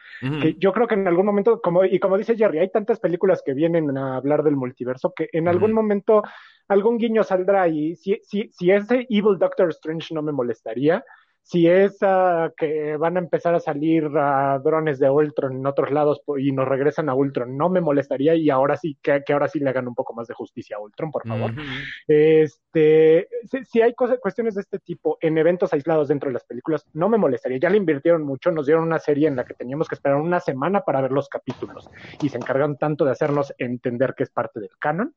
que 0.41 0.55
yo 0.57 0.73
creo 0.73 0.87
que 0.87 0.95
en 0.95 1.07
algún 1.07 1.25
momento, 1.25 1.61
como, 1.61 1.85
y 1.85 1.99
como 1.99 2.17
dice 2.17 2.35
Jerry, 2.35 2.59
hay 2.59 2.69
tantas 2.71 2.99
películas 2.99 3.43
que 3.45 3.53
vienen 3.53 3.95
a 3.97 4.15
hablar 4.15 4.43
del 4.43 4.55
multiverso 4.55 5.13
que 5.15 5.29
en 5.31 5.47
algún 5.47 5.71
momento 5.71 6.23
algún 6.67 6.97
guiño 6.97 7.23
saldrá 7.23 7.67
y 7.67 7.95
si, 7.95 8.19
si, 8.23 8.49
si 8.51 8.71
ese 8.71 9.05
Evil 9.09 9.37
Doctor 9.37 9.69
Strange 9.69 10.13
no 10.13 10.21
me 10.21 10.31
molestaría, 10.31 11.03
si 11.43 11.67
es 11.67 12.01
uh, 12.01 12.51
que 12.55 12.95
van 12.97 13.17
a 13.17 13.19
empezar 13.19 13.53
a 13.53 13.59
salir 13.59 14.05
uh, 14.07 14.61
drones 14.63 14.97
de 14.97 15.09
Ultron 15.09 15.57
en 15.57 15.67
otros 15.67 15.91
lados 15.91 16.21
y 16.37 16.53
nos 16.53 16.67
regresan 16.67 17.09
a 17.09 17.15
Ultron, 17.15 17.57
no 17.57 17.69
me 17.69 17.81
molestaría 17.81 18.33
y 18.35 18.49
ahora 18.49 18.77
sí, 18.77 18.97
que, 19.01 19.23
que 19.25 19.33
ahora 19.33 19.49
sí 19.49 19.59
le 19.59 19.69
hagan 19.69 19.87
un 19.87 19.93
poco 19.93 20.13
más 20.13 20.27
de 20.27 20.33
justicia 20.33 20.77
a 20.77 20.79
Ultron, 20.79 21.11
por 21.11 21.27
favor. 21.27 21.51
Uh 21.51 21.55
-huh. 21.55 21.83
Este, 22.07 23.27
si, 23.51 23.65
si 23.65 23.81
hay 23.81 23.93
cosas, 23.93 24.19
cuestiones 24.19 24.55
de 24.55 24.61
este 24.61 24.79
tipo 24.79 25.17
en 25.19 25.37
eventos 25.37 25.73
aislados 25.73 26.07
dentro 26.07 26.29
de 26.29 26.33
las 26.33 26.45
películas, 26.45 26.85
no 26.93 27.09
me 27.09 27.17
molestaría. 27.17 27.57
Ya 27.59 27.69
le 27.69 27.77
invirtieron 27.77 28.23
mucho, 28.23 28.49
nos 28.51 28.65
dieron 28.65 28.85
una 28.85 28.99
serie 28.99 29.27
en 29.27 29.35
la 29.35 29.43
que 29.43 29.53
teníamos 29.53 29.89
que 29.89 29.95
esperar 29.95 30.17
una 30.17 30.39
semana 30.39 30.81
para 30.81 31.01
ver 31.01 31.11
los 31.11 31.27
capítulos 31.27 31.89
y 32.21 32.29
se 32.29 32.37
encargan 32.37 32.77
tanto 32.77 33.03
de 33.03 33.11
hacernos 33.11 33.53
entender 33.57 34.13
que 34.15 34.23
es 34.23 34.29
parte 34.29 34.61
del 34.61 34.77
canon, 34.79 35.13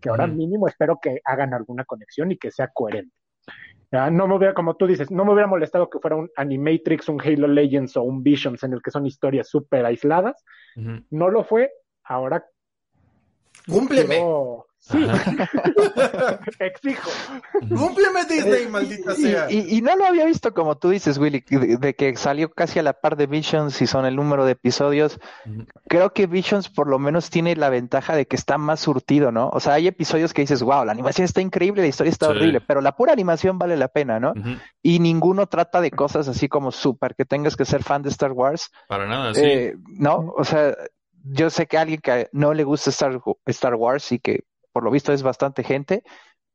que 0.00 0.10
ahora 0.10 0.26
mínimo 0.26 0.68
espero 0.68 0.98
que 1.00 1.20
hagan 1.24 1.54
alguna 1.54 1.84
conexión 1.84 2.30
y 2.32 2.36
que 2.36 2.50
sea 2.50 2.68
coherente. 2.68 3.14
Ya, 3.94 4.10
no 4.10 4.26
me 4.26 4.34
hubiera, 4.34 4.54
como 4.54 4.74
tú 4.74 4.88
dices, 4.88 5.12
no 5.12 5.24
me 5.24 5.32
hubiera 5.32 5.46
molestado 5.46 5.88
que 5.88 6.00
fuera 6.00 6.16
un 6.16 6.28
Animatrix, 6.34 7.08
un 7.08 7.20
Halo 7.20 7.46
Legends 7.46 7.96
o 7.96 8.02
un 8.02 8.24
Visions 8.24 8.64
en 8.64 8.72
el 8.72 8.82
que 8.82 8.90
son 8.90 9.06
historias 9.06 9.48
súper 9.48 9.86
aisladas. 9.86 10.44
Uh 10.74 10.80
-huh. 10.80 11.06
No 11.10 11.30
lo 11.30 11.44
fue, 11.44 11.70
ahora. 12.02 12.44
¡Cúmpleme! 13.68 14.16
Quiero... 14.16 14.66
Sí, 14.86 14.98
exijo. 16.60 17.10
Cúmpleme 17.70 18.26
Disney, 18.28 18.66
maldita 18.68 19.14
sea. 19.14 19.50
Y, 19.50 19.60
y, 19.60 19.78
y, 19.78 19.80
no 19.80 19.96
lo 19.96 20.04
había 20.04 20.26
visto 20.26 20.52
como 20.52 20.76
tú 20.76 20.90
dices, 20.90 21.16
Willy, 21.16 21.42
de, 21.48 21.78
de, 21.78 21.94
que 21.94 22.14
salió 22.16 22.52
casi 22.52 22.80
a 22.80 22.82
la 22.82 22.92
par 22.92 23.16
de 23.16 23.26
Visions 23.26 23.80
y 23.80 23.86
son 23.86 24.04
el 24.04 24.14
número 24.14 24.44
de 24.44 24.52
episodios. 24.52 25.18
Creo 25.88 26.12
que 26.12 26.26
Visions 26.26 26.68
por 26.68 26.86
lo 26.86 26.98
menos 26.98 27.30
tiene 27.30 27.56
la 27.56 27.70
ventaja 27.70 28.14
de 28.14 28.26
que 28.26 28.36
está 28.36 28.58
más 28.58 28.80
surtido, 28.80 29.32
¿no? 29.32 29.48
O 29.54 29.60
sea, 29.60 29.72
hay 29.72 29.86
episodios 29.86 30.34
que 30.34 30.42
dices, 30.42 30.62
wow, 30.62 30.84
la 30.84 30.92
animación 30.92 31.24
está 31.24 31.40
increíble, 31.40 31.80
la 31.80 31.88
historia 31.88 32.10
está 32.10 32.26
sí. 32.26 32.32
horrible, 32.32 32.60
pero 32.60 32.82
la 32.82 32.94
pura 32.94 33.14
animación 33.14 33.58
vale 33.58 33.78
la 33.78 33.88
pena, 33.88 34.20
¿no? 34.20 34.32
Uh 34.32 34.34
-huh. 34.34 34.60
Y 34.82 34.98
ninguno 34.98 35.46
trata 35.46 35.80
de 35.80 35.92
cosas 35.92 36.28
así 36.28 36.46
como 36.46 36.72
súper 36.72 37.14
que 37.14 37.24
tengas 37.24 37.56
que 37.56 37.64
ser 37.64 37.82
fan 37.82 38.02
de 38.02 38.10
Star 38.10 38.32
Wars. 38.32 38.70
Para 38.86 39.06
nada, 39.06 39.32
sí. 39.32 39.40
Eh, 39.42 39.74
no, 39.86 40.34
o 40.36 40.44
sea, 40.44 40.76
yo 41.22 41.48
sé 41.48 41.66
que 41.66 41.78
a 41.78 41.80
alguien 41.80 42.00
que 42.02 42.28
no 42.32 42.52
le 42.52 42.64
gusta 42.64 42.90
Star, 42.90 43.18
Star 43.46 43.76
Wars 43.76 44.12
y 44.12 44.18
que 44.18 44.44
por 44.74 44.82
lo 44.82 44.90
visto 44.90 45.12
es 45.12 45.22
bastante 45.22 45.62
gente, 45.62 46.02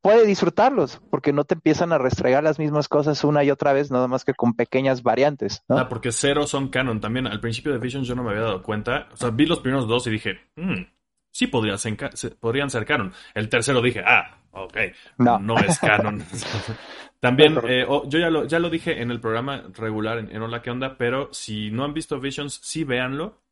puede 0.02 0.26
disfrutarlos, 0.26 1.00
porque 1.10 1.32
no 1.32 1.44
te 1.44 1.54
empiezan 1.54 1.92
a 1.92 1.98
restregar 1.98 2.44
las 2.44 2.58
mismas 2.58 2.86
cosas 2.86 3.24
una 3.24 3.42
y 3.42 3.50
otra 3.50 3.72
vez, 3.72 3.90
nada 3.90 4.08
más 4.08 4.24
que 4.26 4.34
con 4.34 4.54
pequeñas 4.54 5.02
variantes. 5.02 5.64
¿no? 5.68 5.78
Ah, 5.78 5.88
porque 5.88 6.12
cero 6.12 6.46
son 6.46 6.68
canon. 6.68 7.00
También 7.00 7.26
al 7.26 7.40
principio 7.40 7.72
de 7.72 7.78
Visions 7.78 8.06
yo 8.06 8.14
no 8.14 8.22
me 8.22 8.30
había 8.30 8.42
dado 8.42 8.62
cuenta. 8.62 9.08
O 9.12 9.16
sea, 9.16 9.30
vi 9.30 9.46
los 9.46 9.60
primeros 9.60 9.88
dos 9.88 10.06
y 10.06 10.10
dije, 10.10 10.38
mmm, 10.56 10.82
sí 11.30 11.46
podrían 11.46 11.78
ser, 11.78 11.96
podrían 12.38 12.68
ser 12.68 12.84
canon. 12.84 13.12
El 13.34 13.48
tercero 13.48 13.80
dije, 13.80 14.02
ah, 14.06 14.38
ok, 14.50 14.76
no, 15.16 15.38
no 15.38 15.56
es 15.56 15.78
canon. 15.80 16.22
También, 17.20 17.58
eh, 17.66 17.84
oh, 17.88 18.06
yo 18.06 18.18
ya 18.18 18.28
lo, 18.28 18.44
ya 18.44 18.58
lo 18.58 18.68
dije 18.68 19.00
en 19.00 19.10
el 19.10 19.20
programa 19.20 19.64
regular 19.74 20.18
en, 20.18 20.30
en 20.30 20.42
Hola, 20.42 20.60
¿qué 20.60 20.70
onda? 20.70 20.98
Pero 20.98 21.32
si 21.32 21.70
no 21.70 21.84
han 21.84 21.94
visto 21.94 22.20
Visions, 22.20 22.60
sí 22.62 22.84
véanlo. 22.84 23.42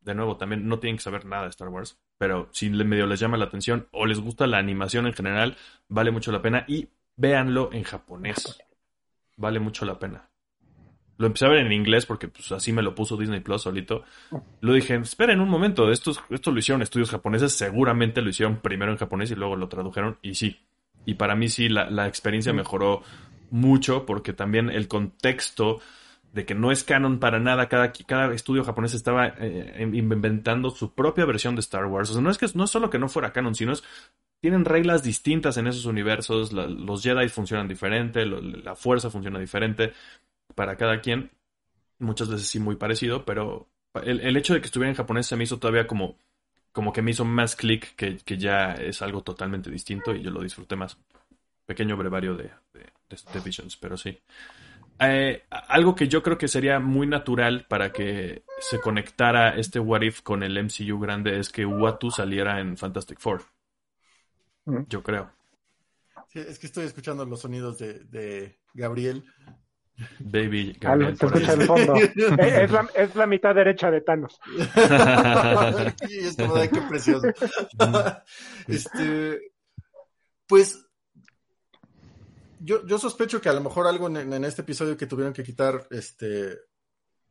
De 0.00 0.14
nuevo, 0.14 0.38
también 0.38 0.66
no 0.66 0.78
tienen 0.78 0.96
que 0.96 1.02
saber 1.02 1.26
nada 1.26 1.44
de 1.44 1.48
Star 1.50 1.68
Wars 1.68 1.98
pero 2.18 2.48
si 2.52 2.70
medio 2.70 3.06
les 3.06 3.20
llama 3.20 3.36
la 3.36 3.46
atención 3.46 3.88
o 3.92 4.06
les 4.06 4.20
gusta 4.20 4.46
la 4.46 4.58
animación 4.58 5.06
en 5.06 5.12
general, 5.12 5.56
vale 5.88 6.10
mucho 6.10 6.32
la 6.32 6.42
pena 6.42 6.64
y 6.66 6.88
véanlo 7.16 7.70
en 7.72 7.82
japonés. 7.82 8.58
Vale 9.36 9.60
mucho 9.60 9.84
la 9.84 9.98
pena. 9.98 10.28
Lo 11.18 11.26
empecé 11.26 11.46
a 11.46 11.50
ver 11.50 11.58
en 11.58 11.72
inglés 11.72 12.04
porque 12.04 12.28
pues, 12.28 12.52
así 12.52 12.72
me 12.72 12.82
lo 12.82 12.94
puso 12.94 13.16
Disney 13.16 13.40
Plus 13.40 13.62
solito. 13.62 14.04
Lo 14.60 14.72
dije, 14.72 14.96
esperen 14.96 15.40
un 15.40 15.48
momento, 15.48 15.90
esto, 15.90 16.12
esto 16.30 16.50
lo 16.50 16.58
hicieron 16.58 16.82
estudios 16.82 17.10
japoneses, 17.10 17.52
seguramente 17.52 18.20
lo 18.20 18.28
hicieron 18.28 18.58
primero 18.58 18.92
en 18.92 18.98
japonés 18.98 19.30
y 19.30 19.34
luego 19.34 19.56
lo 19.56 19.68
tradujeron 19.68 20.18
y 20.22 20.34
sí. 20.34 20.60
Y 21.06 21.14
para 21.14 21.34
mí 21.34 21.48
sí, 21.48 21.68
la, 21.68 21.88
la 21.90 22.06
experiencia 22.06 22.52
mejoró 22.52 23.02
mucho 23.50 24.04
porque 24.04 24.32
también 24.32 24.68
el 24.68 24.88
contexto 24.88 25.80
de 26.36 26.44
que 26.44 26.54
no 26.54 26.70
es 26.70 26.84
canon 26.84 27.18
para 27.18 27.40
nada, 27.40 27.66
cada, 27.66 27.92
cada 27.92 28.34
estudio 28.34 28.62
japonés 28.62 28.92
estaba 28.92 29.28
eh, 29.38 29.90
inventando 29.94 30.68
su 30.68 30.92
propia 30.92 31.24
versión 31.24 31.54
de 31.54 31.60
Star 31.60 31.86
Wars. 31.86 32.10
O 32.10 32.12
sea, 32.12 32.20
no 32.20 32.30
es 32.30 32.36
que 32.36 32.46
no 32.54 32.64
es 32.64 32.70
solo 32.70 32.90
que 32.90 32.98
no 32.98 33.08
fuera 33.08 33.32
canon, 33.32 33.54
sino 33.54 33.72
es 33.72 33.82
tienen 34.42 34.66
reglas 34.66 35.02
distintas 35.02 35.56
en 35.56 35.66
esos 35.66 35.86
universos, 35.86 36.52
los 36.52 37.02
Jedi 37.02 37.30
funcionan 37.30 37.68
diferente, 37.68 38.26
la 38.26 38.76
fuerza 38.76 39.08
funciona 39.08 39.38
diferente 39.38 39.94
para 40.54 40.76
cada 40.76 41.00
quien, 41.00 41.30
muchas 41.98 42.28
veces 42.28 42.46
sí 42.46 42.60
muy 42.60 42.76
parecido, 42.76 43.24
pero 43.24 43.70
el, 44.04 44.20
el 44.20 44.36
hecho 44.36 44.52
de 44.52 44.60
que 44.60 44.66
estuviera 44.66 44.90
en 44.90 44.96
japonés 44.96 45.26
se 45.26 45.36
me 45.36 45.44
hizo 45.44 45.58
todavía 45.58 45.86
como, 45.86 46.18
como 46.70 46.92
que 46.92 47.00
me 47.00 47.12
hizo 47.12 47.24
más 47.24 47.56
clic 47.56 47.96
que, 47.96 48.18
que, 48.18 48.36
ya 48.36 48.72
es 48.72 49.00
algo 49.00 49.22
totalmente 49.22 49.70
distinto 49.70 50.14
y 50.14 50.22
yo 50.22 50.30
lo 50.30 50.42
disfruté 50.42 50.76
más. 50.76 50.98
Pequeño 51.64 51.96
brevario 51.96 52.36
de, 52.36 52.50
de, 52.74 52.80
de, 53.08 53.18
de 53.32 53.40
Visions, 53.40 53.78
pero 53.78 53.96
sí. 53.96 54.20
Eh, 54.98 55.42
algo 55.50 55.94
que 55.94 56.08
yo 56.08 56.22
creo 56.22 56.38
que 56.38 56.48
sería 56.48 56.80
muy 56.80 57.06
natural 57.06 57.66
para 57.68 57.92
que 57.92 58.44
se 58.58 58.80
conectara 58.80 59.56
este 59.56 59.78
What 59.78 60.02
If 60.02 60.22
con 60.22 60.42
el 60.42 60.62
MCU 60.62 60.98
grande 60.98 61.38
es 61.38 61.50
que 61.50 61.66
Watu 61.66 62.10
saliera 62.10 62.60
en 62.60 62.76
Fantastic 62.76 63.18
Four. 63.18 63.42
Yo 64.88 65.02
creo. 65.02 65.30
Sí, 66.28 66.40
es 66.40 66.58
que 66.58 66.66
estoy 66.66 66.86
escuchando 66.86 67.24
los 67.24 67.40
sonidos 67.40 67.78
de, 67.78 68.04
de 68.04 68.58
Gabriel. 68.74 69.24
Baby 70.18 70.76
Gabriel. 70.80 71.16
Se 71.16 71.26
escucha 71.26 71.52
el 71.52 71.62
fondo. 71.62 71.94
es, 72.38 72.70
la, 72.70 72.88
es, 72.94 73.14
la, 73.14 73.26
mitad 73.26 73.54
derecha 73.54 73.90
de 73.90 74.00
Thanos. 74.00 74.38
sí, 76.06 76.18
es 76.18 76.36
como 76.36 76.56
de 76.56 76.68
qué 76.68 76.80
precioso. 76.82 77.28
este, 78.66 79.52
pues 80.46 80.85
yo, 82.66 82.84
yo 82.86 82.98
sospecho 82.98 83.40
que 83.40 83.48
a 83.48 83.52
lo 83.52 83.60
mejor 83.60 83.86
algo 83.86 84.08
en, 84.08 84.32
en, 84.32 84.44
este 84.44 84.62
episodio 84.62 84.96
que 84.96 85.06
tuvieron 85.06 85.32
que 85.32 85.44
quitar, 85.44 85.86
este, 85.90 86.58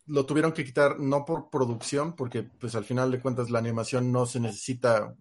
lo 0.08 0.26
tuvieron 0.26 0.54
que 0.54 0.64
quitar 0.64 1.00
no 1.00 1.26
por 1.26 1.50
producción, 1.50 2.16
porque 2.16 2.44
pues 2.44 2.74
al 2.76 2.86
final 2.86 3.12
de 3.12 3.20
cuentas 3.20 3.50
la 3.50 3.60
animación 3.60 4.12
no 4.12 4.26
se 4.26 4.40
necesita 4.40 5.14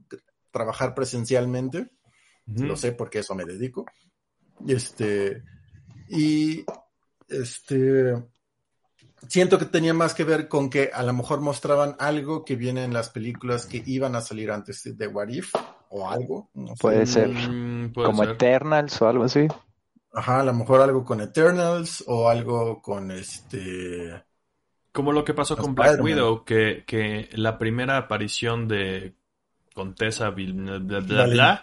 trabajar 0.51 0.95
presencialmente. 0.95 1.91
Uh 2.47 2.53
-huh. 2.53 2.67
Lo 2.67 2.77
sé 2.77 2.93
porque 2.93 3.19
eso 3.19 3.35
me 3.35 3.45
dedico. 3.45 3.85
Este, 4.67 5.43
y 6.09 6.65
este, 7.29 8.15
siento 9.29 9.59
que 9.59 9.65
tenía 9.65 9.95
más 9.95 10.15
que 10.15 10.25
ver 10.25 10.49
con 10.49 10.71
que 10.71 10.91
a 10.93 11.03
lo 11.03 11.13
mejor 11.13 11.41
mostraban 11.41 11.97
algo 11.99 12.45
que 12.45 12.55
viene 12.57 12.85
en 12.85 12.93
las 12.93 13.09
películas 13.09 13.67
que 13.67 13.83
iban 13.85 14.15
a 14.15 14.21
salir 14.21 14.51
antes 14.51 14.97
de 14.97 15.07
What 15.09 15.29
If 15.29 15.55
o 15.91 16.09
algo. 16.09 16.51
No 16.55 16.75
puede 16.75 17.07
sé. 17.07 17.27
ser. 17.27 17.31
Mm, 17.31 17.93
puede 17.93 18.07
como 18.07 18.23
ser. 18.23 18.33
Eternals 18.35 19.03
o 19.03 19.09
algo 19.09 19.25
así. 19.25 19.49
Ajá, 20.15 20.41
a 20.41 20.45
lo 20.45 20.55
mejor 20.55 20.81
algo 20.81 21.05
con 21.05 21.21
Eternals 21.21 22.05
o 22.07 22.29
algo 22.29 22.81
con 22.81 23.11
este. 23.11 24.23
Como 24.93 25.13
lo 25.13 25.25
que 25.25 25.35
pasó 25.35 25.57
con 25.57 25.75
Black 25.75 26.01
Widow, 26.01 26.45
que, 26.45 26.85
que 26.87 27.29
la 27.33 27.59
primera 27.59 27.97
aparición 27.97 28.69
de 28.69 29.15
Contessa 29.75 30.31
bla, 30.31 30.79
bla, 30.79 31.01
bla, 31.01 31.27
bla 31.27 31.63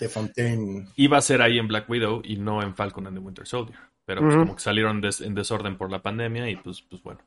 de 0.00 0.08
Fontaine 0.08 0.86
iba 0.96 1.18
a 1.18 1.20
ser 1.20 1.42
ahí 1.42 1.58
en 1.58 1.68
Black 1.68 1.88
Widow 1.88 2.22
y 2.24 2.36
no 2.36 2.62
en 2.62 2.74
Falcon 2.74 3.06
and 3.06 3.18
the 3.18 3.22
Winter 3.22 3.46
Soldier. 3.46 3.78
Pero 4.06 4.22
pues, 4.22 4.34
uh 4.34 4.38
-huh. 4.38 4.40
como 4.40 4.54
que 4.56 4.62
salieron 4.62 5.02
des, 5.02 5.20
en 5.20 5.34
desorden 5.34 5.76
por 5.76 5.90
la 5.90 6.00
pandemia 6.00 6.48
y 6.48 6.56
pues, 6.56 6.80
pues 6.80 7.02
bueno. 7.02 7.20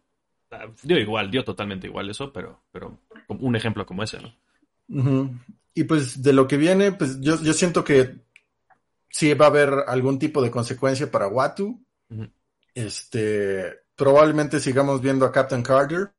Dio 0.82 0.98
igual, 0.98 1.30
dio 1.30 1.44
totalmente 1.44 1.86
igual 1.86 2.10
eso, 2.10 2.34
pero, 2.34 2.64
pero 2.72 2.98
un 3.28 3.56
ejemplo 3.56 3.86
como 3.86 4.02
ese, 4.02 4.20
¿no? 4.20 4.34
Uh 4.90 5.04
-huh. 5.04 5.40
Y 5.76 5.84
pues 5.84 6.24
de 6.24 6.34
lo 6.34 6.48
que 6.48 6.58
viene, 6.58 6.92
pues 6.92 7.22
yo, 7.22 7.40
yo 7.42 7.54
siento 7.54 7.84
que 7.84 8.16
sí 9.12 9.34
va 9.34 9.46
a 9.46 9.50
haber 9.50 9.74
algún 9.88 10.18
tipo 10.18 10.42
de 10.42 10.52
consecuencia 10.52 11.12
para 11.12 11.28
Watu. 11.28 11.84
Uh 12.10 12.16
-huh. 12.16 12.32
Este, 12.74 13.82
probablemente 13.96 14.60
sigamos 14.60 15.02
viendo 15.02 15.26
a 15.26 15.32
Captain 15.32 15.62
Carter 15.62 16.14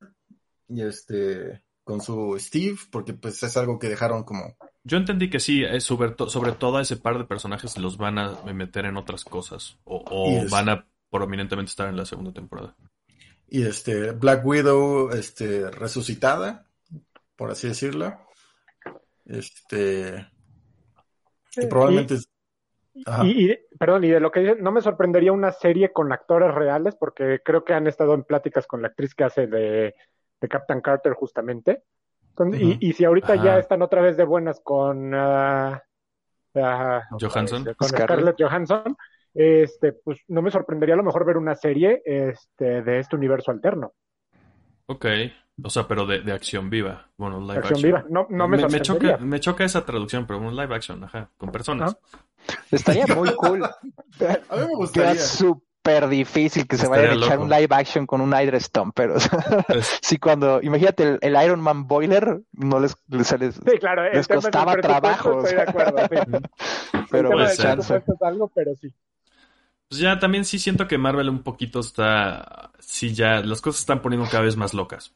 y 0.69 0.83
este 0.83 1.63
con 1.85 2.01
su 2.01 2.37
Steve, 2.39 2.79
porque 2.91 3.13
pues 3.13 3.43
es 3.43 3.57
algo 3.57 3.79
que 3.79 3.89
dejaron 3.89 4.23
como. 4.23 4.57
Yo 4.85 4.99
entendí 4.99 5.29
que 5.31 5.41
sí, 5.41 5.65
es 5.65 5.85
sobre, 5.85 6.11
to 6.11 6.29
sobre 6.31 6.53
todo 6.53 6.79
ese 6.81 6.97
par 6.97 7.19
de 7.19 7.25
personajes 7.25 7.77
los 7.77 7.97
van 7.97 8.19
a 8.19 8.41
meter 8.53 8.85
en 8.85 8.97
otras 8.97 9.25
cosas 9.25 9.79
o, 9.85 10.03
o 10.07 10.49
van 10.49 10.69
a 10.69 10.87
prominentemente 11.11 11.71
estar 11.71 11.89
en 11.89 11.97
la 11.97 12.07
segunda 12.07 12.33
temporada. 12.33 12.77
Y 13.49 13.65
este 13.65 14.13
Black 14.13 14.47
Widow, 14.47 15.11
este 15.11 15.71
resucitada, 15.71 16.67
por 17.37 17.51
así 17.51 17.69
decirlo. 17.69 18.19
Este 19.27 20.27
y 21.57 21.67
probablemente 21.67 22.15
y, 22.15 22.19
y, 22.95 23.57
perdón, 23.79 24.05
y 24.05 24.09
de 24.11 24.21
lo 24.21 24.31
que 24.31 24.57
no 24.57 24.73
me 24.73 24.83
sorprendería 24.83 25.33
una 25.33 25.53
serie 25.53 25.93
con 25.93 26.13
actores 26.13 26.55
reales, 26.55 26.97
porque 26.97 27.41
creo 27.45 27.65
que 27.65 27.75
han 27.75 27.87
estado 27.87 28.15
en 28.15 28.25
pláticas 28.25 28.67
con 28.67 28.83
la 28.83 28.89
actriz 28.89 29.15
que 29.15 29.25
hace 29.25 29.47
de, 29.47 29.95
de 30.41 30.49
Captain 30.49 30.81
Carter 30.81 31.15
justamente. 31.15 31.83
Con, 32.35 32.49
uh 32.49 32.53
-huh. 32.53 32.79
y, 32.81 32.89
y, 32.89 32.93
si 32.93 33.05
ahorita 33.05 33.35
Ajá. 33.35 33.45
ya 33.45 33.59
están 33.59 33.83
otra 33.83 34.01
vez 34.01 34.17
de 34.17 34.25
buenas 34.25 34.61
con 34.61 35.15
uh, 35.15 35.79
Johansson. 36.55 37.61
Este, 37.61 37.75
con 37.75 37.89
Scarlett. 37.89 38.37
Johansson. 38.39 38.97
Este, 39.35 39.93
pues 39.93 40.21
no 40.29 40.43
me 40.43 40.51
sorprendería 40.51 40.95
a 40.95 40.99
lo 40.99 41.05
mejor 41.05 41.25
ver 41.25 41.39
una 41.39 41.55
serie 41.55 42.03
este, 42.05 42.83
de 42.83 42.99
este 42.99 43.17
universo 43.17 43.51
alterno. 43.51 43.95
Ok, 44.93 45.07
o 45.65 45.71
sea, 45.71 45.89
pero 45.89 46.07
de, 46.07 46.21
de 46.21 46.33
acción 46.33 46.69
viva. 46.69 47.09
Bueno, 47.17 47.41
live 47.41 47.59
acción 47.59 47.83
viva. 47.83 48.05
No, 48.11 48.27
no 48.29 48.47
me, 48.47 48.59
me, 48.69 48.81
choca, 48.81 49.17
me 49.19 49.41
choca 49.41 49.65
esa 49.65 49.85
traducción, 49.87 50.27
pero 50.27 50.39
un 50.39 50.55
live 50.55 50.75
action, 50.75 51.03
ajá, 51.05 51.31
con 51.39 51.51
personas. 51.51 51.97
Estaría 52.71 53.07
muy 53.07 53.31
cool. 53.37 53.65
a 53.65 53.77
mí 54.57 54.67
me 54.67 54.75
gustaría 54.75 55.15
súper 55.15 56.09
difícil 56.09 56.67
que 56.67 56.77
se 56.77 56.89
vaya 56.89 57.11
a 57.11 57.15
echar 57.15 57.39
un 57.39 57.49
live 57.49 57.69
action 57.71 58.07
con 58.07 58.21
un 58.21 58.31
Hydra 58.31 58.59
Stone, 58.59 58.93
pero 58.95 59.17
sí 60.03 60.19
cuando, 60.19 60.61
imagínate, 60.63 61.19
el, 61.21 61.43
Iron 61.43 61.61
Man 61.61 61.87
Boiler 61.87 62.41
no 62.53 62.79
les, 62.79 62.95
les, 63.09 63.55
sí, 63.55 63.79
claro, 63.81 64.13
les 64.13 64.29
costaba 64.29 64.77
trabajo. 64.77 65.41
Estoy 65.41 65.57
de 65.57 65.63
acuerdo, 65.63 65.97
pero 67.11 67.31
pues, 67.31 67.59
algo, 68.21 68.49
pero 68.55 68.75
sí. 68.77 68.93
Pues 69.93 70.01
ya 70.01 70.19
también 70.19 70.47
sí 70.47 70.59
siento 70.59 70.89
que 70.89 70.97
Marvel 70.97 71.29
un 71.29 71.43
poquito 71.43 71.81
está, 71.81 72.73
sí 72.79 73.13
ya, 73.13 73.43
las 73.43 73.61
cosas 73.61 73.81
están 73.83 74.01
poniendo 74.01 74.27
cada 74.27 74.43
vez 74.43 74.57
más 74.57 74.73
locas. 74.73 75.15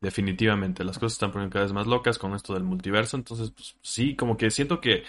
Definitivamente, 0.00 0.82
las 0.82 0.98
cosas 0.98 1.12
están 1.12 1.30
poniendo 1.30 1.52
cada 1.52 1.66
vez 1.66 1.72
más 1.72 1.86
locas 1.86 2.18
con 2.18 2.34
esto 2.34 2.52
del 2.54 2.64
multiverso, 2.64 3.16
entonces 3.16 3.52
pues 3.52 3.76
sí, 3.80 4.16
como 4.16 4.36
que 4.36 4.50
siento 4.50 4.80
que 4.80 5.04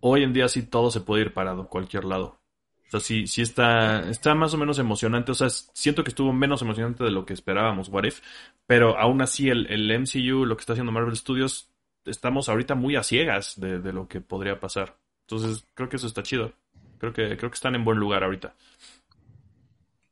hoy 0.00 0.22
en 0.22 0.32
día 0.32 0.48
sí 0.48 0.62
todo 0.62 0.90
se 0.90 1.02
puede 1.02 1.24
ir 1.24 1.34
parado, 1.34 1.68
cualquier 1.68 2.06
lado. 2.06 2.40
O 2.86 2.90
sea, 2.90 3.00
sí, 3.00 3.26
sí 3.26 3.42
está, 3.42 4.08
está 4.08 4.34
más 4.34 4.54
o 4.54 4.56
menos 4.56 4.78
emocionante. 4.78 5.32
O 5.32 5.34
sea, 5.34 5.50
siento 5.50 6.02
que 6.02 6.08
estuvo 6.08 6.32
menos 6.32 6.62
emocionante 6.62 7.04
de 7.04 7.10
lo 7.10 7.26
que 7.26 7.34
esperábamos, 7.34 7.90
What 7.90 8.04
If. 8.04 8.22
Pero 8.66 8.98
aún 8.98 9.20
así, 9.20 9.50
el, 9.50 9.66
el 9.66 9.90
MCU, 9.90 10.46
lo 10.46 10.56
que 10.56 10.62
está 10.62 10.72
haciendo 10.72 10.90
Marvel 10.90 11.16
Studios, 11.16 11.70
estamos 12.06 12.48
ahorita 12.48 12.74
muy 12.76 12.96
a 12.96 13.02
ciegas 13.02 13.60
de, 13.60 13.78
de, 13.78 13.92
lo 13.92 14.08
que 14.08 14.22
podría 14.22 14.58
pasar. 14.58 14.96
Entonces, 15.28 15.66
creo 15.74 15.90
que 15.90 15.96
eso 15.96 16.06
está 16.06 16.22
chido. 16.22 16.54
Creo 17.02 17.12
que, 17.12 17.36
creo 17.36 17.50
que 17.50 17.56
están 17.56 17.74
en 17.74 17.84
buen 17.84 17.98
lugar 17.98 18.22
ahorita. 18.22 18.54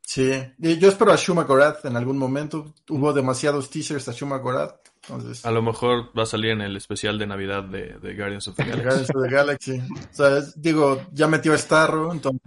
Sí, 0.03 0.33
yo 0.59 0.89
espero 0.89 1.13
a 1.13 1.17
Shuma 1.17 1.45
Gorath 1.45 1.85
en 1.85 1.97
algún 1.97 2.19
momento. 2.19 2.75
Hubo 2.89 3.13
demasiados 3.13 3.71
teasers 3.71 4.09
a 4.09 4.13
Shuma 4.13 4.39
Gorath. 4.39 4.89
Entonces... 5.03 5.47
A 5.47 5.53
lo 5.53 5.63
mejor 5.63 6.11
va 6.19 6.25
a 6.25 6.27
salir 6.27 6.51
en 6.51 6.63
el 6.63 6.77
especial 6.77 7.17
de 7.17 7.29
Navidad 7.29 7.63
de, 7.63 7.97
de 8.01 8.17
Guardians 8.17 8.49
of 8.49 8.57
the 8.57 8.65
Galaxy. 8.65 8.83
Guardians 8.83 9.11
of 9.15 9.23
the 9.23 9.31
Galaxy. 9.31 9.79
O 9.79 10.15
sea, 10.15 10.41
digo, 10.57 11.01
ya 11.13 11.29
metió 11.29 11.53
a 11.53 11.59
Starro, 11.59 12.11
entonces 12.11 12.43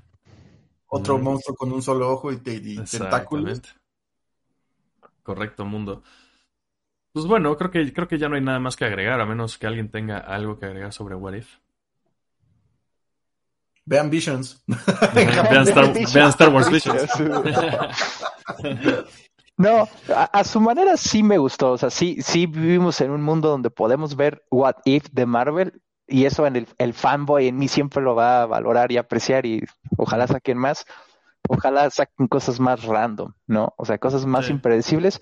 otro 0.88 1.18
monstruo 1.20 1.56
con 1.56 1.72
un 1.72 1.82
solo 1.82 2.12
ojo 2.12 2.34
y, 2.34 2.39
tentáculos. 2.39 3.62
Correcto, 5.24 5.64
mundo. 5.64 6.04
Pues 7.14 7.26
bueno, 7.28 7.56
creo 7.56 7.72
que, 7.72 7.94
creo 7.94 8.10
que 8.10 8.18
ya 8.18 8.28
no 8.28 8.36
hay 8.36 8.41
nada 8.41 8.60
más 8.60 8.76
que 8.76 8.84
agregar, 8.84 9.22
a 9.22 9.26
menos 9.26 9.58
que 9.58 9.68
alguien 9.68 9.89
tenga 9.89 10.18
algo 10.18 10.60
que 10.60 10.66
agregar 10.66 10.91
sobre 10.91 11.16
What 11.16 11.36
If. 11.36 11.62
Vean 13.86 14.10
Visions. 14.10 14.64
vean, 15.14 15.68
Star, 16.30 16.50
Wars 16.50 16.70
Visions. 16.70 17.10
No, 19.56 19.88
a, 20.16 20.44
su 20.44 20.60
manera 20.60 20.98
sí 20.98 21.22
me 21.22 21.38
gustó. 21.38 21.74
O 21.74 21.78
sea, 21.78 21.92
sí, 21.92 22.18
sí 22.22 22.48
vivimos 22.48 23.00
en 23.02 23.12
un 23.12 23.22
mundo 23.22 23.50
donde 23.50 23.70
podemos 23.70 24.16
ver 24.16 24.44
What 24.50 24.78
If 24.84 25.10
de 25.12 25.28
Marvel 25.28 25.80
y 26.08 26.26
eso 26.26 26.46
en 26.46 26.68
el, 26.78 26.94
fanboy 26.94 27.48
en 27.48 27.58
mí 27.58 27.68
siempre 27.68 28.02
lo 28.02 28.16
va 28.16 28.42
a 28.42 28.46
valorar 28.46 28.92
y 28.92 28.98
apreciar 28.98 29.46
y 29.46 29.64
ojalá 29.98 30.28
saquen 30.28 30.58
más, 30.58 30.86
ojalá 31.48 31.90
saquen 31.90 32.28
cosas 32.28 32.60
más 32.60 32.84
random, 32.84 33.34
¿no? 33.48 33.74
O 33.78 33.86
sea, 33.86 33.98
cosas 33.98 34.26
más 34.26 34.50
impredecibles. 34.50 35.22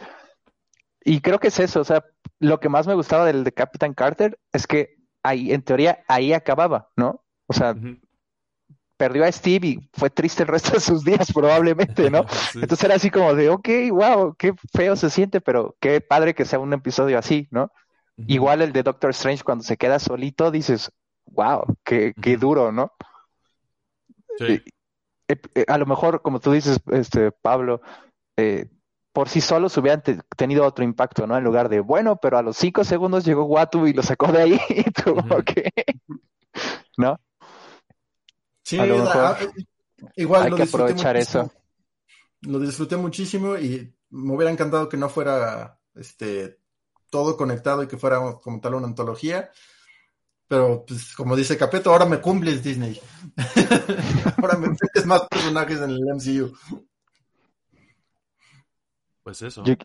Y 1.03 1.21
creo 1.21 1.39
que 1.39 1.49
es 1.49 1.59
eso, 1.59 1.81
o 1.81 1.83
sea, 1.83 2.03
lo 2.39 2.59
que 2.59 2.69
más 2.69 2.87
me 2.87 2.93
gustaba 2.93 3.25
del 3.25 3.43
de 3.43 3.51
Captain 3.51 3.93
Carter 3.93 4.39
es 4.53 4.65
que 4.65 4.95
ahí, 5.23 5.51
en 5.51 5.61
teoría, 5.61 6.03
ahí 6.07 6.33
acababa, 6.33 6.89
¿no? 6.95 7.23
O 7.47 7.53
sea, 7.53 7.75
perdió 9.01 9.25
a 9.25 9.31
Steve 9.31 9.67
y 9.67 9.89
fue 9.93 10.11
triste 10.11 10.43
el 10.43 10.49
resto 10.49 10.73
de 10.73 10.79
sus 10.79 11.03
días 11.03 11.31
probablemente, 11.33 12.11
¿no? 12.11 12.19
Entonces 12.53 12.83
era 12.83 12.93
así 12.93 13.09
como 13.09 13.33
de, 13.33 13.49
ok, 13.49 13.67
wow, 13.89 14.35
qué 14.37 14.53
feo 14.71 14.95
se 14.95 15.09
siente, 15.09 15.41
pero 15.41 15.75
qué 15.79 16.01
padre 16.01 16.35
que 16.35 16.45
sea 16.45 16.59
un 16.59 16.71
episodio 16.71 17.17
así, 17.17 17.47
¿no? 17.49 17.71
Igual 18.27 18.61
el 18.61 18.73
de 18.73 18.83
Doctor 18.83 19.09
Strange 19.09 19.43
cuando 19.43 19.63
se 19.63 19.75
queda 19.77 19.97
solito, 19.97 20.51
dices, 20.51 20.91
wow, 21.31 21.63
qué, 21.83 22.13
qué 22.21 22.37
duro, 22.37 22.71
¿no? 22.71 22.91
Sí. 24.37 24.61
Eh, 25.27 25.41
eh, 25.55 25.65
a 25.67 25.79
lo 25.79 25.87
mejor, 25.87 26.21
como 26.21 26.39
tú 26.39 26.51
dices, 26.51 26.79
este 26.91 27.31
Pablo, 27.31 27.81
eh, 28.37 28.67
por 29.13 29.29
sí 29.29 29.41
solos 29.41 29.75
hubieran 29.77 30.03
tenido 30.37 30.63
otro 30.63 30.85
impacto, 30.85 31.25
¿no? 31.25 31.35
En 31.35 31.43
lugar 31.43 31.69
de, 31.69 31.79
bueno, 31.79 32.17
pero 32.17 32.37
a 32.37 32.43
los 32.43 32.55
cinco 32.55 32.83
segundos 32.83 33.25
llegó 33.25 33.45
Watu 33.45 33.87
y 33.87 33.93
lo 33.93 34.03
sacó 34.03 34.31
de 34.31 34.41
ahí 34.43 34.59
y 34.69 34.83
tuvo 34.91 35.23
¿no? 36.97 37.19
Sí, 38.71 38.79
ah, 38.79 39.37
igual 40.15 40.43
hay 40.43 40.55
que 40.55 40.63
aprovechar 40.63 41.17
eso. 41.17 41.51
Lo 42.43 42.57
disfruté 42.57 42.95
muchísimo 42.95 43.57
y 43.57 43.93
me 44.11 44.33
hubiera 44.33 44.49
encantado 44.49 44.87
que 44.87 44.95
no 44.95 45.09
fuera 45.09 45.77
este 45.93 46.57
todo 47.09 47.35
conectado 47.35 47.83
y 47.83 47.87
que 47.87 47.97
fuera 47.97 48.21
como 48.41 48.61
tal 48.61 48.75
una 48.75 48.87
antología. 48.87 49.51
Pero, 50.47 50.85
pues, 50.87 51.13
como 51.15 51.35
dice 51.35 51.57
Capeto, 51.57 51.91
ahora 51.91 52.05
me 52.05 52.21
cumples 52.21 52.63
Disney. 52.63 52.97
ahora 54.41 54.57
me 54.57 54.69
metes 54.69 55.05
más 55.05 55.27
personajes 55.27 55.81
en 55.81 55.89
el 55.89 56.05
MCU. 56.05 56.53
Pues 59.21 59.41
eso. 59.41 59.65
Yo, 59.65 59.75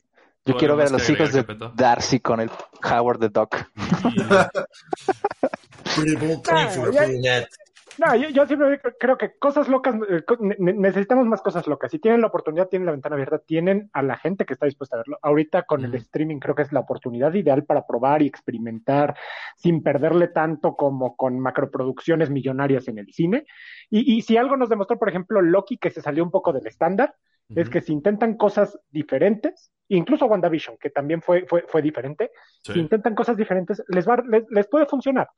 quiero 0.56 0.76
ver 0.76 0.86
a 0.86 0.90
los 0.90 1.10
hijos 1.10 1.32
de 1.32 1.44
Darcy 1.74 2.20
con 2.20 2.38
el 2.38 2.52
Howard 2.84 3.18
the 3.18 3.30
Duck. 3.30 3.56
No, 7.98 8.14
yo, 8.14 8.46
siempre 8.46 8.80
creo 8.98 9.16
que 9.16 9.38
cosas 9.38 9.68
locas, 9.68 9.94
eh, 10.08 10.22
necesitamos 10.58 11.26
más 11.26 11.40
cosas 11.40 11.66
locas. 11.66 11.90
Si 11.90 11.98
tienen 11.98 12.20
la 12.20 12.26
oportunidad, 12.26 12.68
tienen 12.68 12.86
la 12.86 12.92
ventana 12.92 13.14
abierta, 13.14 13.38
tienen 13.38 13.90
a 13.92 14.02
la 14.02 14.16
gente 14.16 14.44
que 14.44 14.52
está 14.52 14.66
dispuesta 14.66 14.96
a 14.96 14.98
verlo. 14.98 15.18
Ahorita 15.22 15.62
con 15.62 15.84
el 15.84 15.94
streaming 15.94 16.38
creo 16.38 16.54
que 16.54 16.62
es 16.62 16.72
la 16.72 16.80
oportunidad 16.80 17.32
ideal 17.34 17.64
para 17.64 17.86
probar 17.86 18.22
y 18.22 18.26
experimentar 18.26 19.16
sin 19.56 19.82
perderle 19.82 20.28
tanto 20.28 20.76
como 20.76 21.16
con 21.16 21.40
macroproducciones 21.40 22.30
millonarias 22.30 22.88
en 22.88 22.98
el 22.98 23.12
cine. 23.12 23.46
Y, 23.88 24.22
si 24.22 24.36
algo 24.36 24.56
nos 24.56 24.68
demostró, 24.68 24.98
por 24.98 25.08
ejemplo, 25.08 25.40
Loki, 25.40 25.78
que 25.78 25.90
se 25.90 26.02
salió 26.02 26.22
un 26.22 26.30
poco 26.30 26.52
del 26.52 26.66
estándar, 26.66 27.14
es 27.54 27.70
que 27.70 27.80
si 27.80 27.92
intentan 27.92 28.36
cosas 28.36 28.76
diferentes, 28.90 29.72
incluso 29.88 30.26
WandaVision, 30.26 30.76
que 30.78 30.90
también 30.90 31.22
fue, 31.22 31.46
fue, 31.46 31.64
fue 31.68 31.80
diferente, 31.80 32.32
si 32.62 32.80
intentan 32.80 33.14
cosas 33.14 33.36
diferentes, 33.36 33.82
les, 33.88 34.06
va, 34.06 34.20
les 34.50 34.66
puede 34.66 34.86
funcionar. 34.86 35.28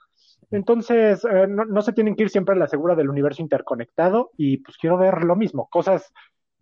Entonces, 0.51 1.24
eh, 1.24 1.47
no, 1.47 1.82
se 1.82 1.93
tienen 1.93 2.16
que 2.16 2.22
ir 2.22 2.30
siempre 2.30 2.55
a 2.55 2.59
la 2.59 2.68
segura 2.68 2.95
del 2.95 3.11
universo 3.11 3.43
interconectado 3.43 4.30
y 4.36 4.59
pues 4.59 4.78
quiero 4.78 4.97
ver 4.97 5.24
lo 5.24 5.36
mismo, 5.36 5.68
cosas, 5.68 6.12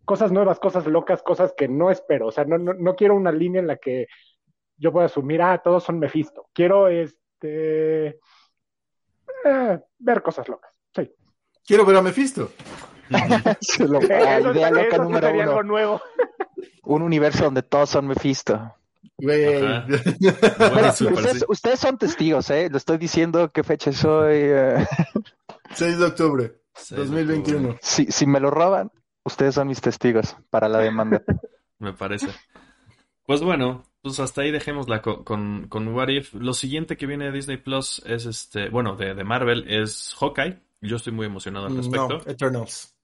cosas 0.05 0.33
nuevas, 0.33 0.59
cosas 0.59 0.87
locas, 0.87 1.23
cosas 1.23 1.55
que 1.57 1.69
no 1.69 1.91
espero. 1.91 2.27
O 2.27 2.33
sea, 2.33 2.45
no, 2.45 2.59
no, 2.59 2.97
quiero 2.97 3.15
una 3.15 3.31
línea 3.31 3.61
en 3.61 3.69
la 3.69 3.77
que 3.77 4.09
yo 4.77 4.93
pueda 4.93 5.07
asumir, 5.07 5.41
ah, 5.41 5.61
todos 5.63 5.85
son 5.85 5.99
Mephisto. 6.01 6.49
Quiero 6.53 6.89
este 6.89 8.19
eh, 9.45 9.81
ver 9.99 10.23
cosas 10.23 10.49
locas. 10.49 10.73
Sí. 10.95 11.11
Quiero 11.65 11.85
ver 11.87 11.97
a 11.97 12.03
Mephisto. 12.03 12.51
idea 13.09 14.41
loca 14.71 14.99
número 14.99 15.31
uno. 15.31 15.63
nuevo. 15.63 16.01
Un 16.83 17.03
universo 17.03 17.45
donde 17.45 17.63
todos 17.63 17.91
son 17.91 18.09
Mephisto. 18.09 18.75
ustedes, 21.49 21.81
son 21.81 21.99
testigos, 21.99 22.51
¿eh? 22.51 22.69
Lo 22.71 22.77
estoy 22.77 22.99
diciendo 22.99 23.51
qué 23.53 23.63
fecha 23.63 23.93
soy. 23.93 24.35
6 25.75 25.81
eh. 25.81 25.97
de 25.97 26.05
octubre, 26.05 26.53
2021. 26.91 27.79
Si, 27.81 28.07
si 28.07 28.27
me 28.27 28.41
lo 28.41 28.51
roban, 28.51 28.91
ustedes 29.25 29.55
son 29.55 29.69
mis 29.69 29.81
testigos 29.81 30.37
para 30.51 30.69
la 30.69 30.79
demanda. 30.79 31.23
me 31.79 31.93
parece. 31.93 32.29
Pues 33.27 33.43
bueno, 33.43 33.85
pues 34.03 34.21
hasta 34.21 34.43
ahí 34.43 34.51
dejémosla 34.51 35.03
con, 35.03 35.69
con, 35.69 35.89
What 35.89 36.09
If. 36.09 36.35
Lo 36.35 36.55
siguiente 36.55 36.97
que 36.97 37.07
viene 37.07 37.27
de 37.27 37.33
Disney 37.33 37.57
Plus 37.57 38.03
es 38.07 38.27
este, 38.27 38.69
bueno, 38.69 38.97
de, 38.97 39.15
de 39.15 39.25
Marvel 39.25 39.65
es 39.69 40.15
Hawkeye. 40.19 40.63
Yo 40.81 40.97
estoy 40.97 41.13
muy 41.13 41.27
emocionado 41.27 41.67
al 41.67 41.77
respecto. 41.77 42.09
No, 42.09 42.21
Eternals. 42.27 42.95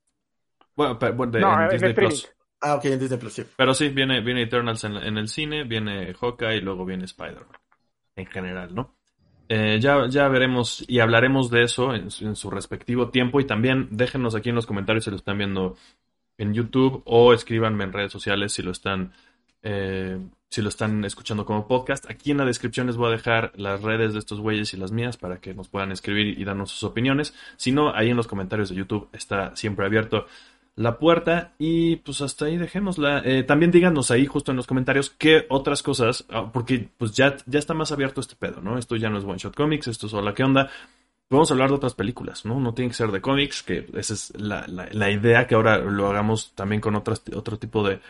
Bueno, 0.76 0.94
de, 0.94 1.40
en 1.40 1.68
Disney 1.70 1.94
Plus. 1.94 2.30
Ah, 2.62 2.76
ok, 2.76 2.84
en 2.84 3.00
Disney 3.00 3.18
Plus. 3.18 3.42
Pero 3.56 3.74
sí, 3.74 3.88
viene, 3.88 4.20
viene 4.20 4.42
Eternals 4.42 4.84
en, 4.84 4.94
el 4.94 5.28
cine, 5.28 5.64
viene 5.64 6.14
Hawkeye 6.14 6.58
y 6.58 6.60
luego 6.60 6.84
viene 6.84 7.04
Spider-Man. 7.04 7.58
En 8.14 8.26
general, 8.26 8.72
¿no? 8.72 8.94
Eh, 9.48 9.78
ya, 9.80 10.06
ya 10.08 10.28
veremos 10.28 10.84
y 10.86 11.00
hablaremos 11.00 11.50
de 11.50 11.64
eso 11.64 11.92
en, 11.92 12.10
su 12.10 12.50
respectivo 12.50 13.10
tiempo. 13.10 13.40
Y 13.40 13.46
también 13.46 13.88
déjenos 13.90 14.36
aquí 14.36 14.50
en 14.50 14.54
los 14.54 14.66
comentarios 14.66 15.04
si 15.04 15.10
lo 15.10 15.16
están 15.16 15.38
viendo 15.38 15.76
en 16.38 16.54
YouTube 16.54 17.02
o 17.04 17.34
escríbanme 17.34 17.82
en 17.82 17.92
redes 17.92 18.12
sociales 18.12 18.52
si 18.52 18.62
lo 18.62 18.70
están. 18.70 19.12
Eh, 19.64 20.18
si 20.48 20.60
lo 20.60 20.68
están 20.68 21.04
escuchando 21.04 21.46
como 21.46 21.66
podcast. 21.66 22.08
Aquí 22.10 22.30
en 22.30 22.36
la 22.36 22.44
descripción 22.44 22.86
les 22.86 22.96
voy 22.96 23.08
a 23.08 23.16
dejar 23.16 23.52
las 23.56 23.80
redes 23.80 24.12
de 24.12 24.18
estos 24.18 24.38
güeyes 24.38 24.74
y 24.74 24.76
las 24.76 24.92
mías 24.92 25.16
para 25.16 25.40
que 25.40 25.54
nos 25.54 25.68
puedan 25.68 25.92
escribir 25.92 26.38
y 26.38 26.44
darnos 26.44 26.70
sus 26.70 26.84
opiniones. 26.84 27.34
Si 27.56 27.72
no, 27.72 27.94
ahí 27.94 28.10
en 28.10 28.18
los 28.18 28.26
comentarios 28.26 28.68
de 28.68 28.76
YouTube 28.76 29.08
está 29.14 29.56
siempre 29.56 29.86
abierto 29.86 30.26
la 30.74 30.98
puerta 30.98 31.52
y 31.58 31.96
pues 31.96 32.20
hasta 32.20 32.46
ahí 32.46 32.56
dejémosla. 32.56 33.22
Eh, 33.24 33.42
también 33.42 33.70
díganos 33.70 34.10
ahí 34.10 34.26
justo 34.26 34.50
en 34.50 34.56
los 34.56 34.66
comentarios 34.66 35.10
qué 35.10 35.46
otras 35.48 35.82
cosas, 35.82 36.24
ah, 36.30 36.50
porque 36.52 36.88
pues 36.96 37.12
ya, 37.12 37.36
ya 37.46 37.58
está 37.58 37.74
más 37.74 37.92
abierto 37.92 38.20
este 38.20 38.36
pedo, 38.36 38.60
¿no? 38.60 38.78
Esto 38.78 38.96
ya 38.96 39.10
no 39.10 39.18
es 39.18 39.24
One 39.24 39.38
Shot 39.38 39.54
Comics, 39.54 39.88
esto 39.88 40.06
es 40.06 40.14
Hola, 40.14 40.34
¿qué 40.34 40.44
onda? 40.44 40.70
Podemos 41.28 41.50
hablar 41.50 41.70
de 41.70 41.76
otras 41.76 41.94
películas, 41.94 42.44
¿no? 42.44 42.60
No 42.60 42.74
tiene 42.74 42.90
que 42.90 42.96
ser 42.96 43.10
de 43.10 43.22
cómics, 43.22 43.62
que 43.62 43.86
esa 43.94 44.14
es 44.14 44.32
la, 44.38 44.66
la, 44.66 45.10
idea, 45.10 45.46
que 45.46 45.54
ahora 45.54 45.78
lo 45.78 46.10
hagamos 46.10 46.52
también 46.54 46.82
con 46.82 46.94
otras, 46.94 47.22
otro 47.34 47.58
tipo 47.58 47.82
de, 47.88 48.00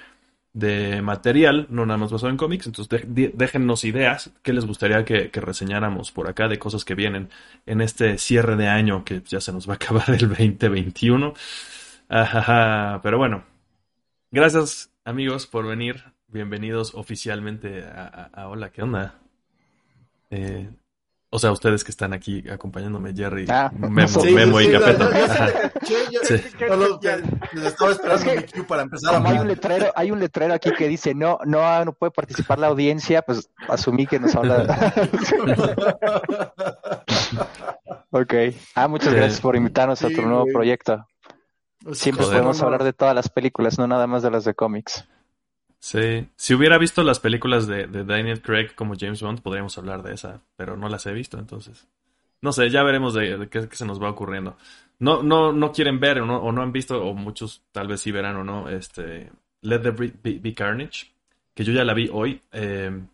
de 0.53 1.01
material, 1.03 1.67
no 1.71 1.87
nada 1.87 1.99
más 1.99 2.11
basado 2.11 2.31
en 2.31 2.37
cómics. 2.37 2.67
Entonces 2.67 3.01
déjennos 3.07 3.85
ideas 3.85 4.31
que 4.43 4.53
les 4.53 4.67
gustaría 4.67 5.05
que, 5.05 5.31
reseñáramos 5.33 6.13
por 6.13 6.29
acá 6.29 6.49
de 6.49 6.59
cosas 6.59 6.85
que 6.85 6.95
vienen 6.95 7.29
en 7.65 7.81
este 7.81 8.19
cierre 8.19 8.57
de 8.57 8.69
año 8.69 9.05
que 9.05 9.23
ya 9.27 9.41
se 9.41 9.53
nos 9.53 9.69
va 9.69 9.75
a 9.75 9.77
acabar 9.77 10.11
el 10.11 10.29
2021. 10.29 11.35
Pero 13.03 13.17
bueno, 13.17 13.43
gracias 14.31 14.91
amigos 15.05 15.47
por 15.47 15.67
venir. 15.67 16.05
Bienvenidos 16.29 16.95
oficialmente 16.95 17.85
a, 17.85 18.49
Hola, 18.49 18.71
¿qué 18.71 18.83
onda? 18.83 19.15
Eh, 20.31 20.69
o 21.31 21.39
sea, 21.39 21.53
ustedes 21.53 21.85
que 21.85 21.91
están 21.91 22.13
aquí 22.13 22.45
acompañándome, 22.51 23.15
Jerry, 23.15 23.47
ah, 23.49 23.73
Memo, 23.75 24.61
y 24.61 24.71
Capeto. 24.71 25.11
estaba 27.67 27.93
esperando 27.93 28.35
mi 28.35 28.43
cue 28.43 28.65
para 28.65 28.83
empezar 28.83 29.15
a 29.15 29.31
hay 29.31 29.39
un 29.39 29.49
letrero, 29.49 29.93
hay 29.95 30.11
un 30.11 30.21
letrero 30.21 30.53
aquí 30.53 30.71
que 30.73 30.89
dice 30.89 31.15
no, 31.15 31.39
no, 31.47 31.85
no 31.87 31.95
puede 31.95 32.11
participar 32.11 32.59
la 32.59 32.67
audiencia, 32.67 33.23
pues 33.23 33.49
asumí 33.69 34.07
que 34.07 34.21
nos 34.21 34.37
habla. 34.37 34.63
ok. 38.11 38.35
Ah, 38.75 38.89
muchas 38.89 39.15
gracias 39.15 39.41
por 39.41 39.57
invitarnos 39.57 40.03
a 40.03 40.11
tu 40.11 40.21
nuevo 40.21 40.45
proyecto. 40.53 41.07
Siempre 41.93 42.27
podemos 42.27 42.63
hablar 42.63 42.85
de 42.85 42.93
todas 42.93 43.15
las 43.15 43.29
películas, 43.29 43.79
no 43.79 43.87
nada 43.87 44.07
más 44.07 44.23
de 44.23 44.31
las 44.31 44.45
de 44.45 44.55
cómics. 44.55 45.05
Sí, 45.83 46.29
si 46.37 46.55
hubiera 46.55 46.79
visto 46.79 47.03
las 47.03 47.19
películas 47.19 47.67
de, 47.67 47.89
Daniel 47.89 48.41
Craig 48.41 48.75
como 48.77 48.95
James 48.97 49.21
Bond, 49.21 49.41
podríamos 49.41 49.77
hablar 49.79 50.05
de 50.05 50.15
esa, 50.15 50.41
pero 50.55 50.77
no 50.77 50.89
las 50.89 51.07
he 51.07 51.13
visto, 51.13 51.39
entonces. 51.39 51.89
No 52.41 52.53
sé, 52.53 52.71
ya 52.71 52.85
veremos 52.85 53.15
de, 53.15 53.49
qué, 53.51 53.69
se 53.73 53.85
nos 53.85 54.01
va 54.01 54.11
ocurriendo. 54.11 54.57
No, 55.01 55.25
no, 55.25 55.53
no 55.53 55.73
quieren 55.73 55.99
ver 55.99 56.21
o 56.21 56.27
no, 56.27 56.37
o 56.39 56.53
no 56.53 56.63
han 56.63 56.71
visto, 56.71 57.05
o 57.05 57.15
muchos 57.15 57.65
tal 57.73 57.89
vez 57.89 58.01
sí 58.01 58.13
verán 58.13 58.37
o 58.37 58.45
no, 58.45 58.69
este, 58.69 59.33
Let 59.63 59.81
There 59.81 60.13
Be, 60.23 60.55
Carnage, 60.55 61.13
que 61.53 61.65
yo 61.65 61.73
ya 61.73 61.85
la 61.85 61.95
vi 61.95 62.09
hoy. 62.13 62.41
Em, 62.53 63.09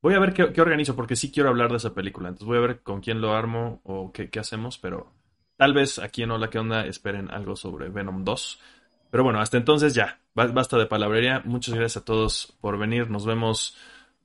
voy 0.00 0.14
a 0.14 0.20
ver 0.20 0.32
qué, 0.32 0.60
organizo, 0.60 0.94
porque 0.94 1.16
sí 1.16 1.32
quiero 1.32 1.48
hablar 1.48 1.72
de 1.72 1.78
esa 1.78 1.92
película. 1.92 2.28
Entonces 2.28 2.46
voy 2.46 2.58
a 2.58 2.66
ver 2.68 2.82
con 2.82 3.00
quién 3.00 3.20
lo 3.20 3.34
armo 3.34 3.80
o 3.82 4.12
qué, 4.12 4.30
qué 4.30 4.38
hacemos, 4.38 4.78
pero 4.78 5.10
tal 5.56 5.74
vez 5.74 5.98
aquí 5.98 6.22
en 6.22 6.30
Hola, 6.30 6.50
¿qué 6.50 6.58
onda? 6.58 6.86
Esperen 6.86 7.30
algo 7.30 7.56
sobre 7.56 7.88
Venom 7.88 8.24
2. 8.24 8.60
Pero 9.10 9.24
bueno, 9.24 9.40
hasta 9.40 9.56
entonces 9.56 9.94
ya, 9.94 10.18
basta 10.34 10.76
de 10.76 10.86
palabrería. 10.86 11.42
Muchas 11.44 11.74
gracias 11.74 12.02
a 12.02 12.04
todos 12.04 12.54
por 12.60 12.78
venir. 12.78 13.10
Nos 13.10 13.24
vemos 13.24 13.76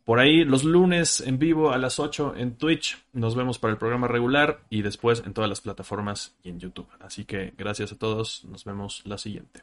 por 0.04 0.20
ahí 0.20 0.44
los 0.44 0.64
lunes 0.64 1.22
en 1.22 1.38
vivo 1.38 1.72
a 1.72 1.78
las 1.78 2.00
8 2.00 2.34
en 2.38 2.56
Twitch. 2.56 2.98
Nos 3.14 3.36
vemos 3.36 3.60
para 3.60 3.74
el 3.74 3.78
programa 3.78 4.08
regular 4.08 4.62
y 4.72 4.82
después 4.82 5.22
en 5.26 5.34
todas 5.36 5.50
las 5.50 5.62
plataformas 5.62 6.36
y 6.44 6.50
en 6.50 6.60
YouTube. 6.60 6.88
Así 7.00 7.26
que 7.26 7.54
gracias 7.58 7.92
a 7.92 7.98
todos. 7.98 8.44
Nos 8.46 8.66
vemos 8.66 9.04
la 9.06 9.20
siguiente. 9.20 9.62